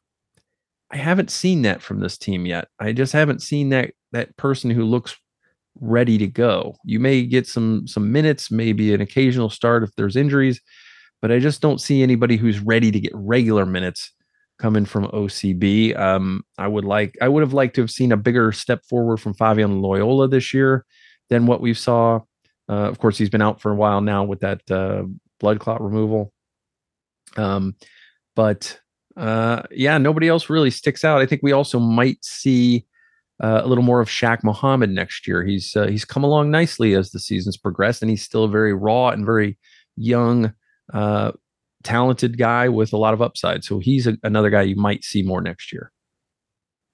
I 0.91 0.97
haven't 0.97 1.31
seen 1.31 1.63
that 1.63 1.83
from 1.83 2.01
this 2.01 2.19
team 2.19 2.47
yet. 2.47 2.69
I 2.79 2.93
just 2.93 3.13
haven't 3.13 3.43
seen 3.43 3.71
that 3.71 3.93
that 4.13 4.37
person 4.37 4.71
who 4.71 4.85
looks 4.85 5.17
ready 5.81 6.19
to 6.19 6.27
go. 6.27 6.77
You 6.85 7.01
may 7.01 7.25
get 7.25 7.47
some 7.47 7.87
some 7.87 8.13
minutes, 8.13 8.51
maybe 8.51 8.93
an 8.93 9.01
occasional 9.01 9.49
start 9.49 9.83
if 9.83 9.95
there's 9.97 10.17
injuries, 10.17 10.61
but 11.23 11.33
I 11.33 11.39
just 11.39 11.63
don't 11.63 11.81
see 11.81 12.03
anybody 12.03 12.37
who's 12.37 12.61
ready 12.61 12.91
to 12.91 13.01
get 13.01 13.13
regular 13.15 13.65
minutes 13.65 14.13
coming 14.59 14.85
from 14.85 15.07
OCB. 15.09 15.99
Um, 15.99 16.43
I 16.59 16.69
would 16.69 16.85
like 16.85 17.17
I 17.23 17.29
would 17.29 17.43
have 17.43 17.55
liked 17.55 17.75
to 17.77 17.81
have 17.81 17.91
seen 17.91 18.13
a 18.13 18.17
bigger 18.19 18.53
step 18.53 18.85
forward 18.85 19.19
from 19.19 19.35
Favian 19.35 19.81
Loyola 19.81 20.29
this 20.29 20.53
year 20.53 20.85
than 21.33 21.47
what 21.47 21.63
we 21.63 21.73
saw. 21.73 22.21
Uh, 22.69 22.89
of 22.89 22.99
course, 22.99 23.17
he's 23.17 23.31
been 23.31 23.43
out 23.43 23.61
for 23.61 23.73
a 23.73 23.75
while 23.75 24.01
now 24.03 24.23
with 24.23 24.41
that 24.41 24.71
uh, 24.71 25.05
blood 25.41 25.59
clot 25.59 25.81
removal. 25.81 26.33
Um, 27.37 27.75
but 28.37 28.79
uh, 29.17 29.63
yeah, 29.71 29.99
nobody 29.99 30.29
else 30.29 30.51
really 30.51 30.71
sticks 30.71 31.05
out. 31.05 31.23
I 31.23 31.27
think 31.27 31.43
we 31.43 31.53
also 31.53 31.79
might 31.79 32.23
see 32.23 32.85
uh, 33.43 33.63
a 33.65 33.67
little 33.67 33.85
more 33.85 34.01
of 34.01 34.09
Shaq 34.09 34.45
Mohammed 34.45 34.91
next 34.91 35.27
year. 35.27 35.43
He's 35.43 35.75
uh, 35.75 35.87
he's 35.87 36.05
come 36.05 36.23
along 36.23 36.51
nicely 36.51 36.95
as 36.95 37.11
the 37.11 37.19
seasons 37.19 37.57
progressed, 37.57 38.03
and 38.03 38.11
he's 38.11 38.23
still 38.23 38.45
a 38.45 38.49
very 38.49 38.75
raw 38.75 39.09
and 39.09 39.25
very 39.25 39.59
young, 39.97 40.53
uh, 40.93 41.33
talented 41.83 42.37
guy 42.37 42.69
with 42.69 42.93
a 42.93 42.99
lot 42.99 43.15
of 43.15 43.23
upside. 43.23 43.65
So 43.65 43.79
he's 43.79 44.07
a, 44.07 44.17
another 44.23 44.51
guy 44.51 44.63
you 44.63 44.77
might 44.77 45.03
see 45.03 45.23
more 45.23 45.41
next 45.41 45.73
year. 45.73 45.91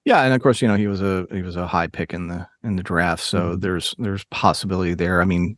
Yeah, 0.05 0.22
and 0.22 0.32
of 0.32 0.40
course, 0.40 0.62
you 0.62 0.68
know 0.68 0.76
he 0.76 0.86
was 0.86 1.03
a 1.03 1.26
he 1.30 1.42
was 1.42 1.57
a 1.57 1.66
high 1.66 1.86
pick 1.86 2.14
in 2.14 2.28
the 2.28 2.46
in 2.62 2.76
the 2.76 2.82
draft, 2.82 3.22
so 3.22 3.51
mm-hmm. 3.51 3.61
there's 3.61 3.94
there's 3.99 4.24
possibility 4.30 4.94
there. 4.94 5.20
I 5.20 5.24
mean, 5.24 5.57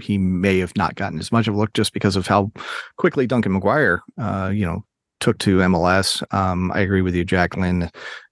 he 0.00 0.18
may 0.18 0.58
have 0.58 0.76
not 0.76 0.94
gotten 0.94 1.18
as 1.18 1.32
much 1.32 1.48
of 1.48 1.54
a 1.54 1.58
look 1.58 1.72
just 1.72 1.92
because 1.92 2.14
of 2.14 2.26
how 2.26 2.52
quickly 2.98 3.26
Duncan 3.26 3.58
McGuire, 3.58 4.00
uh, 4.16 4.50
you 4.54 4.64
know, 4.64 4.84
took 5.18 5.38
to 5.38 5.58
MLS. 5.58 6.22
Um, 6.32 6.70
I 6.72 6.80
agree 6.80 7.02
with 7.02 7.14
you, 7.14 7.24
Jacqueline. 7.24 7.90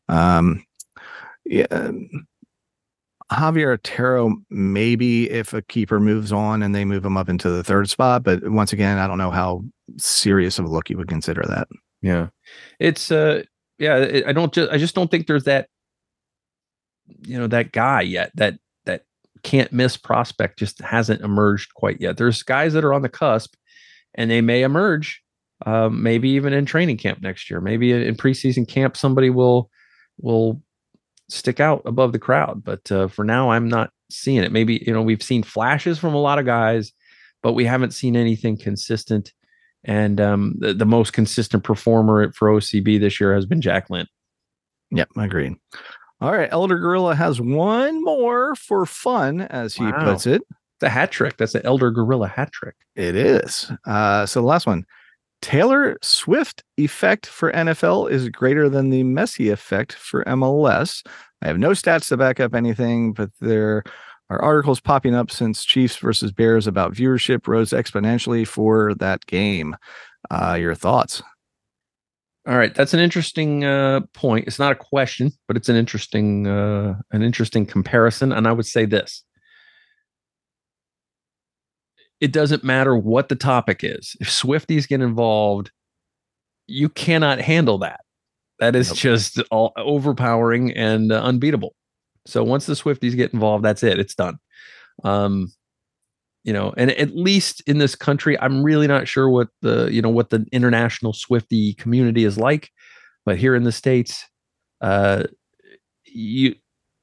Um, 0.08 0.64
yeah, 1.44 1.90
Javier 3.32 3.74
Otero, 3.74 4.34
maybe 4.48 5.30
if 5.30 5.52
a 5.52 5.62
keeper 5.62 6.00
moves 6.00 6.32
on 6.32 6.62
and 6.62 6.74
they 6.74 6.84
move 6.84 7.04
him 7.04 7.16
up 7.16 7.28
into 7.28 7.50
the 7.50 7.62
third 7.62 7.90
spot, 7.90 8.22
but 8.22 8.48
once 8.48 8.72
again, 8.72 8.98
I 8.98 9.06
don't 9.06 9.18
know 9.18 9.30
how 9.30 9.64
serious 9.98 10.58
of 10.58 10.64
a 10.64 10.68
look 10.68 10.88
you 10.88 10.96
would 10.96 11.08
consider 11.08 11.44
that. 11.46 11.68
Yeah, 12.00 12.28
it's 12.78 13.10
uh 13.10 13.42
yeah, 13.78 14.22
I 14.26 14.32
don't 14.32 14.52
just 14.52 14.70
I 14.70 14.78
just 14.78 14.94
don't 14.94 15.10
think 15.10 15.26
there's 15.26 15.44
that 15.44 15.68
you 17.22 17.38
know 17.38 17.46
that 17.46 17.72
guy 17.72 18.02
yet 18.02 18.32
that 18.34 18.58
that 18.84 19.04
can't 19.42 19.72
miss 19.72 19.96
prospect 19.96 20.58
just 20.58 20.80
hasn't 20.80 21.22
emerged 21.22 21.74
quite 21.74 22.00
yet. 22.00 22.16
There's 22.16 22.42
guys 22.42 22.72
that 22.72 22.84
are 22.84 22.94
on 22.94 23.02
the 23.02 23.08
cusp 23.08 23.54
and 24.14 24.30
they 24.30 24.40
may 24.40 24.62
emerge 24.62 25.22
um, 25.66 26.02
maybe 26.02 26.28
even 26.30 26.52
in 26.52 26.66
training 26.66 26.98
camp 26.98 27.20
next 27.20 27.50
year. 27.50 27.60
Maybe 27.60 27.92
in 27.92 28.14
preseason 28.16 28.68
camp 28.68 28.96
somebody 28.96 29.30
will 29.30 29.70
will 30.20 30.62
stick 31.28 31.60
out 31.60 31.82
above 31.84 32.12
the 32.12 32.18
crowd, 32.18 32.64
but 32.64 32.90
uh, 32.90 33.08
for 33.08 33.24
now 33.24 33.50
I'm 33.50 33.68
not 33.68 33.90
seeing 34.10 34.42
it. 34.42 34.52
Maybe 34.52 34.82
you 34.86 34.92
know 34.92 35.02
we've 35.02 35.22
seen 35.22 35.42
flashes 35.42 35.98
from 35.98 36.14
a 36.14 36.20
lot 36.20 36.38
of 36.38 36.46
guys, 36.46 36.92
but 37.42 37.52
we 37.52 37.64
haven't 37.64 37.92
seen 37.92 38.16
anything 38.16 38.58
consistent 38.58 39.32
and 39.88 40.20
um, 40.20 40.54
the, 40.58 40.74
the, 40.74 40.84
most 40.84 41.14
consistent 41.14 41.64
performer 41.64 42.30
for 42.32 42.50
OCB 42.50 43.00
this 43.00 43.18
year 43.18 43.34
has 43.34 43.46
been 43.46 43.62
Jack 43.62 43.88
Lynn. 43.88 44.06
Yep, 44.90 45.08
I 45.16 45.24
agree. 45.24 45.56
All 46.20 46.30
right, 46.30 46.48
Elder 46.52 46.78
Gorilla 46.78 47.14
has 47.14 47.40
one 47.40 48.04
more 48.04 48.54
for 48.54 48.84
fun, 48.84 49.40
as 49.40 49.74
he 49.74 49.84
wow. 49.84 50.04
puts 50.04 50.26
it. 50.26 50.42
It's 50.42 50.82
a 50.82 50.90
hat 50.90 51.10
trick. 51.10 51.38
That's 51.38 51.54
an 51.54 51.64
Elder 51.64 51.90
Gorilla 51.90 52.28
hat 52.28 52.52
trick. 52.52 52.74
It 52.96 53.16
is. 53.16 53.72
Uh, 53.86 54.26
so 54.26 54.40
the 54.40 54.46
last 54.46 54.66
one, 54.66 54.84
Taylor 55.40 55.96
Swift 56.02 56.64
effect 56.76 57.26
for 57.26 57.50
NFL 57.52 58.10
is 58.10 58.28
greater 58.28 58.68
than 58.68 58.90
the 58.90 59.04
Messi 59.04 59.50
effect 59.50 59.94
for 59.94 60.22
MLS. 60.24 61.02
I 61.40 61.46
have 61.46 61.58
no 61.58 61.70
stats 61.70 62.08
to 62.08 62.16
back 62.16 62.40
up 62.40 62.54
anything, 62.54 63.12
but 63.14 63.30
there 63.40 63.84
are 64.30 64.42
articles 64.42 64.80
popping 64.80 65.14
up 65.14 65.30
since 65.30 65.64
Chiefs 65.64 65.96
versus 65.96 66.32
Bears 66.32 66.66
about 66.66 66.92
viewership 66.92 67.46
rose 67.46 67.70
exponentially 67.70 68.46
for 68.46 68.94
that 68.96 69.24
game. 69.26 69.76
Uh, 70.30 70.56
your 70.60 70.74
thoughts? 70.74 71.22
All 72.46 72.56
right, 72.56 72.74
that's 72.74 72.94
an 72.94 73.00
interesting 73.00 73.64
uh, 73.64 74.00
point. 74.14 74.46
It's 74.46 74.58
not 74.58 74.72
a 74.72 74.76
question, 74.76 75.32
but 75.46 75.56
it's 75.56 75.68
an 75.68 75.76
interesting 75.76 76.46
uh, 76.46 76.94
an 77.10 77.22
interesting 77.22 77.66
comparison. 77.66 78.32
And 78.32 78.48
I 78.48 78.52
would 78.52 78.66
say 78.66 78.86
this: 78.86 79.22
it 82.20 82.32
doesn't 82.32 82.64
matter 82.64 82.96
what 82.96 83.28
the 83.28 83.36
topic 83.36 83.80
is. 83.82 84.16
If 84.20 84.28
Swifties 84.28 84.88
get 84.88 85.02
involved, 85.02 85.70
you 86.66 86.88
cannot 86.88 87.40
handle 87.40 87.78
that. 87.78 88.00
That 88.60 88.74
is 88.74 88.92
just 88.92 89.40
all 89.50 89.72
overpowering 89.76 90.72
and 90.72 91.12
uh, 91.12 91.22
unbeatable. 91.22 91.74
So 92.28 92.44
once 92.44 92.66
the 92.66 92.74
Swifties 92.74 93.16
get 93.16 93.32
involved, 93.32 93.64
that's 93.64 93.82
it. 93.82 93.98
It's 93.98 94.14
done. 94.14 94.38
Um, 95.02 95.50
you 96.44 96.52
know, 96.52 96.72
and 96.76 96.90
at 96.92 97.16
least 97.16 97.62
in 97.66 97.78
this 97.78 97.94
country, 97.94 98.38
I'm 98.40 98.62
really 98.62 98.86
not 98.86 99.08
sure 99.08 99.28
what 99.28 99.48
the 99.62 99.88
you 99.90 100.00
know 100.00 100.08
what 100.08 100.30
the 100.30 100.46
international 100.52 101.12
Swifty 101.12 101.74
community 101.74 102.24
is 102.24 102.38
like, 102.38 102.70
but 103.24 103.38
here 103.38 103.54
in 103.54 103.64
the 103.64 103.72
states, 103.72 104.24
uh, 104.80 105.24
you 106.04 106.54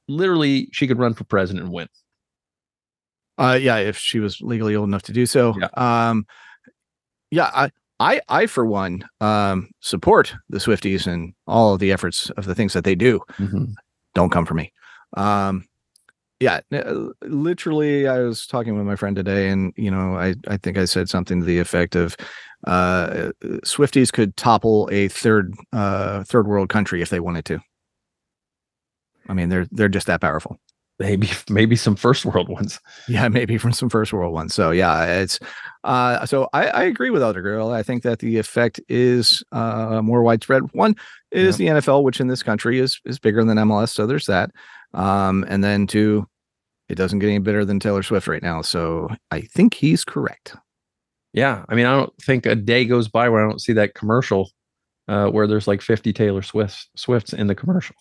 literally 0.08 0.68
she 0.72 0.86
could 0.86 0.98
run 0.98 1.14
for 1.14 1.24
president 1.24 1.64
and 1.64 1.72
win. 1.72 1.88
Uh, 3.38 3.58
yeah, 3.60 3.76
if 3.76 3.98
she 3.98 4.18
was 4.18 4.40
legally 4.40 4.74
old 4.74 4.88
enough 4.88 5.02
to 5.02 5.12
do 5.12 5.26
so. 5.26 5.54
Yeah. 5.60 5.68
Um, 5.76 6.26
yeah, 7.30 7.50
I, 7.52 7.70
I, 8.00 8.20
I 8.28 8.46
for 8.46 8.64
one, 8.64 9.04
um, 9.20 9.68
support 9.80 10.34
the 10.48 10.58
Swifties 10.58 11.06
and 11.06 11.34
all 11.46 11.74
of 11.74 11.80
the 11.80 11.92
efforts 11.92 12.30
of 12.30 12.46
the 12.46 12.54
things 12.54 12.72
that 12.72 12.84
they 12.84 12.94
do. 12.94 13.20
Don't 14.14 14.30
come 14.30 14.46
for 14.46 14.54
me. 14.54 14.72
Um, 15.16 15.66
yeah, 16.38 16.60
uh, 16.72 17.06
literally, 17.22 18.06
I 18.06 18.20
was 18.20 18.46
talking 18.46 18.76
with 18.76 18.86
my 18.86 18.96
friend 18.96 19.16
today, 19.16 19.48
and 19.48 19.72
you 19.76 19.90
know, 19.90 20.16
I, 20.16 20.34
I 20.48 20.58
think 20.58 20.76
I 20.76 20.84
said 20.84 21.08
something 21.08 21.40
to 21.40 21.46
the 21.46 21.58
effect 21.58 21.96
of, 21.96 22.14
uh, 22.66 23.30
Swifties 23.64 24.12
could 24.12 24.36
topple 24.36 24.88
a 24.92 25.08
third, 25.08 25.54
uh, 25.72 26.24
third 26.24 26.46
world 26.46 26.68
country 26.68 27.00
if 27.00 27.08
they 27.08 27.20
wanted 27.20 27.46
to. 27.46 27.60
I 29.28 29.34
mean, 29.34 29.48
they're 29.48 29.66
they're 29.72 29.88
just 29.88 30.06
that 30.06 30.20
powerful. 30.20 30.58
Maybe 30.98 31.28
maybe 31.50 31.76
some 31.76 31.96
first 31.96 32.24
world 32.24 32.48
ones. 32.48 32.80
Yeah, 33.08 33.28
maybe 33.28 33.58
from 33.58 33.72
some 33.72 33.90
first 33.90 34.12
world 34.12 34.32
ones. 34.32 34.54
So 34.54 34.70
yeah, 34.70 35.20
it's 35.20 35.38
uh 35.84 36.24
so 36.26 36.48
I, 36.52 36.68
I 36.68 36.82
agree 36.84 37.10
with 37.10 37.22
Elder 37.22 37.42
Girl. 37.42 37.70
I 37.70 37.82
think 37.82 38.02
that 38.02 38.20
the 38.20 38.38
effect 38.38 38.80
is 38.88 39.42
uh 39.52 40.00
more 40.02 40.22
widespread. 40.22 40.62
One 40.72 40.96
is 41.30 41.58
the 41.58 41.66
NFL, 41.66 42.02
which 42.02 42.20
in 42.20 42.28
this 42.28 42.42
country 42.42 42.78
is 42.78 43.00
is 43.04 43.18
bigger 43.18 43.44
than 43.44 43.58
MLS. 43.58 43.90
So 43.90 44.06
there's 44.06 44.26
that. 44.26 44.50
Um, 44.96 45.44
and 45.48 45.62
then 45.62 45.86
two, 45.86 46.26
it 46.88 46.96
doesn't 46.96 47.18
get 47.18 47.28
any 47.28 47.38
better 47.38 47.64
than 47.64 47.78
Taylor 47.78 48.02
Swift 48.02 48.26
right 48.26 48.42
now. 48.42 48.62
So 48.62 49.08
I 49.30 49.42
think 49.42 49.74
he's 49.74 50.04
correct. 50.04 50.56
Yeah, 51.32 51.64
I 51.68 51.74
mean, 51.74 51.86
I 51.86 51.92
don't 51.92 52.12
think 52.22 52.46
a 52.46 52.54
day 52.54 52.86
goes 52.86 53.08
by 53.08 53.28
where 53.28 53.44
I 53.44 53.48
don't 53.48 53.60
see 53.60 53.74
that 53.74 53.94
commercial 53.94 54.50
uh, 55.08 55.28
where 55.28 55.46
there's 55.46 55.68
like 55.68 55.82
50 55.82 56.12
Taylor 56.12 56.42
Swifts 56.42 56.88
Swifts 56.96 57.32
in 57.32 57.46
the 57.46 57.54
commercial. 57.54 57.96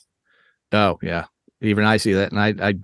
Oh 0.72 0.98
yeah. 1.02 1.26
Even 1.62 1.86
I 1.86 1.98
see 1.98 2.14
that. 2.14 2.32
And 2.32 2.40
I 2.40 2.54
I 2.66 2.76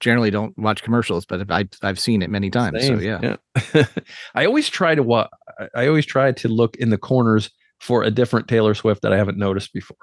generally 0.00 0.30
don't 0.30 0.56
watch 0.58 0.82
commercials, 0.82 1.26
but 1.26 1.50
I 1.50 1.68
I've 1.82 2.00
seen 2.00 2.22
it 2.22 2.30
many 2.30 2.50
times. 2.50 2.86
So 2.86 2.94
yeah. 2.94 3.36
yeah. 3.74 3.84
I 4.34 4.46
always 4.46 4.68
try 4.68 4.94
to 4.94 5.02
what 5.02 5.30
I 5.74 5.86
always 5.86 6.06
try 6.06 6.32
to 6.32 6.48
look 6.48 6.76
in 6.76 6.90
the 6.90 6.98
corners 6.98 7.50
for 7.80 8.02
a 8.02 8.10
different 8.10 8.48
Taylor 8.48 8.74
Swift 8.74 9.02
that 9.02 9.12
I 9.12 9.16
haven't 9.16 9.38
noticed 9.38 9.72
before. 9.72 9.98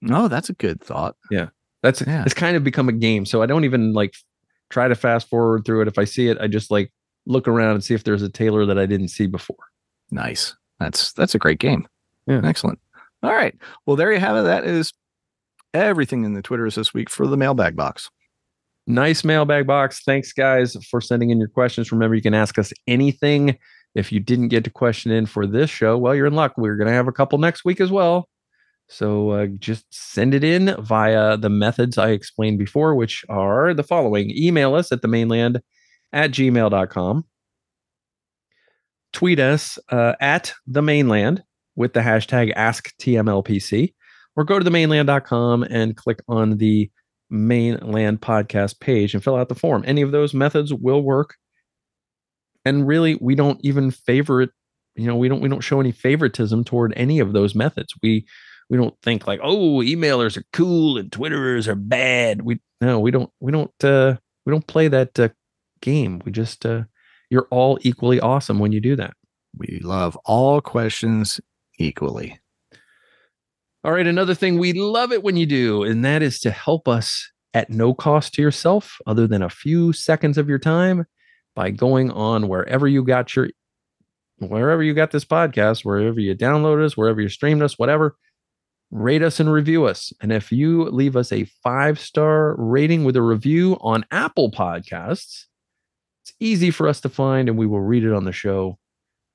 No, 0.00 0.28
that's 0.28 0.48
a 0.48 0.54
good 0.54 0.80
thought. 0.80 1.16
That's 1.82 2.00
Yeah. 2.02 2.22
it's 2.24 2.34
kind 2.34 2.56
of 2.56 2.64
become 2.64 2.88
a 2.88 2.92
game. 2.92 3.26
So 3.26 3.42
I 3.42 3.46
don't 3.46 3.64
even 3.64 3.92
like 3.92 4.14
try 4.70 4.88
to 4.88 4.94
fast 4.94 5.28
forward 5.28 5.64
through 5.64 5.82
it. 5.82 5.88
If 5.88 5.98
I 5.98 6.04
see 6.04 6.28
it, 6.28 6.38
I 6.40 6.46
just 6.46 6.70
like 6.70 6.92
look 7.26 7.46
around 7.48 7.72
and 7.74 7.84
see 7.84 7.94
if 7.94 8.04
there's 8.04 8.22
a 8.22 8.28
Taylor 8.28 8.64
that 8.66 8.78
I 8.78 8.86
didn't 8.86 9.08
see 9.08 9.26
before. 9.26 9.56
Nice. 10.10 10.54
That's 10.80 11.12
that's 11.12 11.34
a 11.34 11.38
great 11.38 11.58
game. 11.58 11.86
Yeah. 12.26 12.40
Excellent. 12.44 12.78
All 13.22 13.32
right. 13.32 13.54
Well, 13.86 13.96
there 13.96 14.12
you 14.12 14.20
have 14.20 14.36
it. 14.36 14.42
That 14.42 14.64
is 14.64 14.92
everything 15.74 16.24
in 16.24 16.34
the 16.34 16.42
Twitters 16.42 16.74
this 16.74 16.92
week 16.92 17.08
for 17.10 17.26
the 17.26 17.36
mailbag 17.36 17.76
box. 17.76 18.10
Nice 18.86 19.22
mailbag 19.24 19.66
box. 19.66 20.02
Thanks, 20.04 20.32
guys, 20.32 20.76
for 20.90 21.00
sending 21.00 21.30
in 21.30 21.38
your 21.38 21.48
questions. 21.48 21.92
Remember, 21.92 22.16
you 22.16 22.22
can 22.22 22.34
ask 22.34 22.58
us 22.58 22.72
anything. 22.88 23.56
If 23.94 24.10
you 24.10 24.18
didn't 24.20 24.48
get 24.48 24.64
to 24.64 24.70
question 24.70 25.12
in 25.12 25.26
for 25.26 25.46
this 25.46 25.70
show, 25.70 25.96
well, 25.98 26.14
you're 26.14 26.26
in 26.26 26.34
luck. 26.34 26.54
We're 26.56 26.76
going 26.76 26.88
to 26.88 26.94
have 26.94 27.06
a 27.08 27.12
couple 27.12 27.38
next 27.38 27.64
week 27.64 27.80
as 27.80 27.90
well. 27.92 28.28
So 28.92 29.30
uh, 29.30 29.46
just 29.58 29.86
send 29.90 30.34
it 30.34 30.44
in 30.44 30.76
via 30.78 31.38
the 31.38 31.48
methods 31.48 31.96
I 31.96 32.10
explained 32.10 32.58
before, 32.58 32.94
which 32.94 33.24
are 33.30 33.72
the 33.72 33.82
following 33.82 34.30
email 34.36 34.74
us 34.74 34.92
at 34.92 35.00
the 35.00 35.08
mainland 35.08 35.62
at 36.12 36.30
gmail.com, 36.30 37.24
tweet 39.14 39.40
us 39.40 39.78
uh, 39.88 40.12
at 40.20 40.52
the 40.66 40.82
mainland 40.82 41.42
with 41.74 41.94
the 41.94 42.00
hashtag 42.00 42.54
AskTMLPC, 42.54 43.94
or 44.36 44.44
go 44.44 44.58
to 44.58 44.64
the 44.64 44.70
mainland.com 44.70 45.62
and 45.62 45.96
click 45.96 46.20
on 46.28 46.58
the 46.58 46.90
mainland 47.30 48.20
podcast 48.20 48.78
page 48.78 49.14
and 49.14 49.24
fill 49.24 49.36
out 49.36 49.48
the 49.48 49.54
form. 49.54 49.84
Any 49.86 50.02
of 50.02 50.12
those 50.12 50.34
methods 50.34 50.70
will 50.70 51.02
work. 51.02 51.36
And 52.66 52.86
really, 52.86 53.16
we 53.22 53.36
don't 53.36 53.58
even 53.62 53.90
favor 53.90 54.42
it. 54.42 54.50
You 54.96 55.06
know, 55.06 55.16
we 55.16 55.30
don't 55.30 55.40
we 55.40 55.48
don't 55.48 55.62
show 55.62 55.80
any 55.80 55.92
favoritism 55.92 56.64
toward 56.64 56.92
any 56.94 57.20
of 57.20 57.32
those 57.32 57.54
methods. 57.54 57.94
We 58.02 58.26
we 58.70 58.76
don't 58.76 58.94
think 59.02 59.26
like, 59.26 59.40
oh, 59.42 59.80
emailers 59.80 60.36
are 60.36 60.44
cool 60.52 60.98
and 60.98 61.10
Twitterers 61.10 61.68
are 61.68 61.74
bad. 61.74 62.42
We 62.42 62.60
no, 62.80 63.00
we 63.00 63.10
don't 63.10 63.30
we 63.40 63.52
don't 63.52 63.84
uh 63.84 64.16
we 64.44 64.50
don't 64.50 64.66
play 64.66 64.88
that 64.88 65.18
uh, 65.18 65.28
game. 65.80 66.20
We 66.24 66.32
just 66.32 66.64
uh 66.66 66.84
you're 67.30 67.48
all 67.50 67.78
equally 67.82 68.20
awesome 68.20 68.58
when 68.58 68.72
you 68.72 68.80
do 68.80 68.96
that. 68.96 69.14
We 69.56 69.80
love 69.82 70.16
all 70.24 70.60
questions 70.60 71.40
equally. 71.78 72.38
All 73.84 73.92
right, 73.92 74.06
another 74.06 74.34
thing 74.34 74.58
we 74.58 74.72
love 74.72 75.12
it 75.12 75.24
when 75.24 75.36
you 75.36 75.44
do, 75.44 75.82
and 75.82 76.04
that 76.04 76.22
is 76.22 76.38
to 76.40 76.50
help 76.50 76.86
us 76.86 77.32
at 77.52 77.68
no 77.68 77.94
cost 77.94 78.34
to 78.34 78.42
yourself, 78.42 78.98
other 79.06 79.26
than 79.26 79.42
a 79.42 79.50
few 79.50 79.92
seconds 79.92 80.38
of 80.38 80.48
your 80.48 80.58
time, 80.58 81.04
by 81.56 81.70
going 81.70 82.10
on 82.10 82.48
wherever 82.48 82.86
you 82.86 83.02
got 83.02 83.34
your, 83.34 83.50
wherever 84.38 84.82
you 84.82 84.94
got 84.94 85.10
this 85.10 85.24
podcast, 85.24 85.84
wherever 85.84 86.20
you 86.20 86.34
download 86.34 86.84
us, 86.84 86.96
wherever 86.96 87.20
you 87.20 87.28
streamed 87.28 87.62
us, 87.62 87.78
whatever, 87.78 88.16
rate 88.92 89.22
us 89.22 89.40
and 89.40 89.50
review 89.50 89.86
us. 89.86 90.12
And 90.20 90.30
if 90.30 90.52
you 90.52 90.84
leave 90.84 91.16
us 91.16 91.32
a 91.32 91.44
five 91.64 91.98
star 91.98 92.54
rating 92.56 93.04
with 93.04 93.16
a 93.16 93.22
review 93.22 93.78
on 93.80 94.04
Apple 94.12 94.52
Podcasts, 94.52 95.46
it's 96.22 96.32
easy 96.38 96.70
for 96.70 96.86
us 96.86 97.00
to 97.00 97.08
find, 97.08 97.48
and 97.48 97.58
we 97.58 97.66
will 97.66 97.80
read 97.80 98.04
it 98.04 98.12
on 98.12 98.24
the 98.24 98.32
show. 98.32 98.78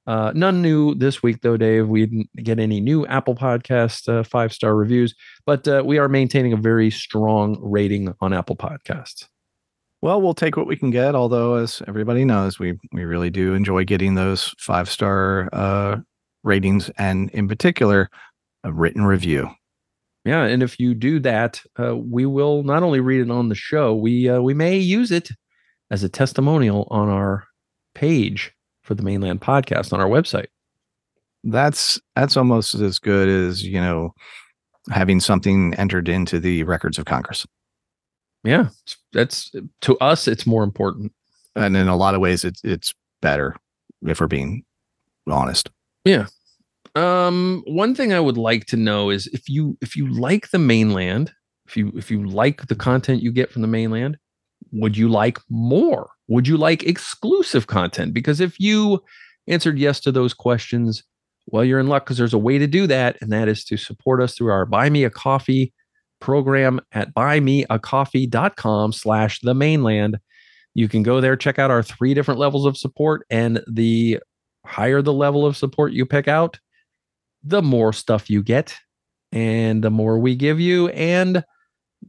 Uh, 0.06 0.32
none 0.34 0.62
new 0.62 0.96
this 0.96 1.22
week, 1.22 1.42
though, 1.42 1.58
Dave. 1.58 1.90
We 1.90 2.06
didn't 2.06 2.30
get 2.38 2.60
any 2.60 2.80
new 2.80 3.06
Apple 3.08 3.36
Podcast 3.36 4.08
uh, 4.08 4.24
five 4.24 4.54
star 4.54 4.74
reviews, 4.74 5.14
but 5.46 5.68
uh, 5.68 5.84
we 5.86 5.98
are 5.98 6.08
maintaining 6.08 6.54
a 6.54 6.58
very 6.58 6.90
strong 6.90 7.58
rating 7.60 8.14
on 8.22 8.32
Apple 8.32 8.56
Podcasts. 8.56 9.26
Well, 10.02 10.22
we'll 10.22 10.36
take 10.36 10.56
what 10.56 10.68
we 10.68 10.78
can 10.78 10.92
get. 10.92 11.16
Although, 11.16 11.56
as 11.56 11.82
everybody 11.88 12.24
knows, 12.24 12.58
we 12.58 12.80
we 12.94 13.04
really 13.04 13.32
do 13.32 13.54
enjoy 13.54 13.84
getting 13.84 14.16
those 14.16 14.54
five 14.60 14.90
star 14.90 15.50
uh, 15.52 15.98
ratings, 16.44 16.90
and 16.98 17.30
in 17.32 17.50
particular, 17.50 18.10
a 18.64 18.72
written 18.72 19.04
review. 19.04 19.50
Yeah, 20.26 20.44
and 20.44 20.62
if 20.62 20.80
you 20.80 20.94
do 20.94 21.20
that, 21.22 21.62
uh, 21.80 21.96
we 21.96 22.26
will 22.26 22.64
not 22.64 22.84
only 22.84 23.00
read 23.00 23.22
it 23.22 23.32
on 23.32 23.48
the 23.48 23.56
show, 23.56 23.96
we 23.96 24.30
uh, 24.30 24.42
we 24.42 24.54
may 24.54 24.78
use 24.78 25.12
it 25.12 25.30
as 25.90 26.04
a 26.04 26.10
testimonial 26.10 26.88
on 26.92 27.08
our 27.08 27.46
page 27.96 28.52
for 28.84 28.94
the 28.94 29.04
Mainland 29.04 29.42
Podcast 29.42 29.94
on 29.94 30.02
our 30.02 30.10
website. 30.10 30.48
That's 31.44 32.00
that's 32.16 32.36
almost 32.36 32.76
as 32.76 33.00
good 33.00 33.30
as 33.30 33.64
you 33.64 33.80
know 33.80 34.14
having 34.90 35.20
something 35.20 35.74
entered 35.76 36.10
into 36.10 36.40
the 36.40 36.64
records 36.64 36.98
of 36.98 37.06
Congress. 37.06 37.46
Yeah, 38.44 38.70
that's 39.14 39.52
to 39.82 39.98
us, 40.00 40.28
it's 40.28 40.46
more 40.46 40.64
important. 40.64 41.14
And 41.56 41.76
in 41.76 41.88
a 41.88 41.96
lot 41.96 42.16
of 42.16 42.22
ways, 42.22 42.44
it's 42.44 42.62
it's 42.64 42.94
better 43.22 43.56
if 44.06 44.20
we're 44.20 44.28
being 44.28 44.64
honest. 45.28 45.70
Um, 46.98 47.64
one 47.68 47.94
thing 47.94 48.12
I 48.12 48.20
would 48.20 48.38
like 48.38 48.66
to 48.68 48.76
know 48.76 49.12
is 49.12 49.28
if 49.28 49.48
you 49.48 49.78
if 49.82 49.96
you 49.96 50.08
like 50.08 50.50
the 50.50 50.58
mainland, 50.58 51.32
if 51.68 51.78
you 51.78 51.94
if 51.96 52.10
you 52.10 52.28
like 52.28 52.66
the 52.68 52.76
content 52.76 53.22
you 53.22 53.32
get 53.32 53.52
from 53.52 53.62
the 53.62 53.68
mainland, 53.68 54.18
would 54.72 54.98
you 54.98 55.08
like 55.08 55.38
more? 55.48 56.10
Would 56.28 56.48
you 56.48 56.58
like 56.58 56.84
exclusive 56.84 57.68
content? 57.68 58.16
Because 58.16 58.40
if 58.40 58.60
you 58.60 59.04
answered 59.48 59.78
yes 59.78 60.00
to 60.02 60.12
those 60.12 60.34
questions, 60.34 61.04
well, 61.46 61.64
you're 61.64 61.80
in 61.80 61.88
luck 61.88 62.06
because 62.06 62.18
there's 62.18 62.34
a 62.34 62.40
way 62.40 62.58
to 62.58 62.66
do 62.66 62.88
that, 62.88 63.18
and 63.22 63.32
that 63.32 63.48
is 63.48 63.64
to 63.66 63.78
support 63.78 64.20
us 64.20 64.36
through 64.36 64.52
our 64.52 64.66
Buy 64.66 64.90
Me 64.90 65.04
a 65.04 65.12
Coffee 65.12 65.74
program 66.20 66.82
at 66.94 67.14
buymeacoffee.com 67.14 68.92
slash 68.92 69.40
the 69.42 69.54
mainland. 69.54 70.18
You 70.74 70.90
can 70.90 71.04
go 71.04 71.22
there, 71.22 71.36
check 71.36 71.60
out 71.60 71.70
our 71.70 71.84
three 71.84 72.16
different 72.16 72.40
levels 72.40 72.66
of 72.66 72.76
support, 72.76 73.24
and 73.30 73.62
the 73.72 74.20
higher 74.66 75.04
the 75.04 75.14
level 75.14 75.46
of 75.46 75.56
support 75.56 75.94
you 75.94 76.04
pick 76.04 76.28
out, 76.28 76.60
the 77.48 77.62
more 77.62 77.94
stuff 77.94 78.30
you 78.30 78.44
get 78.44 78.76
and 79.32 79.84
the 79.84 79.90
more 79.90 80.20
we 80.20 80.36
give 80.36 80.60
you. 80.60 80.90
And 80.90 81.44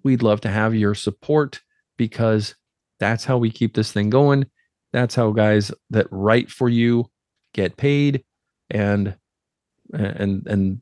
we'd 0.03 0.22
love 0.22 0.41
to 0.43 0.49
have 0.49 0.74
your 0.74 0.95
support 0.95 1.61
because 1.97 2.55
that's 2.99 3.24
how 3.24 3.39
we 3.39 3.51
keep 3.51 3.74
this 3.74 3.93
thing 3.93 4.11
going. 4.11 4.47
That's 4.93 5.14
how 5.14 5.30
guys 5.32 5.70
that 5.91 6.07
write 6.11 6.51
for 6.51 6.68
you 6.68 7.07
get 7.55 7.76
paid. 7.76 8.24
And 8.70 9.16
and 9.93 10.47
and 10.47 10.80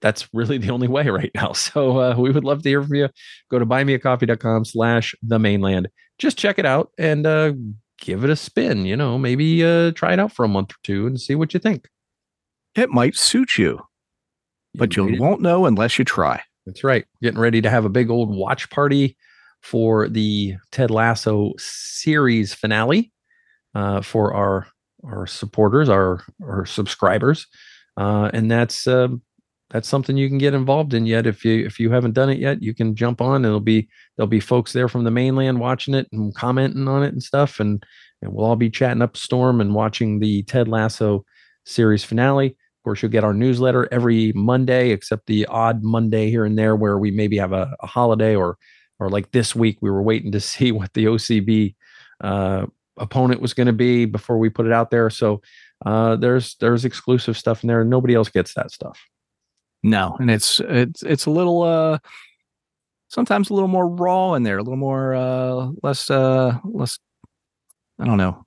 that's 0.00 0.28
really 0.34 0.58
the 0.58 0.70
only 0.70 0.88
way 0.88 1.08
right 1.08 1.30
now. 1.34 1.52
So 1.64 1.98
uh, 1.98 2.14
we 2.16 2.30
would 2.30 2.44
love 2.44 2.62
to 2.62 2.68
hear 2.68 2.82
from 2.82 2.94
you. 2.94 3.08
Go 3.50 3.58
to 3.58 3.66
buymeacoffee.com 3.66 4.64
slash 4.64 5.14
the 5.22 5.38
mainland. 5.38 5.88
Just 6.18 6.38
check 6.38 6.58
it 6.58 6.66
out 6.66 6.90
and 6.98 7.26
uh, 7.26 7.52
give 7.98 8.22
it 8.22 8.30
a 8.30 8.36
spin. 8.36 8.84
You 8.84 8.96
know, 8.96 9.18
maybe 9.18 9.64
uh, 9.64 9.92
try 9.92 10.12
it 10.12 10.20
out 10.20 10.32
for 10.32 10.44
a 10.44 10.48
month 10.48 10.72
or 10.72 10.80
two 10.82 11.06
and 11.06 11.20
see 11.20 11.34
what 11.34 11.54
you 11.54 11.60
think. 11.60 11.88
It 12.74 12.90
might 12.90 13.16
suit 13.16 13.56
you, 13.56 13.80
but 14.74 14.96
you 14.96 15.16
won't 15.18 15.40
know 15.40 15.66
unless 15.66 15.98
you 15.98 16.04
try. 16.04 16.42
That's 16.66 16.82
right. 16.82 17.04
Getting 17.22 17.40
ready 17.40 17.60
to 17.60 17.70
have 17.70 17.84
a 17.84 17.90
big 17.90 18.10
old 18.10 18.34
watch 18.34 18.70
party 18.70 19.16
for 19.62 20.08
the 20.08 20.54
Ted 20.72 20.90
Lasso 20.90 21.52
series 21.58 22.52
finale 22.54 23.12
uh, 23.74 24.00
for 24.00 24.34
our 24.34 24.66
our 25.04 25.26
supporters, 25.26 25.88
our 25.88 26.22
our 26.42 26.66
subscribers, 26.66 27.46
uh, 27.96 28.30
and 28.32 28.50
that's 28.50 28.86
um, 28.86 29.22
that's 29.70 29.88
something 29.88 30.16
you 30.16 30.28
can 30.28 30.38
get 30.38 30.54
involved 30.54 30.94
in 30.94 31.06
yet. 31.06 31.26
If 31.26 31.44
you 31.44 31.66
if 31.66 31.80
you 31.80 31.90
haven't 31.90 32.14
done 32.14 32.30
it 32.30 32.38
yet, 32.38 32.62
you 32.62 32.74
can 32.74 32.94
jump 32.94 33.20
on. 33.20 33.36
And 33.36 33.46
it'll 33.46 33.60
be 33.60 33.88
there'll 34.16 34.28
be 34.28 34.40
folks 34.40 34.72
there 34.72 34.88
from 34.88 35.04
the 35.04 35.10
mainland 35.10 35.60
watching 35.60 35.94
it 35.94 36.08
and 36.12 36.34
commenting 36.34 36.86
on 36.86 37.02
it 37.02 37.12
and 37.12 37.22
stuff. 37.22 37.60
And 37.60 37.84
and 38.22 38.32
we'll 38.32 38.46
all 38.46 38.56
be 38.56 38.70
chatting 38.70 39.02
up 39.02 39.16
storm 39.16 39.60
and 39.60 39.74
watching 39.74 40.20
the 40.20 40.42
Ted 40.44 40.68
Lasso 40.68 41.24
series 41.64 42.04
finale. 42.04 42.56
Of 42.84 42.86
course, 42.86 43.00
you'll 43.00 43.12
get 43.12 43.24
our 43.24 43.32
newsletter 43.32 43.88
every 43.90 44.30
Monday, 44.34 44.90
except 44.90 45.26
the 45.26 45.46
odd 45.46 45.82
Monday 45.82 46.28
here 46.28 46.44
and 46.44 46.58
there 46.58 46.76
where 46.76 46.98
we 46.98 47.10
maybe 47.10 47.38
have 47.38 47.54
a, 47.54 47.74
a 47.80 47.86
holiday 47.86 48.36
or 48.36 48.58
or 49.00 49.08
like 49.08 49.32
this 49.32 49.56
week 49.56 49.78
we 49.80 49.90
were 49.90 50.02
waiting 50.02 50.30
to 50.32 50.40
see 50.52 50.70
what 50.70 50.92
the 50.92 51.06
OCB 51.06 51.74
uh, 52.20 52.66
opponent 52.98 53.40
was 53.40 53.54
going 53.54 53.68
to 53.68 53.72
be 53.72 54.04
before 54.04 54.36
we 54.36 54.50
put 54.50 54.66
it 54.66 54.72
out 54.72 54.90
there. 54.90 55.08
So 55.08 55.40
uh, 55.86 56.16
there's 56.16 56.56
there's 56.56 56.84
exclusive 56.84 57.38
stuff 57.38 57.64
in 57.64 57.68
there. 57.68 57.80
and 57.80 57.88
Nobody 57.88 58.14
else 58.14 58.28
gets 58.28 58.52
that 58.52 58.70
stuff. 58.70 59.00
No, 59.82 60.18
and 60.20 60.30
it's 60.30 60.60
it's 60.60 61.02
it's 61.02 61.24
a 61.24 61.30
little 61.30 61.62
uh 61.62 61.98
sometimes 63.08 63.48
a 63.48 63.54
little 63.54 63.66
more 63.66 63.88
raw 63.88 64.34
in 64.34 64.42
there, 64.42 64.58
a 64.58 64.62
little 64.62 64.76
more 64.76 65.14
uh 65.14 65.70
less 65.82 66.10
uh 66.10 66.58
less 66.64 66.98
I 67.98 68.04
don't 68.04 68.18
know. 68.18 68.44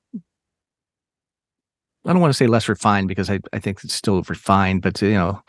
I 2.08 2.14
don't 2.14 2.22
want 2.22 2.32
to 2.32 2.38
say 2.38 2.48
less 2.48 2.70
refined 2.70 3.08
because 3.08 3.30
I, 3.30 3.40
I 3.54 3.60
think 3.60 3.84
it's 3.84 3.94
still 3.94 4.22
refined, 4.24 4.82
but 4.82 5.02
you 5.02 5.14
know, 5.14 5.42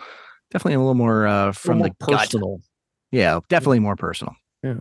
definitely 0.50 0.74
a 0.74 0.78
little 0.78 0.94
more 0.94 1.26
uh 1.26 1.52
from 1.52 1.78
more 1.78 1.88
the 1.88 1.94
personal. 1.94 2.56
Gut. 2.56 2.66
Yeah, 3.12 3.40
definitely 3.48 3.80
more 3.80 3.96
personal. 3.96 4.34
Yeah. 4.62 4.80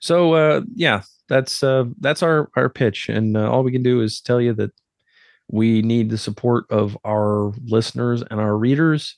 So 0.00 0.34
uh 0.34 0.62
yeah, 0.74 1.02
that's 1.28 1.62
uh 1.62 1.84
that's 2.00 2.22
our 2.22 2.50
our 2.56 2.68
pitch 2.68 3.08
and 3.08 3.36
uh, 3.36 3.50
all 3.50 3.62
we 3.62 3.72
can 3.72 3.82
do 3.82 4.00
is 4.00 4.20
tell 4.20 4.40
you 4.40 4.52
that 4.54 4.72
we 5.50 5.80
need 5.82 6.10
the 6.10 6.18
support 6.18 6.66
of 6.70 6.98
our 7.06 7.52
listeners 7.64 8.22
and 8.30 8.40
our 8.40 8.56
readers 8.56 9.16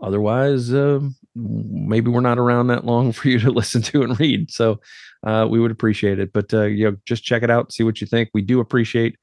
Otherwise, 0.00 0.72
uh, 0.72 1.00
maybe 1.34 2.10
we're 2.10 2.20
not 2.20 2.38
around 2.38 2.68
that 2.68 2.84
long 2.84 3.12
for 3.12 3.28
you 3.28 3.38
to 3.40 3.50
listen 3.50 3.82
to 3.82 4.02
and 4.02 4.18
read. 4.18 4.50
So 4.50 4.80
uh, 5.26 5.46
we 5.48 5.60
would 5.60 5.70
appreciate 5.70 6.18
it. 6.18 6.32
But 6.32 6.52
uh, 6.54 6.64
you 6.64 6.90
know, 6.90 6.96
just 7.04 7.24
check 7.24 7.42
it 7.42 7.50
out, 7.50 7.72
see 7.72 7.82
what 7.82 8.00
you 8.00 8.06
think. 8.06 8.30
We 8.32 8.42
do 8.42 8.60
appreciate 8.60 9.16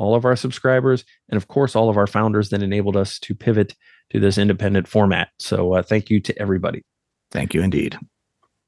all 0.00 0.14
of 0.14 0.24
our 0.24 0.34
subscribers 0.34 1.04
and, 1.28 1.36
of 1.36 1.48
course, 1.48 1.76
all 1.76 1.90
of 1.90 1.98
our 1.98 2.06
founders 2.06 2.48
that 2.48 2.62
enabled 2.62 2.96
us 2.96 3.18
to 3.18 3.34
pivot 3.34 3.74
to 4.08 4.18
this 4.18 4.38
independent 4.38 4.88
format. 4.88 5.28
So 5.38 5.74
uh, 5.74 5.82
thank 5.82 6.08
you 6.08 6.20
to 6.20 6.38
everybody. 6.40 6.82
Thank 7.30 7.52
you 7.52 7.62
indeed. 7.62 7.96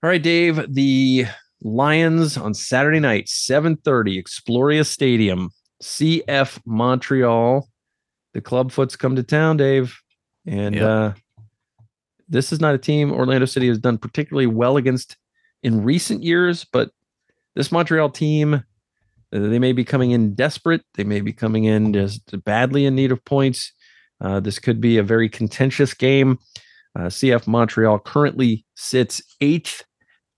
All 0.03 0.11
right, 0.11 0.23
Dave. 0.23 0.63
The 0.73 1.25
Lions 1.63 2.37
on 2.37 2.53
Saturday 2.53 3.01
night, 3.01 3.29
7:30, 3.29 4.23
Exploria 4.23 4.85
Stadium, 4.85 5.51
CF 5.83 6.61
Montreal. 6.67 7.67
The 8.35 8.41
clubfoots 8.43 8.99
come 8.99 9.17
to 9.17 9.23
town, 9.23 9.57
Dave. 9.57 9.97
And 10.47 10.75
yep. 10.75 10.85
uh, 10.85 11.13
this 12.29 12.53
is 12.53 12.61
not 12.61 12.75
a 12.75 12.79
team 12.79 13.11
Orlando 13.11 13.47
City 13.47 13.69
has 13.69 13.79
done 13.79 13.97
particularly 13.97 14.47
well 14.47 14.77
against 14.77 15.17
in 15.63 15.83
recent 15.83 16.23
years, 16.23 16.65
but 16.65 16.91
this 17.55 17.73
Montreal 17.73 18.11
team, 18.11 18.65
they 19.33 19.59
may 19.59 19.73
be 19.73 19.85
coming 19.85 20.11
in 20.11 20.35
desperate. 20.35 20.83
They 20.95 21.05
may 21.05 21.21
be 21.21 21.33
coming 21.33 21.65
in 21.65 21.93
just 21.93 22.43
badly 22.45 22.87
in 22.87 22.95
need 22.95 23.13
of 23.13 23.25
points. 23.25 23.73
Uh, 24.21 24.41
this 24.41 24.59
could 24.59 24.81
be 24.81 24.99
a 24.99 25.03
very 25.03 25.29
contentious 25.29 25.95
game. 25.95 26.39
Uh, 26.97 27.05
CF 27.05 27.47
Montreal 27.47 27.99
currently 27.99 28.65
sits 28.75 29.23
eighth 29.41 29.85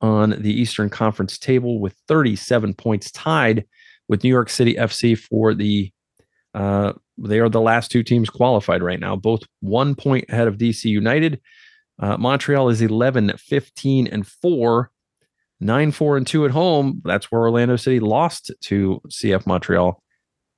on 0.01 0.31
the 0.31 0.53
Eastern 0.53 0.89
Conference 0.89 1.39
table 1.39 1.81
with 1.81 1.95
37 2.09 2.75
points, 2.75 3.11
tied 3.11 3.65
with 4.09 4.23
New 4.23 4.31
York 4.31 4.49
City 4.49 4.75
FC 4.75 5.19
for 5.19 5.55
the. 5.55 5.91
Uh, 6.55 6.93
they 7.19 7.41
are 7.41 7.49
the 7.49 7.61
last 7.61 7.91
two 7.91 8.03
teams 8.03 8.31
qualified 8.31 8.83
right 8.83 9.01
now, 9.01 9.17
both 9.17 9.43
one 9.61 9.95
point 9.95 10.25
ahead 10.29 10.47
of 10.47 10.57
DC 10.57 10.85
United 10.85 11.41
uh, 11.99 12.17
Montreal 12.17 12.69
is 12.69 12.83
11, 12.83 13.33
15, 13.37 14.07
and 14.09 14.27
4, 14.27 14.91
9, 15.65 15.93
4, 15.93 16.17
and 16.19 16.27
2 16.27 16.45
at 16.45 16.51
home. 16.51 17.01
That's 17.05 17.33
where 17.33 17.41
Orlando 17.41 17.77
City 17.77 17.99
lost 17.99 18.53
to 18.65 19.01
CF 19.09 19.47
Montreal. 19.47 20.01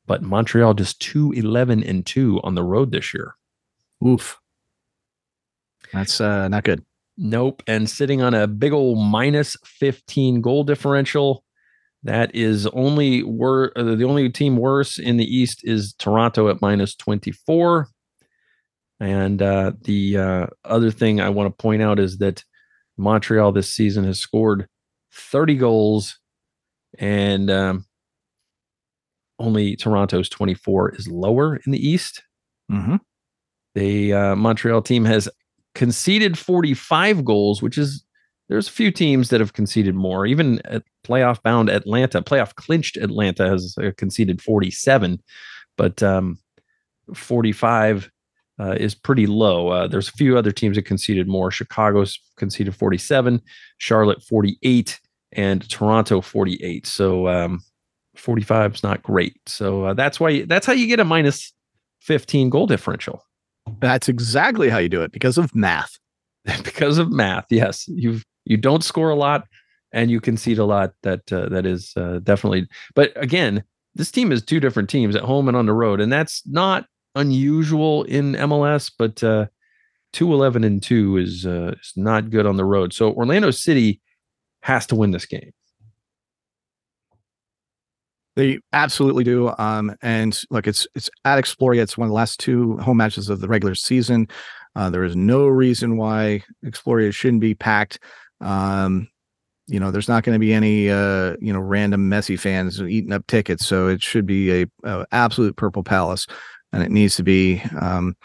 But 0.07 0.23
Montreal 0.23 0.75
just 0.75 1.01
2, 1.01 1.33
11, 1.33 1.85
and 1.85 2.05
2 2.05 2.41
on 2.43 2.57
the 2.57 2.65
road 2.65 2.91
this 2.91 3.15
year. 3.15 3.37
Oof. 4.05 4.39
That's 5.93 6.21
uh, 6.21 6.49
not 6.49 6.65
good. 6.65 6.85
Nope. 7.17 7.63
And 7.69 7.89
sitting 7.89 8.21
on 8.21 8.35
a 8.35 8.49
big 8.49 8.73
old 8.73 8.99
minus 8.99 9.57
15 9.65 10.41
goal 10.41 10.65
differential. 10.65 11.45
That 12.03 12.35
is 12.35 12.67
only 12.69 13.23
wor- 13.23 13.73
uh, 13.77 13.95
the 13.95 14.05
only 14.05 14.29
team 14.31 14.57
worse 14.57 14.99
in 14.99 15.17
the 15.17 15.25
East 15.25 15.61
is 15.65 15.95
Toronto 15.95 16.49
at 16.49 16.61
minus 16.61 16.95
24. 16.97 17.89
And 18.99 19.41
uh, 19.41 19.73
the 19.83 20.19
uh, 20.19 20.47
other 20.65 20.91
thing 20.91 21.21
I 21.21 21.29
want 21.29 21.47
to 21.47 21.63
point 21.63 21.83
out 21.83 21.99
is 21.99 22.19
that 22.19 22.45
Montreal 22.97 23.53
this 23.53 23.73
season 23.73 24.05
has 24.05 24.19
scored 24.19 24.69
30 25.17 25.57
goals, 25.57 26.19
and 26.99 27.51
um, 27.51 27.87
only 29.39 29.77
Toronto's 29.77 30.29
24 30.29 30.95
is 30.95 31.09
lower 31.09 31.57
in 31.57 31.73
the 31.73 31.89
East. 31.89 32.23
Mm-hmm. 32.71 32.97
The 33.75 34.13
uh, 34.13 34.37
Montreal 34.37 34.83
team 34.83 35.05
has 35.05 35.29
conceded 35.75 36.39
45 36.39 37.25
goals, 37.25 37.63
which 37.63 37.77
is 37.77 38.05
there's 38.49 38.69
a 38.69 38.73
few 38.73 38.91
teams 38.91 39.29
that 39.31 39.41
have 39.41 39.53
conceded 39.53 39.95
more. 39.95 40.25
Even 40.25 40.61
at 40.65 40.85
playoff 41.05 41.43
bound 41.43 41.69
Atlanta, 41.69 42.23
playoff 42.23 42.55
clinched 42.55 42.97
Atlanta 42.97 43.49
has 43.49 43.77
uh, 43.83 43.91
conceded 43.97 44.41
47, 44.41 45.21
but 45.77 46.03
um, 46.03 46.39
45 47.15 48.11
uh, 48.59 48.77
is 48.79 48.95
pretty 48.95 49.27
low. 49.27 49.69
Uh, 49.69 49.87
there's 49.87 50.09
a 50.09 50.13
few 50.13 50.39
other 50.39 50.53
teams 50.53 50.77
that 50.77 50.83
conceded 50.83 51.29
more. 51.29 51.51
Chicago's 51.51 52.19
conceded 52.37 52.75
47, 52.75 53.43
Charlotte 53.79 54.23
48, 54.23 55.01
and 55.33 55.69
Toronto 55.69 56.21
48. 56.21 56.87
So 56.87 57.29
um, 57.29 57.63
45 58.17 58.75
is 58.75 58.83
not 58.83 59.03
great. 59.03 59.37
So 59.47 59.87
uh, 59.87 59.95
that's 59.95 60.21
why 60.21 60.31
you, 60.31 60.47
that's 60.47 60.67
how 60.67 60.73
you 60.73 60.87
get 60.87 61.01
a 61.01 61.05
minus 61.05 61.53
15 62.01 62.51
goal 62.51 62.67
differential. 62.67 63.23
That's 63.81 64.09
exactly 64.09 64.69
how 64.69 64.79
you 64.79 64.89
do 64.89 65.03
it 65.03 65.13
because 65.13 65.39
of 65.39 65.55
math. 65.55 65.99
because 66.65 66.99
of 66.99 67.11
math, 67.11 67.47
yes. 67.51 67.87
You 67.89 68.21
you 68.45 68.57
don't 68.57 68.85
score 68.85 69.11
a 69.11 69.17
lot 69.17 69.49
and 69.93 70.11
you 70.11 70.21
concede 70.21 70.59
a 70.59 70.65
lot. 70.65 70.93
That 71.03 71.33
uh, 71.33 71.49
that 71.49 71.67
is 71.67 71.93
uh, 71.97 72.21
definitely. 72.23 72.69
But 72.95 73.13
again, 73.17 73.65
this 73.97 74.13
team 74.13 74.31
is 74.31 74.43
two 74.43 74.61
different 74.61 74.89
teams 74.89 75.17
at 75.17 75.23
home 75.23 75.49
and 75.49 75.57
on 75.57 75.67
the 75.67 75.73
road, 75.73 76.01
and 76.01 76.13
that's 76.13 76.47
not 76.47 76.87
unusual 77.17 78.05
in 78.05 78.35
MLS, 78.35 78.93
but 78.97 79.25
uh, 79.25 79.47
211 80.13 80.65
and 80.65 80.83
2 80.83 81.17
is, 81.17 81.47
uh, 81.47 81.75
is 81.81 81.93
not 81.97 82.31
good 82.31 82.47
on 82.47 82.57
the 82.57 82.65
road. 82.65 82.93
So 82.93 83.13
Orlando 83.13 83.51
City 83.51 84.01
has 84.67 84.85
to 84.87 84.97
win 84.97 85.13
this 85.13 85.27
game. 85.27 85.53
They 88.35 88.59
absolutely 88.73 89.23
do. 89.23 89.55
Um, 89.59 89.95
and 90.03 90.39
look, 90.51 90.67
it's 90.67 90.87
it's 90.95 91.09
at 91.25 91.39
Exploria. 91.39 91.81
It's 91.83 91.97
one 91.97 92.07
of 92.07 92.11
the 92.11 92.17
last 92.17 92.41
two 92.41 92.77
home 92.79 92.97
matches 92.99 93.31
of 93.31 93.41
the 93.41 93.49
regular 93.49 93.77
season. 93.77 94.27
Uh, 94.75 94.91
there 94.91 95.05
is 95.05 95.17
no 95.17 95.47
reason 95.47 95.97
why 95.97 96.43
Exploria 96.65 97.15
shouldn't 97.15 97.41
be 97.41 97.55
packed. 97.55 98.01
Um, 98.41 99.09
you 99.69 99.81
know, 99.81 99.91
there's 99.91 100.09
not 100.09 100.23
going 100.23 100.35
to 100.35 100.41
be 100.41 100.53
any 100.53 100.91
uh, 100.91 101.37
you 101.41 101.53
know 101.53 101.61
random 101.61 102.09
messy 102.09 102.37
fans 102.37 102.83
eating 102.83 103.13
up 103.13 103.27
tickets, 103.29 103.65
so 103.65 103.87
it 103.87 104.03
should 104.03 104.27
be 104.27 104.63
a, 104.63 104.67
a 104.83 105.07
absolute 105.13 105.57
purple 105.57 105.85
palace 105.85 106.27
and 106.73 106.83
it 106.83 106.91
needs 106.91 107.17
to 107.17 107.23
be. 107.23 107.63
Um, 107.81 108.17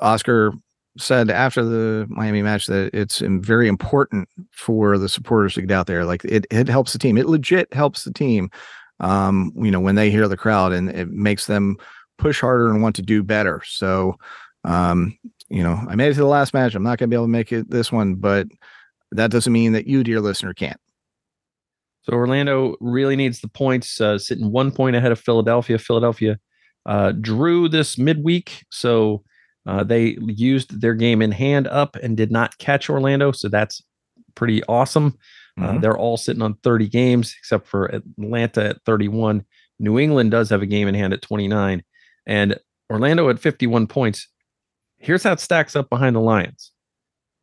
Oscar 0.00 0.52
said 0.98 1.30
after 1.30 1.64
the 1.64 2.06
Miami 2.08 2.42
match 2.42 2.66
that 2.66 2.90
it's 2.92 3.20
very 3.20 3.68
important 3.68 4.28
for 4.50 4.98
the 4.98 5.08
supporters 5.08 5.54
to 5.54 5.62
get 5.62 5.70
out 5.70 5.86
there. 5.86 6.04
Like 6.04 6.24
it, 6.24 6.46
it 6.50 6.68
helps 6.68 6.92
the 6.92 6.98
team. 6.98 7.16
It 7.16 7.28
legit 7.28 7.72
helps 7.72 8.04
the 8.04 8.12
team. 8.12 8.50
Um, 8.98 9.52
you 9.56 9.70
know, 9.70 9.80
when 9.80 9.94
they 9.94 10.10
hear 10.10 10.28
the 10.28 10.36
crowd 10.36 10.72
and 10.72 10.90
it 10.90 11.08
makes 11.08 11.46
them 11.46 11.76
push 12.18 12.40
harder 12.40 12.70
and 12.70 12.82
want 12.82 12.96
to 12.96 13.02
do 13.02 13.22
better. 13.22 13.62
So, 13.64 14.16
um, 14.64 15.16
you 15.48 15.62
know, 15.62 15.80
I 15.88 15.94
made 15.94 16.10
it 16.10 16.14
to 16.14 16.20
the 16.20 16.26
last 16.26 16.52
match. 16.52 16.74
I'm 16.74 16.82
not 16.82 16.98
going 16.98 17.08
to 17.08 17.14
be 17.14 17.16
able 17.16 17.24
to 17.24 17.28
make 17.28 17.50
it 17.50 17.70
this 17.70 17.90
one, 17.90 18.16
but 18.16 18.46
that 19.12 19.30
doesn't 19.30 19.52
mean 19.52 19.72
that 19.72 19.86
you, 19.86 20.04
dear 20.04 20.20
listener, 20.20 20.52
can't. 20.52 20.80
So 22.02 22.12
Orlando 22.12 22.76
really 22.80 23.16
needs 23.16 23.40
the 23.40 23.48
points, 23.48 24.00
uh, 24.00 24.18
sitting 24.18 24.52
one 24.52 24.70
point 24.70 24.96
ahead 24.96 25.12
of 25.12 25.20
Philadelphia. 25.20 25.78
Philadelphia 25.78 26.38
uh, 26.86 27.12
drew 27.12 27.68
this 27.68 27.98
midweek. 27.98 28.64
So 28.70 29.22
uh, 29.66 29.84
they 29.84 30.16
used 30.20 30.80
their 30.80 30.94
game 30.94 31.22
in 31.22 31.32
hand 31.32 31.66
up 31.68 31.96
and 31.96 32.16
did 32.16 32.30
not 32.30 32.58
catch 32.58 32.88
Orlando. 32.88 33.32
So 33.32 33.48
that's 33.48 33.82
pretty 34.34 34.62
awesome. 34.64 35.16
Uh, 35.58 35.62
mm-hmm. 35.62 35.76
Uh, 35.76 35.80
they're 35.80 35.98
all 35.98 36.16
sitting 36.16 36.42
on 36.42 36.54
30 36.62 36.88
games 36.88 37.34
except 37.38 37.66
for 37.66 37.86
Atlanta 37.86 38.70
at 38.70 38.82
31. 38.86 39.44
New 39.78 39.98
England 39.98 40.30
does 40.30 40.50
have 40.50 40.62
a 40.62 40.66
game 40.66 40.88
in 40.88 40.94
hand 40.94 41.12
at 41.12 41.22
29. 41.22 41.82
And 42.26 42.58
Orlando 42.90 43.28
at 43.28 43.38
51 43.38 43.86
points. 43.86 44.28
Here's 44.98 45.22
how 45.22 45.32
it 45.32 45.40
stacks 45.40 45.76
up 45.76 45.88
behind 45.88 46.16
the 46.16 46.20
Lions 46.20 46.72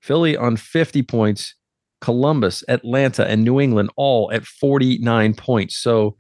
Philly 0.02 0.38
on 0.38 0.58
50 0.58 1.04
points, 1.04 1.56
Columbus, 2.02 2.64
Atlanta, 2.68 3.28
and 3.28 3.44
New 3.44 3.60
England 3.60 3.90
all 3.96 4.32
at 4.32 4.46
49 4.46 5.34
points. 5.34 5.78
So 5.78 6.16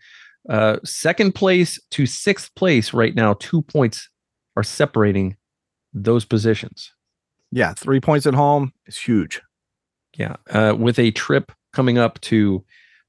uh, 0.49 0.77
second 0.83 1.35
place 1.35 1.79
to 1.91 2.05
sixth 2.05 2.53
place 2.55 2.93
right 2.93 3.13
now, 3.15 3.33
two 3.33 3.61
points 3.61 4.09
are 4.55 4.63
separating 4.63 5.35
those 6.03 6.25
positions. 6.25 6.93
Yeah, 7.51 7.73
three 7.73 7.99
points 7.99 8.25
at 8.25 8.33
home 8.33 8.73
is 8.85 8.97
huge. 8.97 9.41
Yeah, 10.17 10.35
uh, 10.49 10.75
with 10.77 10.99
a 10.99 11.11
trip 11.11 11.51
coming 11.73 11.97
up 11.97 12.19
to 12.21 12.63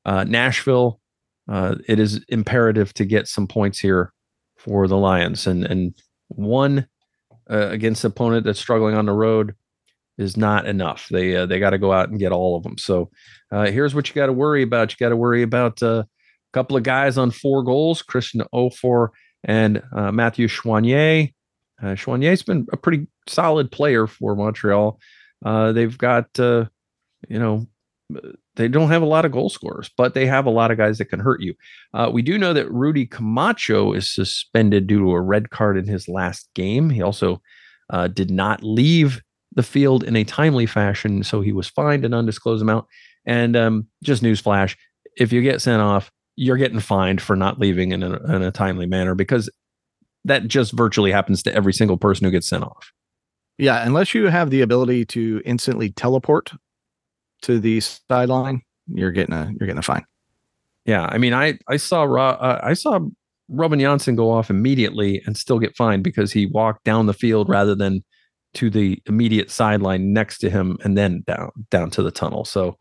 uh, 0.05 0.25
Nashville, 0.25 1.01
uh, 1.49 1.77
it 1.89 1.99
is 1.99 2.25
imperative 2.29 2.93
to 2.95 3.05
get 3.05 3.27
some 3.27 3.47
points 3.47 3.79
here 3.79 4.13
for 4.57 4.87
the 4.87 4.97
Lions, 4.97 5.47
and 5.47 5.65
and 5.65 5.95
one 6.29 6.87
uh, 7.51 7.69
against 7.69 8.05
an 8.05 8.11
opponent 8.11 8.45
that's 8.45 8.61
struggling 8.61 8.95
on 8.95 9.07
the 9.07 9.13
road 9.13 9.55
is 10.19 10.37
not 10.37 10.67
enough. 10.67 11.09
They 11.11 11.37
uh, 11.37 11.47
they 11.47 11.59
got 11.59 11.71
to 11.71 11.79
go 11.79 11.93
out 11.93 12.11
and 12.11 12.19
get 12.19 12.33
all 12.33 12.57
of 12.57 12.63
them. 12.63 12.77
So 12.77 13.11
uh, 13.51 13.71
here's 13.71 13.95
what 13.95 14.09
you 14.09 14.15
got 14.15 14.27
to 14.27 14.33
worry 14.33 14.63
about. 14.63 14.93
You 14.93 14.97
got 14.99 15.11
to 15.11 15.17
worry 15.17 15.43
about 15.43 15.83
uh, 15.83 16.05
a 16.05 16.07
couple 16.53 16.77
of 16.77 16.83
guys 16.83 17.17
on 17.17 17.31
four 17.31 17.63
goals: 17.63 18.03
Christian 18.03 18.43
Offor 18.53 19.09
and 19.45 19.83
uh, 19.97 20.13
Matthew 20.13 20.49
Choinière. 20.49 21.33
Uh, 21.81 21.95
Choinière's 21.95 22.43
been 22.43 22.67
a 22.73 22.77
pretty 22.77 23.07
solid 23.27 23.71
player 23.71 24.07
for 24.07 24.35
Montreal. 24.35 24.99
Uh, 25.45 25.73
they've 25.73 25.97
got 25.97 26.39
uh, 26.39 26.65
you 27.29 27.39
know 27.39 27.67
they 28.57 28.69
don't 28.69 28.89
have 28.89 29.03
a 29.03 29.07
lot 29.07 29.25
of 29.25 29.33
goal 29.33 29.51
scorers, 29.51 29.91
but 29.97 30.15
they 30.15 30.27
have 30.27 30.47
a 30.47 30.51
lot 30.51 30.71
of 30.71 30.79
guys 30.79 30.99
that 30.99 31.07
can 31.07 31.21
hurt 31.21 31.41
you. 31.41 31.55
Uh, 31.95 32.11
we 32.13 32.23
do 32.23 32.39
know 32.39 32.53
that 32.53 32.71
Rudy 32.71 33.07
Camacho 33.07 33.93
is 33.93 34.13
suspended 34.13 34.87
due 34.87 34.99
to 35.01 35.11
a 35.13 35.21
red 35.21 35.51
card 35.51 35.77
in 35.77 35.87
his 35.87 36.09
last 36.09 36.49
game. 36.55 36.91
He 36.91 37.03
also 37.03 37.41
uh, 37.91 38.09
did 38.09 38.31
not 38.31 38.63
leave 38.63 39.21
the 39.55 39.63
field 39.63 40.03
in 40.05 40.17
a 40.17 40.25
timely 40.25 40.67
fashion, 40.67 41.23
so 41.23 41.41
he 41.41 41.53
was 41.53 41.69
fined 41.69 42.05
an 42.05 42.15
undisclosed 42.15 42.63
amount. 42.63 42.87
And 43.27 43.57
um, 43.57 43.87
just 44.03 44.23
newsflash: 44.23 44.77
if 45.17 45.33
you 45.33 45.43
get 45.43 45.61
sent 45.61 45.83
off, 45.83 46.11
you're 46.37 46.57
getting 46.57 46.81
fined 46.81 47.21
for 47.21 47.37
not 47.37 47.59
leaving 47.59 47.93
in 47.93 48.03
a, 48.03 48.35
in 48.35 48.43
a 48.43 48.51
timely 48.51 48.87
manner 48.87 49.15
because 49.15 49.51
that 50.29 50.49
just 50.49 50.73
virtually 50.73 51.13
happens 51.13 51.43
to 51.43 51.55
every 51.55 51.73
single 51.73 51.97
person 51.97 52.25
who 52.25 52.31
gets 52.31 52.49
sent 52.49 52.65
off. 52.65 52.93
Yeah, 53.59 53.85
unless 53.85 54.15
you 54.15 54.27
have 54.27 54.51
the 54.51 54.61
ability 54.61 55.05
to 55.07 55.43
instantly 55.45 55.91
teleport 55.91 56.53
to 57.43 57.59
the 57.59 57.81
sideline, 57.81 58.63
you're 58.87 59.11
getting 59.11 59.35
a 59.35 59.47
you're 59.59 59.67
getting 59.67 59.79
a 59.79 59.83
fine. 59.83 60.05
Yeah, 60.87 61.09
I 61.11 61.19
mean, 61.19 61.35
I 61.35 61.59
I 61.69 61.77
saw 61.77 62.05
uh, 62.05 62.61
I 62.63 62.75
saw 62.75 63.01
Robin 63.49 63.81
Jansson 63.81 64.17
go 64.17 64.31
off 64.31 64.51
immediately 64.51 65.23
and 65.27 65.37
still 65.37 65.59
get 65.59 65.77
fined 65.77 66.05
because 66.05 66.33
he 66.33 66.47
walked 66.47 66.85
down 66.85 67.07
the 67.07 67.15
field 67.15 67.49
rather 67.49 67.75
than 67.75 68.05
to 68.55 68.71
the 68.71 69.01
immediate 69.07 69.51
sideline 69.51 70.13
next 70.13 70.39
to 70.39 70.51
him 70.51 70.79
and 70.85 70.97
then 70.97 71.23
down 71.27 71.51
down 71.71 71.91
to 71.91 72.03
the 72.03 72.11
tunnel. 72.11 72.45
So 72.45 72.77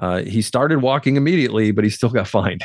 uh, 0.00 0.22
he 0.22 0.42
started 0.42 0.80
walking 0.80 1.16
immediately, 1.16 1.72
but 1.72 1.84
he 1.84 1.90
still 1.90 2.10
got 2.10 2.28
fined. 2.38 2.64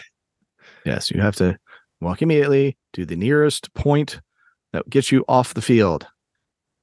Yes, 0.86 1.10
you 1.10 1.20
have 1.20 1.36
to 1.38 1.58
walk 2.00 2.22
immediately 2.22 2.78
to 2.94 3.06
the 3.06 3.16
nearest 3.16 3.74
point 3.74 4.22
that 4.76 4.90
gets 4.90 5.12
you 5.12 5.26
off 5.28 5.54
the 5.54 5.62
field. 5.62 6.06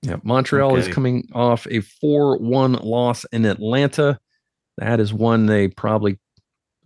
Yeah, 0.02 0.16
Montreal 0.24 0.72
okay. 0.72 0.80
is 0.80 0.88
coming 0.88 1.28
off 1.32 1.66
a 1.70 1.80
4 1.80 2.38
1 2.38 2.72
loss 2.72 3.24
in 3.26 3.44
Atlanta. 3.44 4.18
That 4.78 4.98
is 4.98 5.12
one 5.12 5.46
they 5.46 5.68
probably 5.68 6.18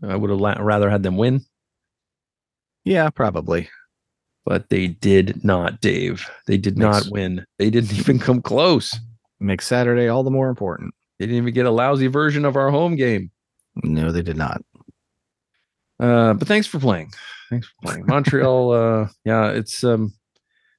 I 0.02 0.16
would 0.16 0.30
have 0.30 0.40
la- 0.40 0.60
rather 0.60 0.90
had 0.90 1.02
them 1.02 1.16
win. 1.16 1.40
Yeah, 2.84 3.10
probably. 3.10 3.68
But 4.44 4.68
they 4.68 4.88
did 4.88 5.42
not, 5.44 5.80
Dave. 5.80 6.28
They 6.46 6.56
did 6.58 6.78
makes, 6.78 7.04
not 7.04 7.12
win. 7.12 7.44
They 7.58 7.70
didn't 7.70 7.92
even 7.98 8.18
come 8.18 8.42
close. 8.42 8.94
Makes 9.40 9.66
Saturday 9.66 10.08
all 10.08 10.22
the 10.22 10.30
more 10.30 10.48
important. 10.48 10.94
They 11.18 11.26
didn't 11.26 11.38
even 11.38 11.54
get 11.54 11.66
a 11.66 11.70
lousy 11.70 12.06
version 12.06 12.44
of 12.44 12.56
our 12.56 12.70
home 12.70 12.96
game. 12.96 13.30
No, 13.82 14.12
they 14.12 14.22
did 14.22 14.36
not. 14.36 14.62
Uh, 15.98 16.34
but 16.34 16.46
thanks 16.46 16.66
for 16.66 16.78
playing. 16.78 17.10
Thanks 17.50 17.66
for 17.66 17.88
playing. 17.88 18.06
Montreal, 18.06 18.72
uh, 18.72 19.08
yeah, 19.24 19.50
it's 19.50 19.82
um 19.82 20.12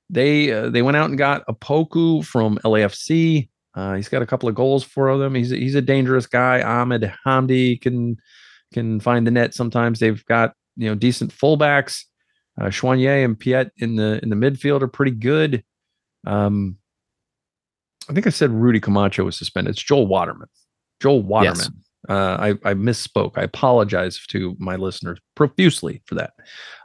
they 0.10 0.52
uh, 0.52 0.70
they 0.70 0.82
went 0.82 0.98
out 0.98 1.10
and 1.10 1.18
got 1.18 1.46
Opoku 1.48 2.26
from 2.26 2.58
LAFC. 2.60 3.50
Uh, 3.76 3.96
he's 3.96 4.10
got 4.10 4.22
a 4.22 4.26
couple 4.26 4.50
of 4.50 4.56
goals 4.56 4.84
for 4.84 5.16
them. 5.18 5.36
He's 5.36 5.52
a, 5.52 5.56
he's 5.56 5.76
a 5.76 5.82
dangerous 5.82 6.26
guy. 6.26 6.62
Ahmed 6.62 7.14
Hamdi 7.26 7.80
can 7.80 8.18
can 8.74 9.00
find 9.00 9.28
the 9.28 9.32
net 9.32 9.54
sometimes. 9.54 10.00
They've 10.00 10.24
got 10.26 10.54
you 10.76 10.88
know 10.90 10.96
decent 10.96 11.34
fullbacks. 11.34 12.04
Uh, 12.60 12.72
and 12.72 13.40
Piette 13.40 13.72
in 13.78 13.96
the 13.96 14.20
in 14.24 14.30
the 14.30 14.36
midfield 14.36 14.82
are 14.82 14.88
pretty 14.88 15.12
good. 15.12 15.64
Um, 16.26 16.78
I 18.10 18.14
think 18.14 18.26
I 18.26 18.32
said 18.32 18.52
Rudy 18.52 18.80
Camacho 18.80 19.26
was 19.26 19.38
suspended. 19.38 19.72
It's 19.72 19.84
Joel 19.84 20.08
Waterman. 20.08 20.48
Joel 21.02 21.22
Waterman. 21.24 21.58
Yes. 21.58 21.70
Uh, 22.10 22.38
I, 22.40 22.50
I 22.70 22.74
misspoke. 22.74 23.34
I 23.38 23.44
apologize 23.44 24.26
to 24.28 24.56
my 24.60 24.76
listeners 24.78 25.20
profusely 25.36 26.02
for 26.06 26.16
that. 26.16 26.34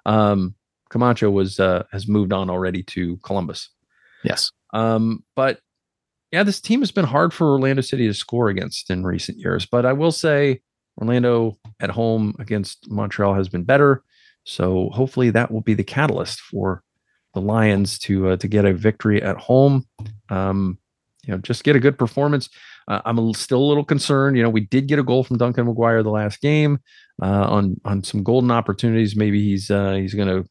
Um, 0.05 0.55
Camacho 0.93 1.31
was 1.31 1.59
uh, 1.59 1.85
has 1.91 2.07
moved 2.07 2.33
on 2.33 2.51
already 2.51 2.83
to 2.85 3.17
Columbus. 3.19 3.71
Yes. 4.23 4.53
Um, 4.75 5.25
but 5.35 5.59
yeah, 6.31 6.43
this 6.43 6.61
team 6.61 6.81
has 6.81 6.91
been 6.91 7.07
hard 7.07 7.33
for 7.33 7.51
Orlando 7.51 7.83
City 7.83 8.07
to 8.07 8.15
score 8.15 8.49
against 8.49 8.91
in 8.91 9.05
recent 9.05 9.39
years. 9.39 9.67
But 9.67 9.87
I 9.87 9.95
will 9.95 10.13
say 10.13 10.61
Orlando 11.01 11.59
at 11.81 11.91
home 11.91 12.35
against 12.39 12.91
Montreal 12.91 13.35
has 13.35 13.49
been 13.49 13.65
better. 13.65 14.03
So 14.45 14.91
hopefully 14.91 15.31
that 15.31 15.51
will 15.51 15.61
be 15.63 15.75
the 15.75 15.85
catalyst 15.85 16.41
for 16.41 16.83
the 17.35 17.41
Lions 17.41 17.99
to 18.01 18.29
uh, 18.29 18.37
to 18.37 18.49
get 18.49 18.67
a 18.67 18.75
victory 18.75 19.23
at 19.23 19.39
home. 19.39 19.87
Um, 20.29 20.79
you 21.25 21.33
know, 21.33 21.39
just 21.39 21.65
get 21.65 21.77
a 21.77 21.81
good 21.81 21.99
performance. 21.99 22.51
Uh, 22.89 23.01
I'm 23.05 23.19
a, 23.19 23.33
still 23.35 23.61
a 23.61 23.65
little 23.65 23.85
concerned. 23.85 24.37
You 24.37 24.43
know, 24.43 24.51
we 24.51 24.61
did 24.61 24.89
get 24.89 24.99
a 24.99 25.05
goal 25.05 25.25
from 25.25 25.39
Duncan 25.39 25.67
McGuire 25.67 26.03
the 26.03 26.11
last 26.11 26.41
game 26.41 26.81
uh, 27.23 27.47
on 27.49 27.81
on 27.85 28.05
some 28.05 28.23
golden 28.23 28.51
opportunities. 28.51 29.17
Maybe 29.17 29.43
he's 29.43 29.71
uh, 29.71 29.95
he's 29.95 30.15
going 30.15 30.29
to 30.29 30.49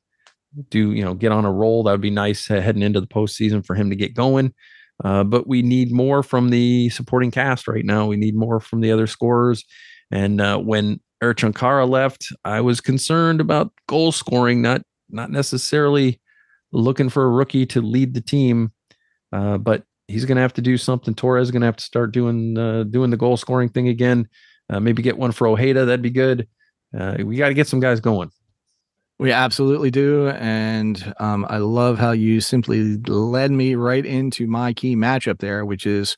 do 0.70 0.92
you 0.92 1.04
know 1.04 1.14
get 1.14 1.32
on 1.32 1.46
a 1.46 1.52
roll. 1.52 1.84
That 1.84 1.92
would 1.92 2.02
be 2.02 2.10
nice 2.10 2.48
heading 2.48 2.82
into 2.82 3.02
the 3.02 3.08
postseason 3.08 3.66
for 3.66 3.76
him 3.76 3.90
to 3.90 3.96
get 3.96 4.14
going. 4.14 4.54
Uh, 5.04 5.24
but 5.24 5.48
we 5.48 5.62
need 5.62 5.92
more 5.92 6.22
from 6.22 6.50
the 6.50 6.90
supporting 6.90 7.32
cast 7.32 7.68
right 7.68 7.86
now. 7.86 8.06
We 8.06 8.18
need 8.18 8.36
more 8.36 8.60
from 8.60 8.82
the 8.82 8.92
other 8.92 9.08
scorers. 9.08 9.64
And 10.12 10.40
uh, 10.40 10.60
when 10.60 11.00
Ercan 11.24 11.56
Kara 11.56 11.86
left, 11.86 12.28
I 12.46 12.62
was 12.62 12.82
concerned 12.82 13.42
about 13.42 13.72
goal 13.88 14.12
scoring, 14.12 14.62
not 14.62 14.82
not 15.10 15.32
necessarily 15.32 16.20
looking 16.72 17.10
for 17.10 17.24
a 17.24 17.30
rookie 17.30 17.66
to 17.68 17.82
lead 17.82 18.14
the 18.14 18.22
team. 18.22 18.72
Uh, 19.34 19.58
but 19.58 19.84
he's 20.08 20.26
going 20.26 20.36
to 20.36 20.42
have 20.42 20.54
to 20.54 20.62
do 20.62 20.78
something. 20.78 21.16
Torres 21.16 21.48
is 21.48 21.52
going 21.52 21.62
to 21.62 21.68
have 21.68 21.78
to 21.78 21.84
start 21.84 22.12
doing 22.12 22.54
doing 22.92 23.10
the 23.10 23.18
goal 23.18 23.38
scoring 23.38 23.70
thing 23.70 23.88
again. 23.88 24.28
Uh, 24.70 24.80
maybe 24.80 25.02
get 25.02 25.18
one 25.18 25.32
for 25.32 25.48
Ojeda. 25.48 25.86
That'd 25.86 26.02
be 26.02 26.10
good. 26.10 26.48
Uh, 26.98 27.18
we 27.24 27.38
got 27.38 27.48
to 27.48 27.54
get 27.54 27.68
some 27.68 27.80
guys 27.80 28.00
going. 28.00 28.30
We 29.22 29.32
absolutely 29.32 29.92
do, 29.92 30.30
and 30.30 31.14
um, 31.20 31.46
I 31.48 31.58
love 31.58 32.00
how 32.00 32.10
you 32.10 32.42
simply 32.42 32.98
led 33.06 33.52
me 33.52 33.76
right 33.76 34.04
into 34.04 34.48
my 34.48 34.74
key 34.74 34.96
matchup 34.96 35.38
there, 35.38 35.64
which 35.64 35.86
is 35.86 36.18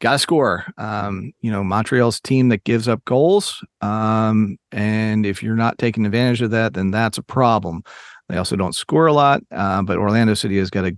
got 0.00 0.12
to 0.12 0.18
score. 0.18 0.64
Um, 0.78 1.34
you 1.42 1.52
know, 1.52 1.62
Montreal's 1.62 2.18
team 2.18 2.48
that 2.48 2.64
gives 2.64 2.88
up 2.88 3.04
goals, 3.04 3.62
um, 3.82 4.56
and 4.72 5.26
if 5.26 5.42
you're 5.42 5.54
not 5.54 5.76
taking 5.76 6.06
advantage 6.06 6.40
of 6.40 6.50
that, 6.52 6.72
then 6.72 6.90
that's 6.90 7.18
a 7.18 7.22
problem. 7.22 7.82
They 8.30 8.38
also 8.38 8.56
don't 8.56 8.74
score 8.74 9.04
a 9.04 9.12
lot, 9.12 9.42
uh, 9.50 9.82
but 9.82 9.98
Orlando 9.98 10.32
City 10.32 10.56
has 10.56 10.70
got 10.70 10.86
a 10.86 10.96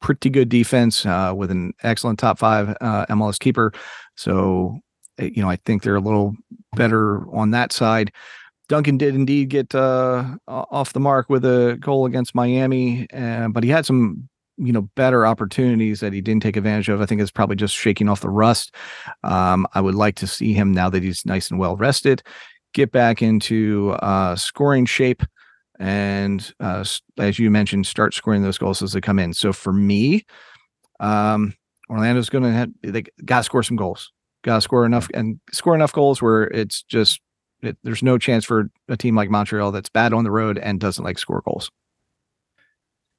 pretty 0.00 0.30
good 0.30 0.48
defense 0.48 1.04
uh, 1.04 1.34
with 1.36 1.50
an 1.50 1.74
excellent 1.82 2.18
top 2.18 2.38
five 2.38 2.74
uh, 2.80 3.04
MLS 3.10 3.38
keeper. 3.38 3.74
So, 4.16 4.78
eh, 5.18 5.28
you 5.34 5.42
know, 5.42 5.50
I 5.50 5.56
think 5.66 5.82
they're 5.82 5.96
a 5.96 6.00
little 6.00 6.34
better 6.74 7.28
on 7.36 7.50
that 7.50 7.74
side. 7.74 8.10
Duncan 8.68 8.98
did 8.98 9.14
indeed 9.14 9.48
get 9.48 9.74
uh, 9.74 10.36
off 10.48 10.92
the 10.92 11.00
mark 11.00 11.30
with 11.30 11.44
a 11.44 11.76
goal 11.80 12.06
against 12.06 12.34
Miami, 12.34 13.06
but 13.12 13.62
he 13.62 13.70
had 13.70 13.86
some 13.86 14.28
you 14.58 14.72
know 14.72 14.82
better 14.94 15.26
opportunities 15.26 16.00
that 16.00 16.12
he 16.12 16.20
didn't 16.20 16.42
take 16.42 16.56
advantage 16.56 16.88
of. 16.88 17.00
I 17.00 17.06
think 17.06 17.20
it's 17.20 17.30
probably 17.30 17.56
just 17.56 17.74
shaking 17.74 18.08
off 18.08 18.20
the 18.20 18.30
rust. 18.30 18.74
Um, 19.22 19.66
I 19.74 19.80
would 19.80 19.94
like 19.94 20.16
to 20.16 20.26
see 20.26 20.52
him 20.52 20.72
now 20.72 20.90
that 20.90 21.02
he's 21.02 21.26
nice 21.26 21.50
and 21.50 21.60
well 21.60 21.76
rested, 21.76 22.22
get 22.72 22.92
back 22.92 23.22
into 23.22 23.90
uh, 24.02 24.36
scoring 24.36 24.86
shape, 24.86 25.22
and 25.78 26.52
uh, 26.60 26.84
as 27.18 27.38
you 27.38 27.50
mentioned, 27.50 27.86
start 27.86 28.14
scoring 28.14 28.42
those 28.42 28.58
goals 28.58 28.82
as 28.82 28.92
they 28.92 29.00
come 29.00 29.18
in. 29.18 29.32
So 29.34 29.52
for 29.52 29.72
me, 29.72 30.24
um, 31.00 31.54
Orlando's 31.90 32.30
going 32.30 32.44
to 32.44 32.52
have 32.52 32.70
they 32.82 33.04
got 33.24 33.38
to 33.38 33.44
score 33.44 33.62
some 33.62 33.76
goals. 33.76 34.12
Got 34.42 34.56
to 34.56 34.60
score 34.60 34.86
enough 34.86 35.08
and 35.12 35.40
score 35.52 35.74
enough 35.74 35.92
goals 35.92 36.22
where 36.22 36.44
it's 36.44 36.82
just 36.82 37.20
it, 37.62 37.76
there's 37.82 38.02
no 38.02 38.18
chance 38.18 38.44
for 38.44 38.70
a 38.88 38.96
team 38.96 39.16
like 39.16 39.30
Montreal 39.30 39.72
that's 39.72 39.88
bad 39.88 40.12
on 40.12 40.24
the 40.24 40.30
road 40.30 40.58
and 40.58 40.80
doesn't 40.80 41.04
like 41.04 41.18
score 41.18 41.42
goals. 41.44 41.70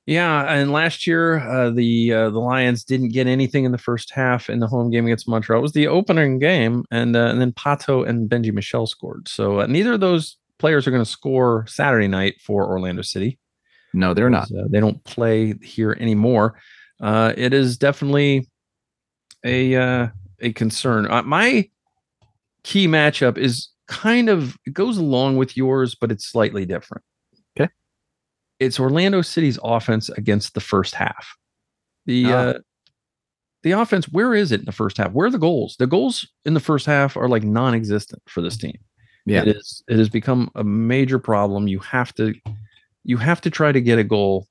Yeah, 0.07 0.43
and 0.43 0.71
last 0.71 1.05
year 1.05 1.39
uh, 1.39 1.69
the 1.69 2.13
uh, 2.13 2.29
the 2.29 2.39
Lions 2.39 2.85
didn't 2.85 3.09
get 3.09 3.27
anything 3.27 3.65
in 3.65 3.73
the 3.73 3.77
first 3.77 4.09
half 4.09 4.49
in 4.49 4.59
the 4.59 4.67
home 4.67 4.89
game 4.89 5.05
against 5.05 5.27
Montreal. 5.27 5.59
It 5.59 5.61
was 5.61 5.73
the 5.73 5.87
opening 5.87 6.39
game, 6.39 6.85
and 6.91 7.13
uh, 7.13 7.25
and 7.25 7.41
then 7.41 7.51
Pato 7.51 8.07
and 8.07 8.29
Benji 8.29 8.53
Michel 8.53 8.87
scored. 8.87 9.27
So 9.27 9.59
uh, 9.59 9.67
neither 9.67 9.93
of 9.93 9.99
those 9.99 10.37
players 10.59 10.87
are 10.87 10.91
going 10.91 11.03
to 11.03 11.09
score 11.09 11.65
Saturday 11.67 12.07
night 12.07 12.35
for 12.41 12.65
Orlando 12.65 13.01
City. 13.01 13.37
No, 13.93 14.13
they're 14.13 14.29
not. 14.29 14.49
Uh, 14.49 14.63
they 14.69 14.79
don't 14.79 15.03
play 15.03 15.55
here 15.61 15.97
anymore. 15.99 16.57
Uh, 17.01 17.33
it 17.35 17.53
is 17.53 17.77
definitely 17.77 18.47
a 19.45 20.09
a 20.39 20.53
concern. 20.53 21.05
my 21.27 21.69
key 22.63 22.87
matchup 22.87 23.37
is 23.37 23.69
kind 23.87 24.29
of 24.29 24.57
it 24.65 24.73
goes 24.73 24.97
along 24.97 25.37
with 25.37 25.57
yours, 25.57 25.95
but 25.95 26.11
it's 26.11 26.25
slightly 26.25 26.65
different. 26.65 27.03
Okay. 27.59 27.71
It's 28.59 28.79
Orlando 28.79 29.21
City's 29.21 29.59
offense 29.63 30.09
against 30.09 30.53
the 30.53 30.61
first 30.61 30.95
half. 30.95 31.35
The 32.05 32.25
ah. 32.25 32.37
uh, 32.37 32.53
the 33.63 33.71
offense, 33.71 34.07
where 34.09 34.33
is 34.33 34.51
it 34.51 34.61
in 34.61 34.65
the 34.65 34.71
first 34.71 34.97
half? 34.97 35.11
Where 35.11 35.27
are 35.27 35.31
the 35.31 35.37
goals? 35.37 35.75
The 35.77 35.87
goals 35.87 36.27
in 36.45 36.53
the 36.53 36.59
first 36.59 36.85
half 36.85 37.17
are 37.17 37.27
like 37.27 37.43
non-existent 37.43 38.21
for 38.27 38.41
this 38.41 38.55
team. 38.57 38.77
Yeah. 39.25 39.41
It 39.41 39.49
is 39.49 39.83
it 39.89 39.97
has 39.97 40.09
become 40.09 40.49
a 40.55 40.63
major 40.63 41.19
problem. 41.19 41.67
You 41.67 41.79
have 41.79 42.13
to 42.15 42.33
you 43.03 43.17
have 43.17 43.41
to 43.41 43.49
try 43.49 43.71
to 43.71 43.81
get 43.81 43.99
a 43.99 44.03
goal 44.03 44.47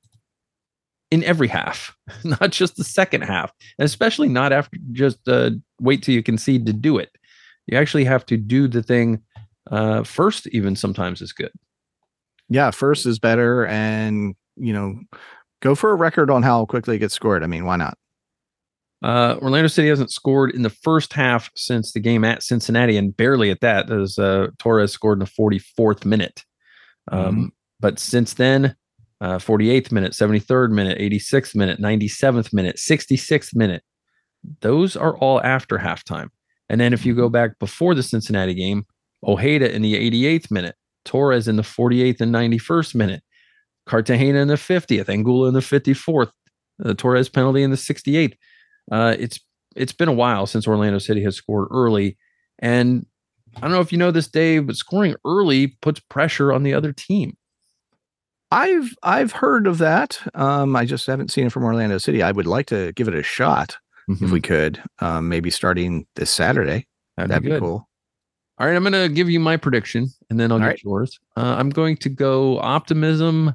in 1.10 1.22
every 1.24 1.48
half, 1.48 1.96
not 2.24 2.50
just 2.50 2.76
the 2.76 2.84
second 2.84 3.22
half, 3.22 3.52
and 3.78 3.86
especially 3.86 4.28
not 4.28 4.52
after 4.52 4.76
just 4.92 5.26
uh, 5.28 5.50
wait 5.80 6.02
till 6.02 6.14
you 6.14 6.22
concede 6.22 6.66
to 6.66 6.72
do 6.72 6.98
it. 6.98 7.10
You 7.66 7.78
actually 7.78 8.04
have 8.04 8.26
to 8.26 8.36
do 8.36 8.68
the 8.68 8.82
thing 8.82 9.22
uh, 9.70 10.02
first, 10.04 10.46
even 10.48 10.76
sometimes 10.76 11.20
is 11.22 11.32
good. 11.32 11.50
Yeah, 12.48 12.70
first 12.70 13.06
is 13.06 13.18
better, 13.18 13.66
and 13.66 14.34
you 14.56 14.72
know, 14.72 14.98
go 15.60 15.74
for 15.74 15.90
a 15.90 15.94
record 15.96 16.30
on 16.30 16.42
how 16.42 16.64
quickly 16.66 16.96
it 16.96 17.00
gets 17.00 17.14
scored. 17.14 17.42
I 17.42 17.46
mean, 17.46 17.64
why 17.64 17.76
not? 17.76 17.98
Uh, 19.02 19.36
Orlando 19.42 19.68
City 19.68 19.88
hasn't 19.88 20.10
scored 20.10 20.52
in 20.52 20.62
the 20.62 20.70
first 20.70 21.12
half 21.12 21.50
since 21.54 21.92
the 21.92 22.00
game 22.00 22.24
at 22.24 22.42
Cincinnati, 22.42 22.96
and 22.96 23.16
barely 23.16 23.50
at 23.50 23.60
that, 23.60 23.90
as 23.90 24.18
uh, 24.18 24.48
Torres 24.58 24.92
scored 24.92 25.20
in 25.20 25.24
the 25.26 25.60
44th 25.78 26.04
minute. 26.04 26.44
Um, 27.10 27.20
Mm-hmm. 27.20 27.44
But 27.78 27.98
since 27.98 28.34
then, 28.34 28.74
uh, 29.20 29.36
48th 29.36 29.92
minute, 29.92 30.12
73rd 30.12 30.70
minute, 30.70 30.98
86th 30.98 31.54
minute, 31.54 31.78
97th 31.78 32.54
minute, 32.54 32.76
66th 32.76 33.54
minute, 33.54 33.82
those 34.62 34.96
are 34.96 35.14
all 35.18 35.42
after 35.42 35.76
halftime. 35.76 36.28
And 36.70 36.80
then 36.80 36.94
if 36.94 37.04
you 37.04 37.12
Mm-hmm. 37.12 37.20
go 37.20 37.28
back 37.28 37.58
before 37.58 37.94
the 37.94 38.02
Cincinnati 38.02 38.54
game, 38.54 38.86
Ojeda 39.24 39.72
in 39.74 39.82
the 39.82 39.94
88th 39.94 40.50
minute, 40.50 40.76
Torres 41.04 41.48
in 41.48 41.56
the 41.56 41.62
48th 41.62 42.20
and 42.20 42.34
91st 42.34 42.94
minute, 42.94 43.22
Cartagena 43.86 44.40
in 44.40 44.48
the 44.48 44.54
50th, 44.54 45.08
Angulo 45.08 45.46
in 45.46 45.54
the 45.54 45.60
54th, 45.60 46.30
the 46.78 46.94
Torres 46.94 47.28
penalty 47.28 47.62
in 47.62 47.70
the 47.70 47.76
68th. 47.76 48.34
Uh, 48.90 49.16
it's 49.18 49.40
it's 49.74 49.92
been 49.92 50.08
a 50.08 50.12
while 50.12 50.46
since 50.46 50.66
Orlando 50.66 50.98
City 50.98 51.22
has 51.22 51.36
scored 51.36 51.68
early, 51.70 52.16
and 52.58 53.06
I 53.56 53.60
don't 53.60 53.72
know 53.72 53.80
if 53.80 53.92
you 53.92 53.98
know 53.98 54.10
this, 54.10 54.28
Dave, 54.28 54.66
but 54.66 54.76
scoring 54.76 55.14
early 55.24 55.68
puts 55.82 56.00
pressure 56.00 56.52
on 56.52 56.62
the 56.62 56.74
other 56.74 56.92
team. 56.92 57.36
I've 58.50 58.94
I've 59.02 59.32
heard 59.32 59.66
of 59.66 59.78
that. 59.78 60.20
Um, 60.34 60.76
I 60.76 60.84
just 60.84 61.06
haven't 61.06 61.30
seen 61.30 61.46
it 61.46 61.52
from 61.52 61.64
Orlando 61.64 61.98
City. 61.98 62.22
I 62.22 62.32
would 62.32 62.46
like 62.46 62.66
to 62.66 62.92
give 62.92 63.08
it 63.08 63.14
a 63.14 63.22
shot 63.22 63.76
if 64.08 64.30
we 64.30 64.40
could. 64.40 64.82
Um, 65.00 65.28
maybe 65.28 65.50
starting 65.50 66.06
this 66.14 66.30
Saturday. 66.30 66.86
That'd, 67.16 67.30
That'd 67.30 67.44
be, 67.44 67.50
be 67.50 67.58
cool. 67.58 67.85
All 68.58 68.66
right, 68.66 68.74
I'm 68.74 68.82
going 68.82 68.92
to 68.92 69.08
give 69.08 69.28
you 69.28 69.38
my 69.38 69.56
prediction, 69.56 70.08
and 70.30 70.40
then 70.40 70.50
I'll 70.50 70.56
All 70.56 70.60
get 70.60 70.66
right. 70.66 70.82
yours. 70.82 71.18
Uh, 71.36 71.56
I'm 71.58 71.68
going 71.68 71.96
to 71.98 72.08
go 72.08 72.58
optimism 72.58 73.54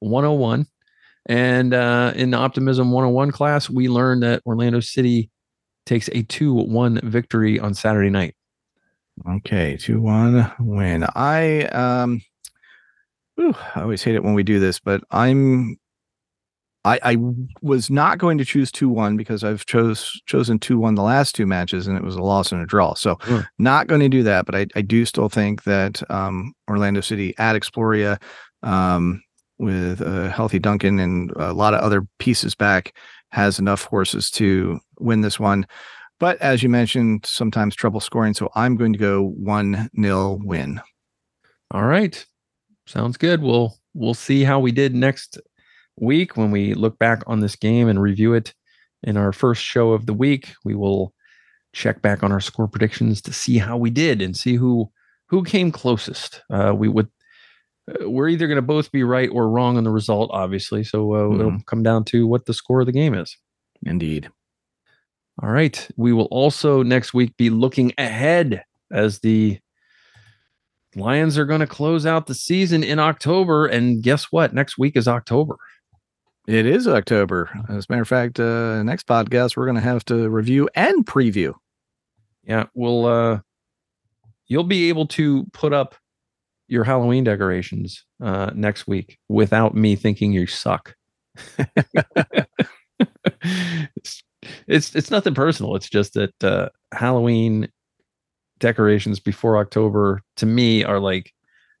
101, 0.00 0.66
and 1.26 1.72
uh, 1.72 2.12
in 2.14 2.30
the 2.30 2.36
optimism 2.36 2.92
101 2.92 3.30
class, 3.30 3.70
we 3.70 3.88
learned 3.88 4.22
that 4.22 4.42
Orlando 4.44 4.80
City 4.80 5.30
takes 5.86 6.10
a 6.12 6.22
two-one 6.22 7.00
victory 7.02 7.58
on 7.58 7.72
Saturday 7.72 8.10
night. 8.10 8.34
Okay, 9.26 9.78
two 9.78 10.00
one 10.00 10.52
win. 10.58 11.06
I 11.14 11.62
um, 11.66 12.20
whew, 13.36 13.54
I 13.74 13.80
always 13.80 14.02
hate 14.02 14.14
it 14.14 14.22
when 14.22 14.34
we 14.34 14.42
do 14.42 14.60
this, 14.60 14.78
but 14.78 15.02
I'm. 15.10 15.78
I, 16.86 16.98
I 17.02 17.16
was 17.62 17.90
not 17.90 18.18
going 18.18 18.38
to 18.38 18.44
choose 18.44 18.70
two 18.70 18.88
one 18.88 19.16
because 19.16 19.42
I've 19.42 19.66
chose 19.66 20.20
chosen 20.26 20.58
two 20.58 20.78
one 20.78 20.94
the 20.94 21.02
last 21.02 21.34
two 21.34 21.46
matches 21.46 21.86
and 21.86 21.96
it 21.96 22.04
was 22.04 22.14
a 22.14 22.22
loss 22.22 22.52
and 22.52 22.62
a 22.62 22.66
draw. 22.66 22.94
So 22.94 23.18
Sure. 23.24 23.48
not 23.58 23.88
going 23.88 24.00
to 24.00 24.08
do 24.08 24.22
that. 24.22 24.46
But 24.46 24.54
I, 24.54 24.66
I 24.76 24.82
do 24.82 25.04
still 25.04 25.28
think 25.28 25.64
that 25.64 26.08
um, 26.10 26.52
Orlando 26.70 27.00
City 27.00 27.34
at 27.38 27.56
Exploria 27.56 28.22
um, 28.62 29.22
with 29.58 30.00
a 30.00 30.30
healthy 30.30 30.58
Duncan 30.58 30.98
and 30.98 31.32
a 31.36 31.52
lot 31.52 31.74
of 31.74 31.80
other 31.80 32.06
pieces 32.18 32.54
back 32.54 32.94
has 33.32 33.58
enough 33.58 33.84
horses 33.84 34.30
to 34.30 34.78
win 35.00 35.22
this 35.22 35.40
one. 35.40 35.66
But 36.20 36.40
as 36.40 36.62
you 36.62 36.68
mentioned, 36.68 37.26
sometimes 37.26 37.74
trouble 37.74 38.00
scoring. 38.00 38.32
So 38.32 38.48
I'm 38.54 38.76
going 38.76 38.92
to 38.92 38.98
go 38.98 39.22
one 39.36 39.90
nil 39.92 40.38
win. 40.42 40.80
All 41.72 41.84
right. 41.84 42.24
Sounds 42.86 43.16
good. 43.16 43.42
We'll 43.42 43.76
we'll 43.94 44.14
see 44.14 44.44
how 44.44 44.60
we 44.60 44.70
did 44.72 44.94
next 44.94 45.38
week 45.98 46.36
when 46.36 46.50
we 46.50 46.74
look 46.74 46.98
back 46.98 47.22
on 47.26 47.40
this 47.40 47.56
game 47.56 47.88
and 47.88 48.00
review 48.00 48.34
it 48.34 48.54
in 49.02 49.16
our 49.16 49.32
first 49.32 49.62
show 49.62 49.92
of 49.92 50.06
the 50.06 50.14
week. 50.14 50.52
We 50.64 50.74
will 50.74 51.12
check 51.72 52.02
back 52.02 52.22
on 52.22 52.32
our 52.32 52.40
score 52.40 52.68
predictions 52.68 53.20
to 53.22 53.32
see 53.32 53.58
how 53.58 53.76
we 53.76 53.90
did 53.90 54.22
and 54.22 54.36
see 54.36 54.54
who 54.54 54.90
who 55.28 55.42
came 55.42 55.72
closest. 55.72 56.42
Uh, 56.50 56.72
we 56.76 56.88
would 56.88 57.08
uh, 57.90 58.08
we're 58.08 58.28
either 58.28 58.46
going 58.46 58.56
to 58.56 58.62
both 58.62 58.90
be 58.92 59.02
right 59.02 59.28
or 59.32 59.48
wrong 59.48 59.76
on 59.76 59.84
the 59.84 59.90
result, 59.90 60.30
obviously. 60.32 60.84
So 60.84 61.14
uh, 61.14 61.38
it'll 61.38 61.60
come 61.66 61.82
down 61.82 62.04
to 62.04 62.26
what 62.26 62.46
the 62.46 62.54
score 62.54 62.80
of 62.80 62.86
the 62.86 62.92
game 62.92 63.14
is. 63.14 63.36
Indeed. 63.84 64.30
All 65.42 65.50
right. 65.50 65.86
We 65.96 66.12
will 66.12 66.26
also 66.26 66.82
next 66.82 67.12
week 67.12 67.36
be 67.36 67.50
looking 67.50 67.92
ahead 67.98 68.64
as 68.90 69.20
the 69.20 69.58
Lions 70.94 71.36
are 71.36 71.44
going 71.44 71.60
to 71.60 71.66
close 71.66 72.06
out 72.06 72.26
the 72.26 72.34
season 72.34 72.82
in 72.82 72.98
October. 72.98 73.66
And 73.66 74.02
guess 74.02 74.24
what? 74.32 74.54
Next 74.54 74.78
week 74.78 74.96
is 74.96 75.06
October. 75.06 75.56
It 76.46 76.64
is 76.64 76.86
October. 76.86 77.50
As 77.68 77.86
a 77.88 77.92
matter 77.92 78.02
of 78.02 78.08
fact, 78.08 78.38
uh, 78.38 78.80
next 78.84 79.08
podcast, 79.08 79.56
we're 79.56 79.66
going 79.66 79.74
to 79.74 79.80
have 79.80 80.04
to 80.04 80.28
review 80.28 80.68
and 80.76 81.04
preview. 81.04 81.54
Yeah. 82.44 82.66
We'll, 82.72 83.06
uh, 83.06 83.40
you'll 84.46 84.62
be 84.62 84.88
able 84.88 85.06
to 85.08 85.44
put 85.52 85.72
up 85.72 85.96
your 86.68 86.84
Halloween 86.84 87.24
decorations 87.24 88.04
uh, 88.22 88.50
next 88.54 88.86
week 88.86 89.18
without 89.28 89.74
me 89.74 89.96
thinking 89.96 90.32
you 90.32 90.46
suck. 90.46 90.94
it's, 91.58 92.46
it's 94.68 94.94
it's 94.94 95.10
nothing 95.10 95.34
personal. 95.34 95.74
It's 95.76 95.88
just 95.88 96.14
that 96.14 96.44
uh, 96.44 96.68
Halloween 96.92 97.68
decorations 98.58 99.18
before 99.20 99.58
October 99.58 100.22
to 100.36 100.46
me 100.46 100.84
are 100.84 101.00
like 101.00 101.32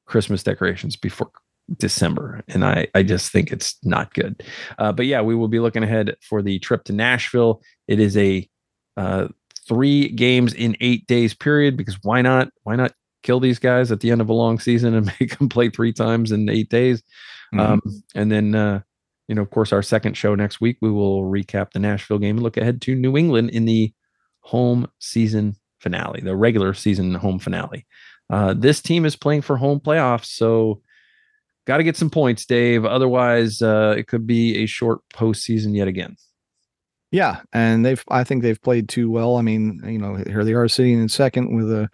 Christmas 0.06 0.42
decorations 0.42 0.96
before 0.96 1.30
December, 1.78 2.42
and 2.48 2.64
I 2.64 2.86
I 2.94 3.02
just 3.02 3.32
think 3.32 3.50
it's 3.50 3.76
not 3.82 4.14
good. 4.14 4.42
Uh, 4.78 4.92
but 4.92 5.06
yeah, 5.06 5.20
we 5.20 5.34
will 5.34 5.48
be 5.48 5.60
looking 5.60 5.82
ahead 5.82 6.16
for 6.20 6.42
the 6.42 6.58
trip 6.60 6.84
to 6.84 6.92
Nashville. 6.92 7.62
It 7.88 8.00
is 8.00 8.16
a 8.16 8.48
uh, 8.96 9.28
three 9.66 10.08
games 10.08 10.52
in 10.54 10.76
eight 10.80 11.06
days 11.06 11.34
period 11.34 11.76
because 11.76 11.98
why 12.02 12.22
not? 12.22 12.48
Why 12.62 12.76
not 12.76 12.92
kill 13.22 13.40
these 13.40 13.58
guys 13.58 13.90
at 13.90 14.00
the 14.00 14.10
end 14.10 14.20
of 14.20 14.28
a 14.28 14.34
long 14.34 14.58
season 14.58 14.94
and 14.94 15.06
make 15.20 15.38
them 15.38 15.48
play 15.48 15.70
three 15.70 15.92
times 15.92 16.32
in 16.32 16.48
eight 16.48 16.68
days? 16.68 17.02
Um, 17.58 17.80
and 18.14 18.30
then, 18.30 18.54
uh, 18.54 18.80
you 19.28 19.34
know, 19.34 19.42
of 19.42 19.50
course, 19.50 19.72
our 19.72 19.82
second 19.82 20.16
show 20.16 20.34
next 20.34 20.60
week, 20.60 20.78
we 20.80 20.90
will 20.90 21.22
recap 21.22 21.72
the 21.72 21.78
Nashville 21.78 22.18
game 22.18 22.36
and 22.36 22.42
look 22.42 22.56
ahead 22.56 22.80
to 22.82 22.94
New 22.94 23.16
England 23.16 23.50
in 23.50 23.64
the 23.64 23.92
home 24.40 24.86
season 24.98 25.56
finale, 25.80 26.20
the 26.20 26.36
regular 26.36 26.74
season 26.74 27.14
home 27.14 27.38
finale. 27.38 27.86
Uh, 28.30 28.54
this 28.54 28.80
team 28.80 29.04
is 29.04 29.16
playing 29.16 29.42
for 29.42 29.56
home 29.56 29.80
playoffs, 29.80 30.26
so 30.26 30.82
got 31.66 31.78
to 31.78 31.84
get 31.84 31.96
some 31.96 32.10
points, 32.10 32.46
Dave. 32.46 32.84
Otherwise, 32.84 33.60
uh, 33.62 33.94
it 33.96 34.06
could 34.08 34.26
be 34.26 34.56
a 34.62 34.66
short 34.66 35.00
postseason 35.14 35.74
yet 35.74 35.88
again. 35.88 36.16
Yeah, 37.12 37.40
and 37.52 37.84
they've 37.86 38.02
I 38.08 38.24
think 38.24 38.42
they've 38.42 38.60
played 38.60 38.88
too 38.88 39.10
well. 39.10 39.36
I 39.36 39.42
mean, 39.42 39.80
you 39.84 39.98
know, 39.98 40.16
here 40.16 40.44
they 40.44 40.54
are 40.54 40.68
sitting 40.68 41.00
in 41.00 41.08
second 41.08 41.54
with 41.56 41.70
a 41.70 41.88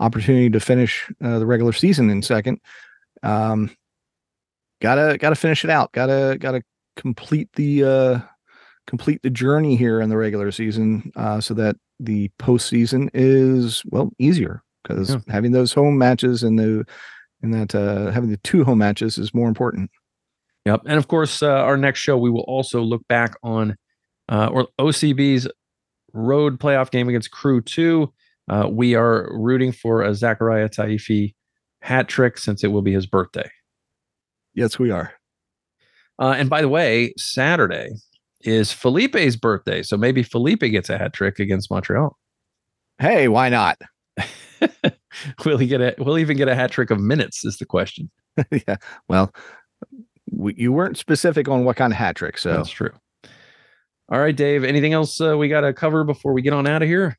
opportunity 0.00 0.50
to 0.50 0.60
finish 0.60 1.10
uh, 1.24 1.38
the 1.38 1.46
regular 1.46 1.72
season 1.72 2.10
in 2.10 2.22
second. 2.22 2.60
Um, 3.22 3.70
gotta 4.80 5.16
gotta 5.18 5.34
finish 5.36 5.64
it 5.64 5.70
out. 5.70 5.92
Gotta 5.92 6.36
gotta 6.38 6.62
complete 6.96 7.48
the 7.54 7.84
uh, 7.84 8.18
complete 8.86 9.22
the 9.22 9.30
journey 9.30 9.74
here 9.74 10.00
in 10.00 10.10
the 10.10 10.16
regular 10.16 10.52
season, 10.52 11.10
uh, 11.16 11.40
so 11.40 11.54
that 11.54 11.76
the 11.98 12.30
postseason 12.38 13.08
is 13.14 13.82
well 13.86 14.10
easier 14.18 14.62
because 14.82 15.10
Yeah. 15.10 15.20
having 15.28 15.52
those 15.52 15.72
home 15.72 15.98
matches 15.98 16.42
and 16.42 16.58
the 16.58 16.84
and 17.42 17.54
that 17.54 17.74
uh, 17.74 18.10
having 18.10 18.30
the 18.30 18.36
two 18.38 18.64
home 18.64 18.78
matches 18.78 19.18
is 19.18 19.34
more 19.34 19.48
important. 19.48 19.90
Yep. 20.64 20.82
And 20.86 20.98
of 20.98 21.08
course, 21.08 21.42
uh, 21.42 21.48
our 21.48 21.76
next 21.76 22.00
show, 22.00 22.18
we 22.18 22.30
will 22.30 22.42
also 22.42 22.82
look 22.82 23.06
back 23.08 23.34
on 23.42 23.76
uh, 24.28 24.48
or 24.52 24.68
OCB's 24.78 25.48
road 26.12 26.58
playoff 26.58 26.90
game 26.90 27.08
against 27.08 27.30
Crew 27.30 27.60
2. 27.60 28.12
Uh, 28.48 28.68
we 28.70 28.94
are 28.94 29.28
rooting 29.32 29.72
for 29.72 30.02
a 30.02 30.10
Zakaria 30.10 30.68
Taifi 30.68 31.34
hat 31.80 32.08
trick 32.08 32.38
since 32.38 32.64
it 32.64 32.68
will 32.68 32.82
be 32.82 32.92
his 32.92 33.06
birthday. 33.06 33.48
Yes, 34.54 34.78
we 34.78 34.90
are. 34.90 35.12
Uh, 36.18 36.34
and 36.36 36.50
by 36.50 36.60
the 36.60 36.68
way, 36.68 37.12
Saturday 37.16 37.90
is 38.40 38.72
Felipe's 38.72 39.36
birthday. 39.36 39.82
So 39.82 39.96
maybe 39.96 40.22
Felipe 40.22 40.60
gets 40.60 40.90
a 40.90 40.98
hat 40.98 41.12
trick 41.12 41.38
against 41.38 41.70
Montreal. 41.70 42.16
Hey, 42.98 43.28
why 43.28 43.48
not? 43.48 43.78
will 45.44 45.58
he 45.58 45.66
get 45.66 45.80
a, 45.80 45.94
will 45.98 46.16
he 46.16 46.22
even 46.22 46.36
get 46.36 46.48
a 46.48 46.54
hat 46.54 46.70
trick 46.70 46.90
of 46.90 47.00
minutes 47.00 47.44
is 47.44 47.58
the 47.58 47.66
question. 47.66 48.10
yeah. 48.50 48.76
Well, 49.08 49.32
we, 50.30 50.54
you 50.56 50.72
weren't 50.72 50.98
specific 50.98 51.48
on 51.48 51.64
what 51.64 51.76
kind 51.76 51.92
of 51.92 51.98
hat 51.98 52.16
trick, 52.16 52.38
so 52.38 52.52
That's 52.52 52.70
true. 52.70 52.92
All 54.10 54.20
right, 54.20 54.34
Dave. 54.34 54.64
Anything 54.64 54.94
else 54.94 55.20
uh, 55.20 55.36
we 55.36 55.48
got 55.48 55.60
to 55.62 55.72
cover 55.72 56.04
before 56.04 56.32
we 56.32 56.42
get 56.42 56.52
on 56.52 56.66
out 56.66 56.82
of 56.82 56.88
here? 56.88 57.18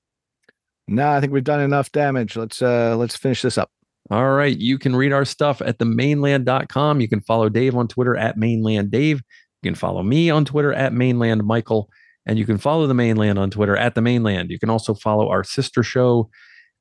no, 0.90 1.12
I 1.12 1.22
think 1.22 1.32
we've 1.32 1.44
done 1.44 1.62
enough 1.62 1.92
damage. 1.92 2.36
Let's 2.36 2.62
uh 2.62 2.96
let's 2.98 3.16
finish 3.16 3.42
this 3.42 3.58
up. 3.58 3.70
All 4.10 4.32
right. 4.32 4.58
You 4.58 4.80
can 4.80 4.96
read 4.96 5.14
our 5.14 5.24
stuff 5.24 5.62
at 5.62 5.78
themainland.com. 5.78 7.00
You 7.00 7.08
can 7.08 7.22
follow 7.22 7.48
Dave 7.48 7.76
on 7.76 7.88
Twitter 7.88 8.18
at 8.18 8.38
mainlanddave. 8.38 9.18
You 9.18 9.72
can 9.72 9.76
follow 9.76 10.02
me 10.02 10.32
on 10.32 10.46
Twitter 10.46 10.74
at 10.74 10.94
mainlandmichael. 10.94 11.86
And 12.26 12.40
you 12.40 12.46
can 12.46 12.58
follow 12.58 12.88
the 12.88 12.96
mainland 12.96 13.38
on 13.38 13.52
Twitter 13.52 13.78
at 13.78 13.94
the 13.96 14.02
mainland. 14.02 14.50
You 14.50 14.58
can 14.58 14.70
also 14.70 14.94
follow 14.96 15.30
our 15.30 15.44
sister 15.44 15.84
show 15.84 16.30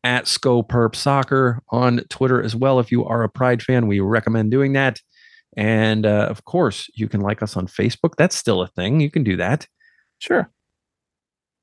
at 0.04 0.26
Sco 0.26 0.62
Perp 0.62 0.94
Soccer 0.94 1.62
on 1.70 2.00
Twitter 2.08 2.42
as 2.42 2.54
well. 2.54 2.78
If 2.78 2.92
you 2.92 3.04
are 3.04 3.22
a 3.22 3.28
Pride 3.28 3.62
fan, 3.62 3.86
we 3.86 4.00
recommend 4.00 4.50
doing 4.50 4.72
that. 4.74 5.00
And 5.56 6.06
uh, 6.06 6.26
of 6.30 6.44
course, 6.44 6.88
you 6.94 7.08
can 7.08 7.20
like 7.20 7.42
us 7.42 7.56
on 7.56 7.66
Facebook. 7.66 8.14
That's 8.16 8.36
still 8.36 8.62
a 8.62 8.68
thing. 8.68 9.00
You 9.00 9.10
can 9.10 9.24
do 9.24 9.36
that. 9.36 9.66
Sure. 10.18 10.50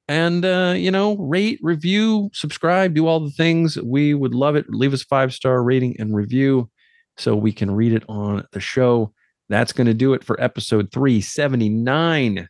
And, 0.08 0.46
uh, 0.46 0.74
you 0.76 0.92
know, 0.92 1.18
rate, 1.18 1.60
review, 1.64 2.30
subscribe, 2.34 2.94
do 2.94 3.08
all 3.08 3.20
the 3.20 3.32
things. 3.32 3.78
We 3.82 4.14
would 4.14 4.36
love 4.36 4.56
it. 4.56 4.66
Leave 4.70 4.94
us 4.94 5.04
five 5.04 5.34
star 5.34 5.64
rating 5.64 5.96
and 5.98 6.16
review 6.16 6.70
so 7.18 7.36
we 7.36 7.52
can 7.52 7.72
read 7.72 7.94
it 7.94 8.04
on 8.08 8.46
the 8.52 8.60
show. 8.60 9.14
That's 9.50 9.74
going 9.74 9.88
to 9.88 9.94
do 9.94 10.14
it 10.14 10.24
for 10.24 10.42
episode 10.42 10.92
379. 10.92 12.48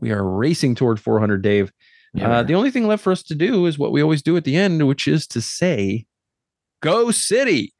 We 0.00 0.10
are 0.10 0.22
racing 0.22 0.74
toward 0.74 1.00
400, 1.00 1.42
Dave. 1.42 1.72
Yeah. 2.16 2.30
Uh, 2.30 2.42
the 2.42 2.54
only 2.54 2.70
thing 2.70 2.86
left 2.86 3.02
for 3.04 3.12
us 3.12 3.22
to 3.24 3.34
do 3.34 3.66
is 3.66 3.78
what 3.78 3.92
we 3.92 4.02
always 4.02 4.22
do 4.22 4.36
at 4.36 4.44
the 4.44 4.56
end, 4.56 4.86
which 4.86 5.06
is 5.06 5.26
to 5.28 5.40
say, 5.42 6.06
Go 6.80 7.10
City. 7.10 7.74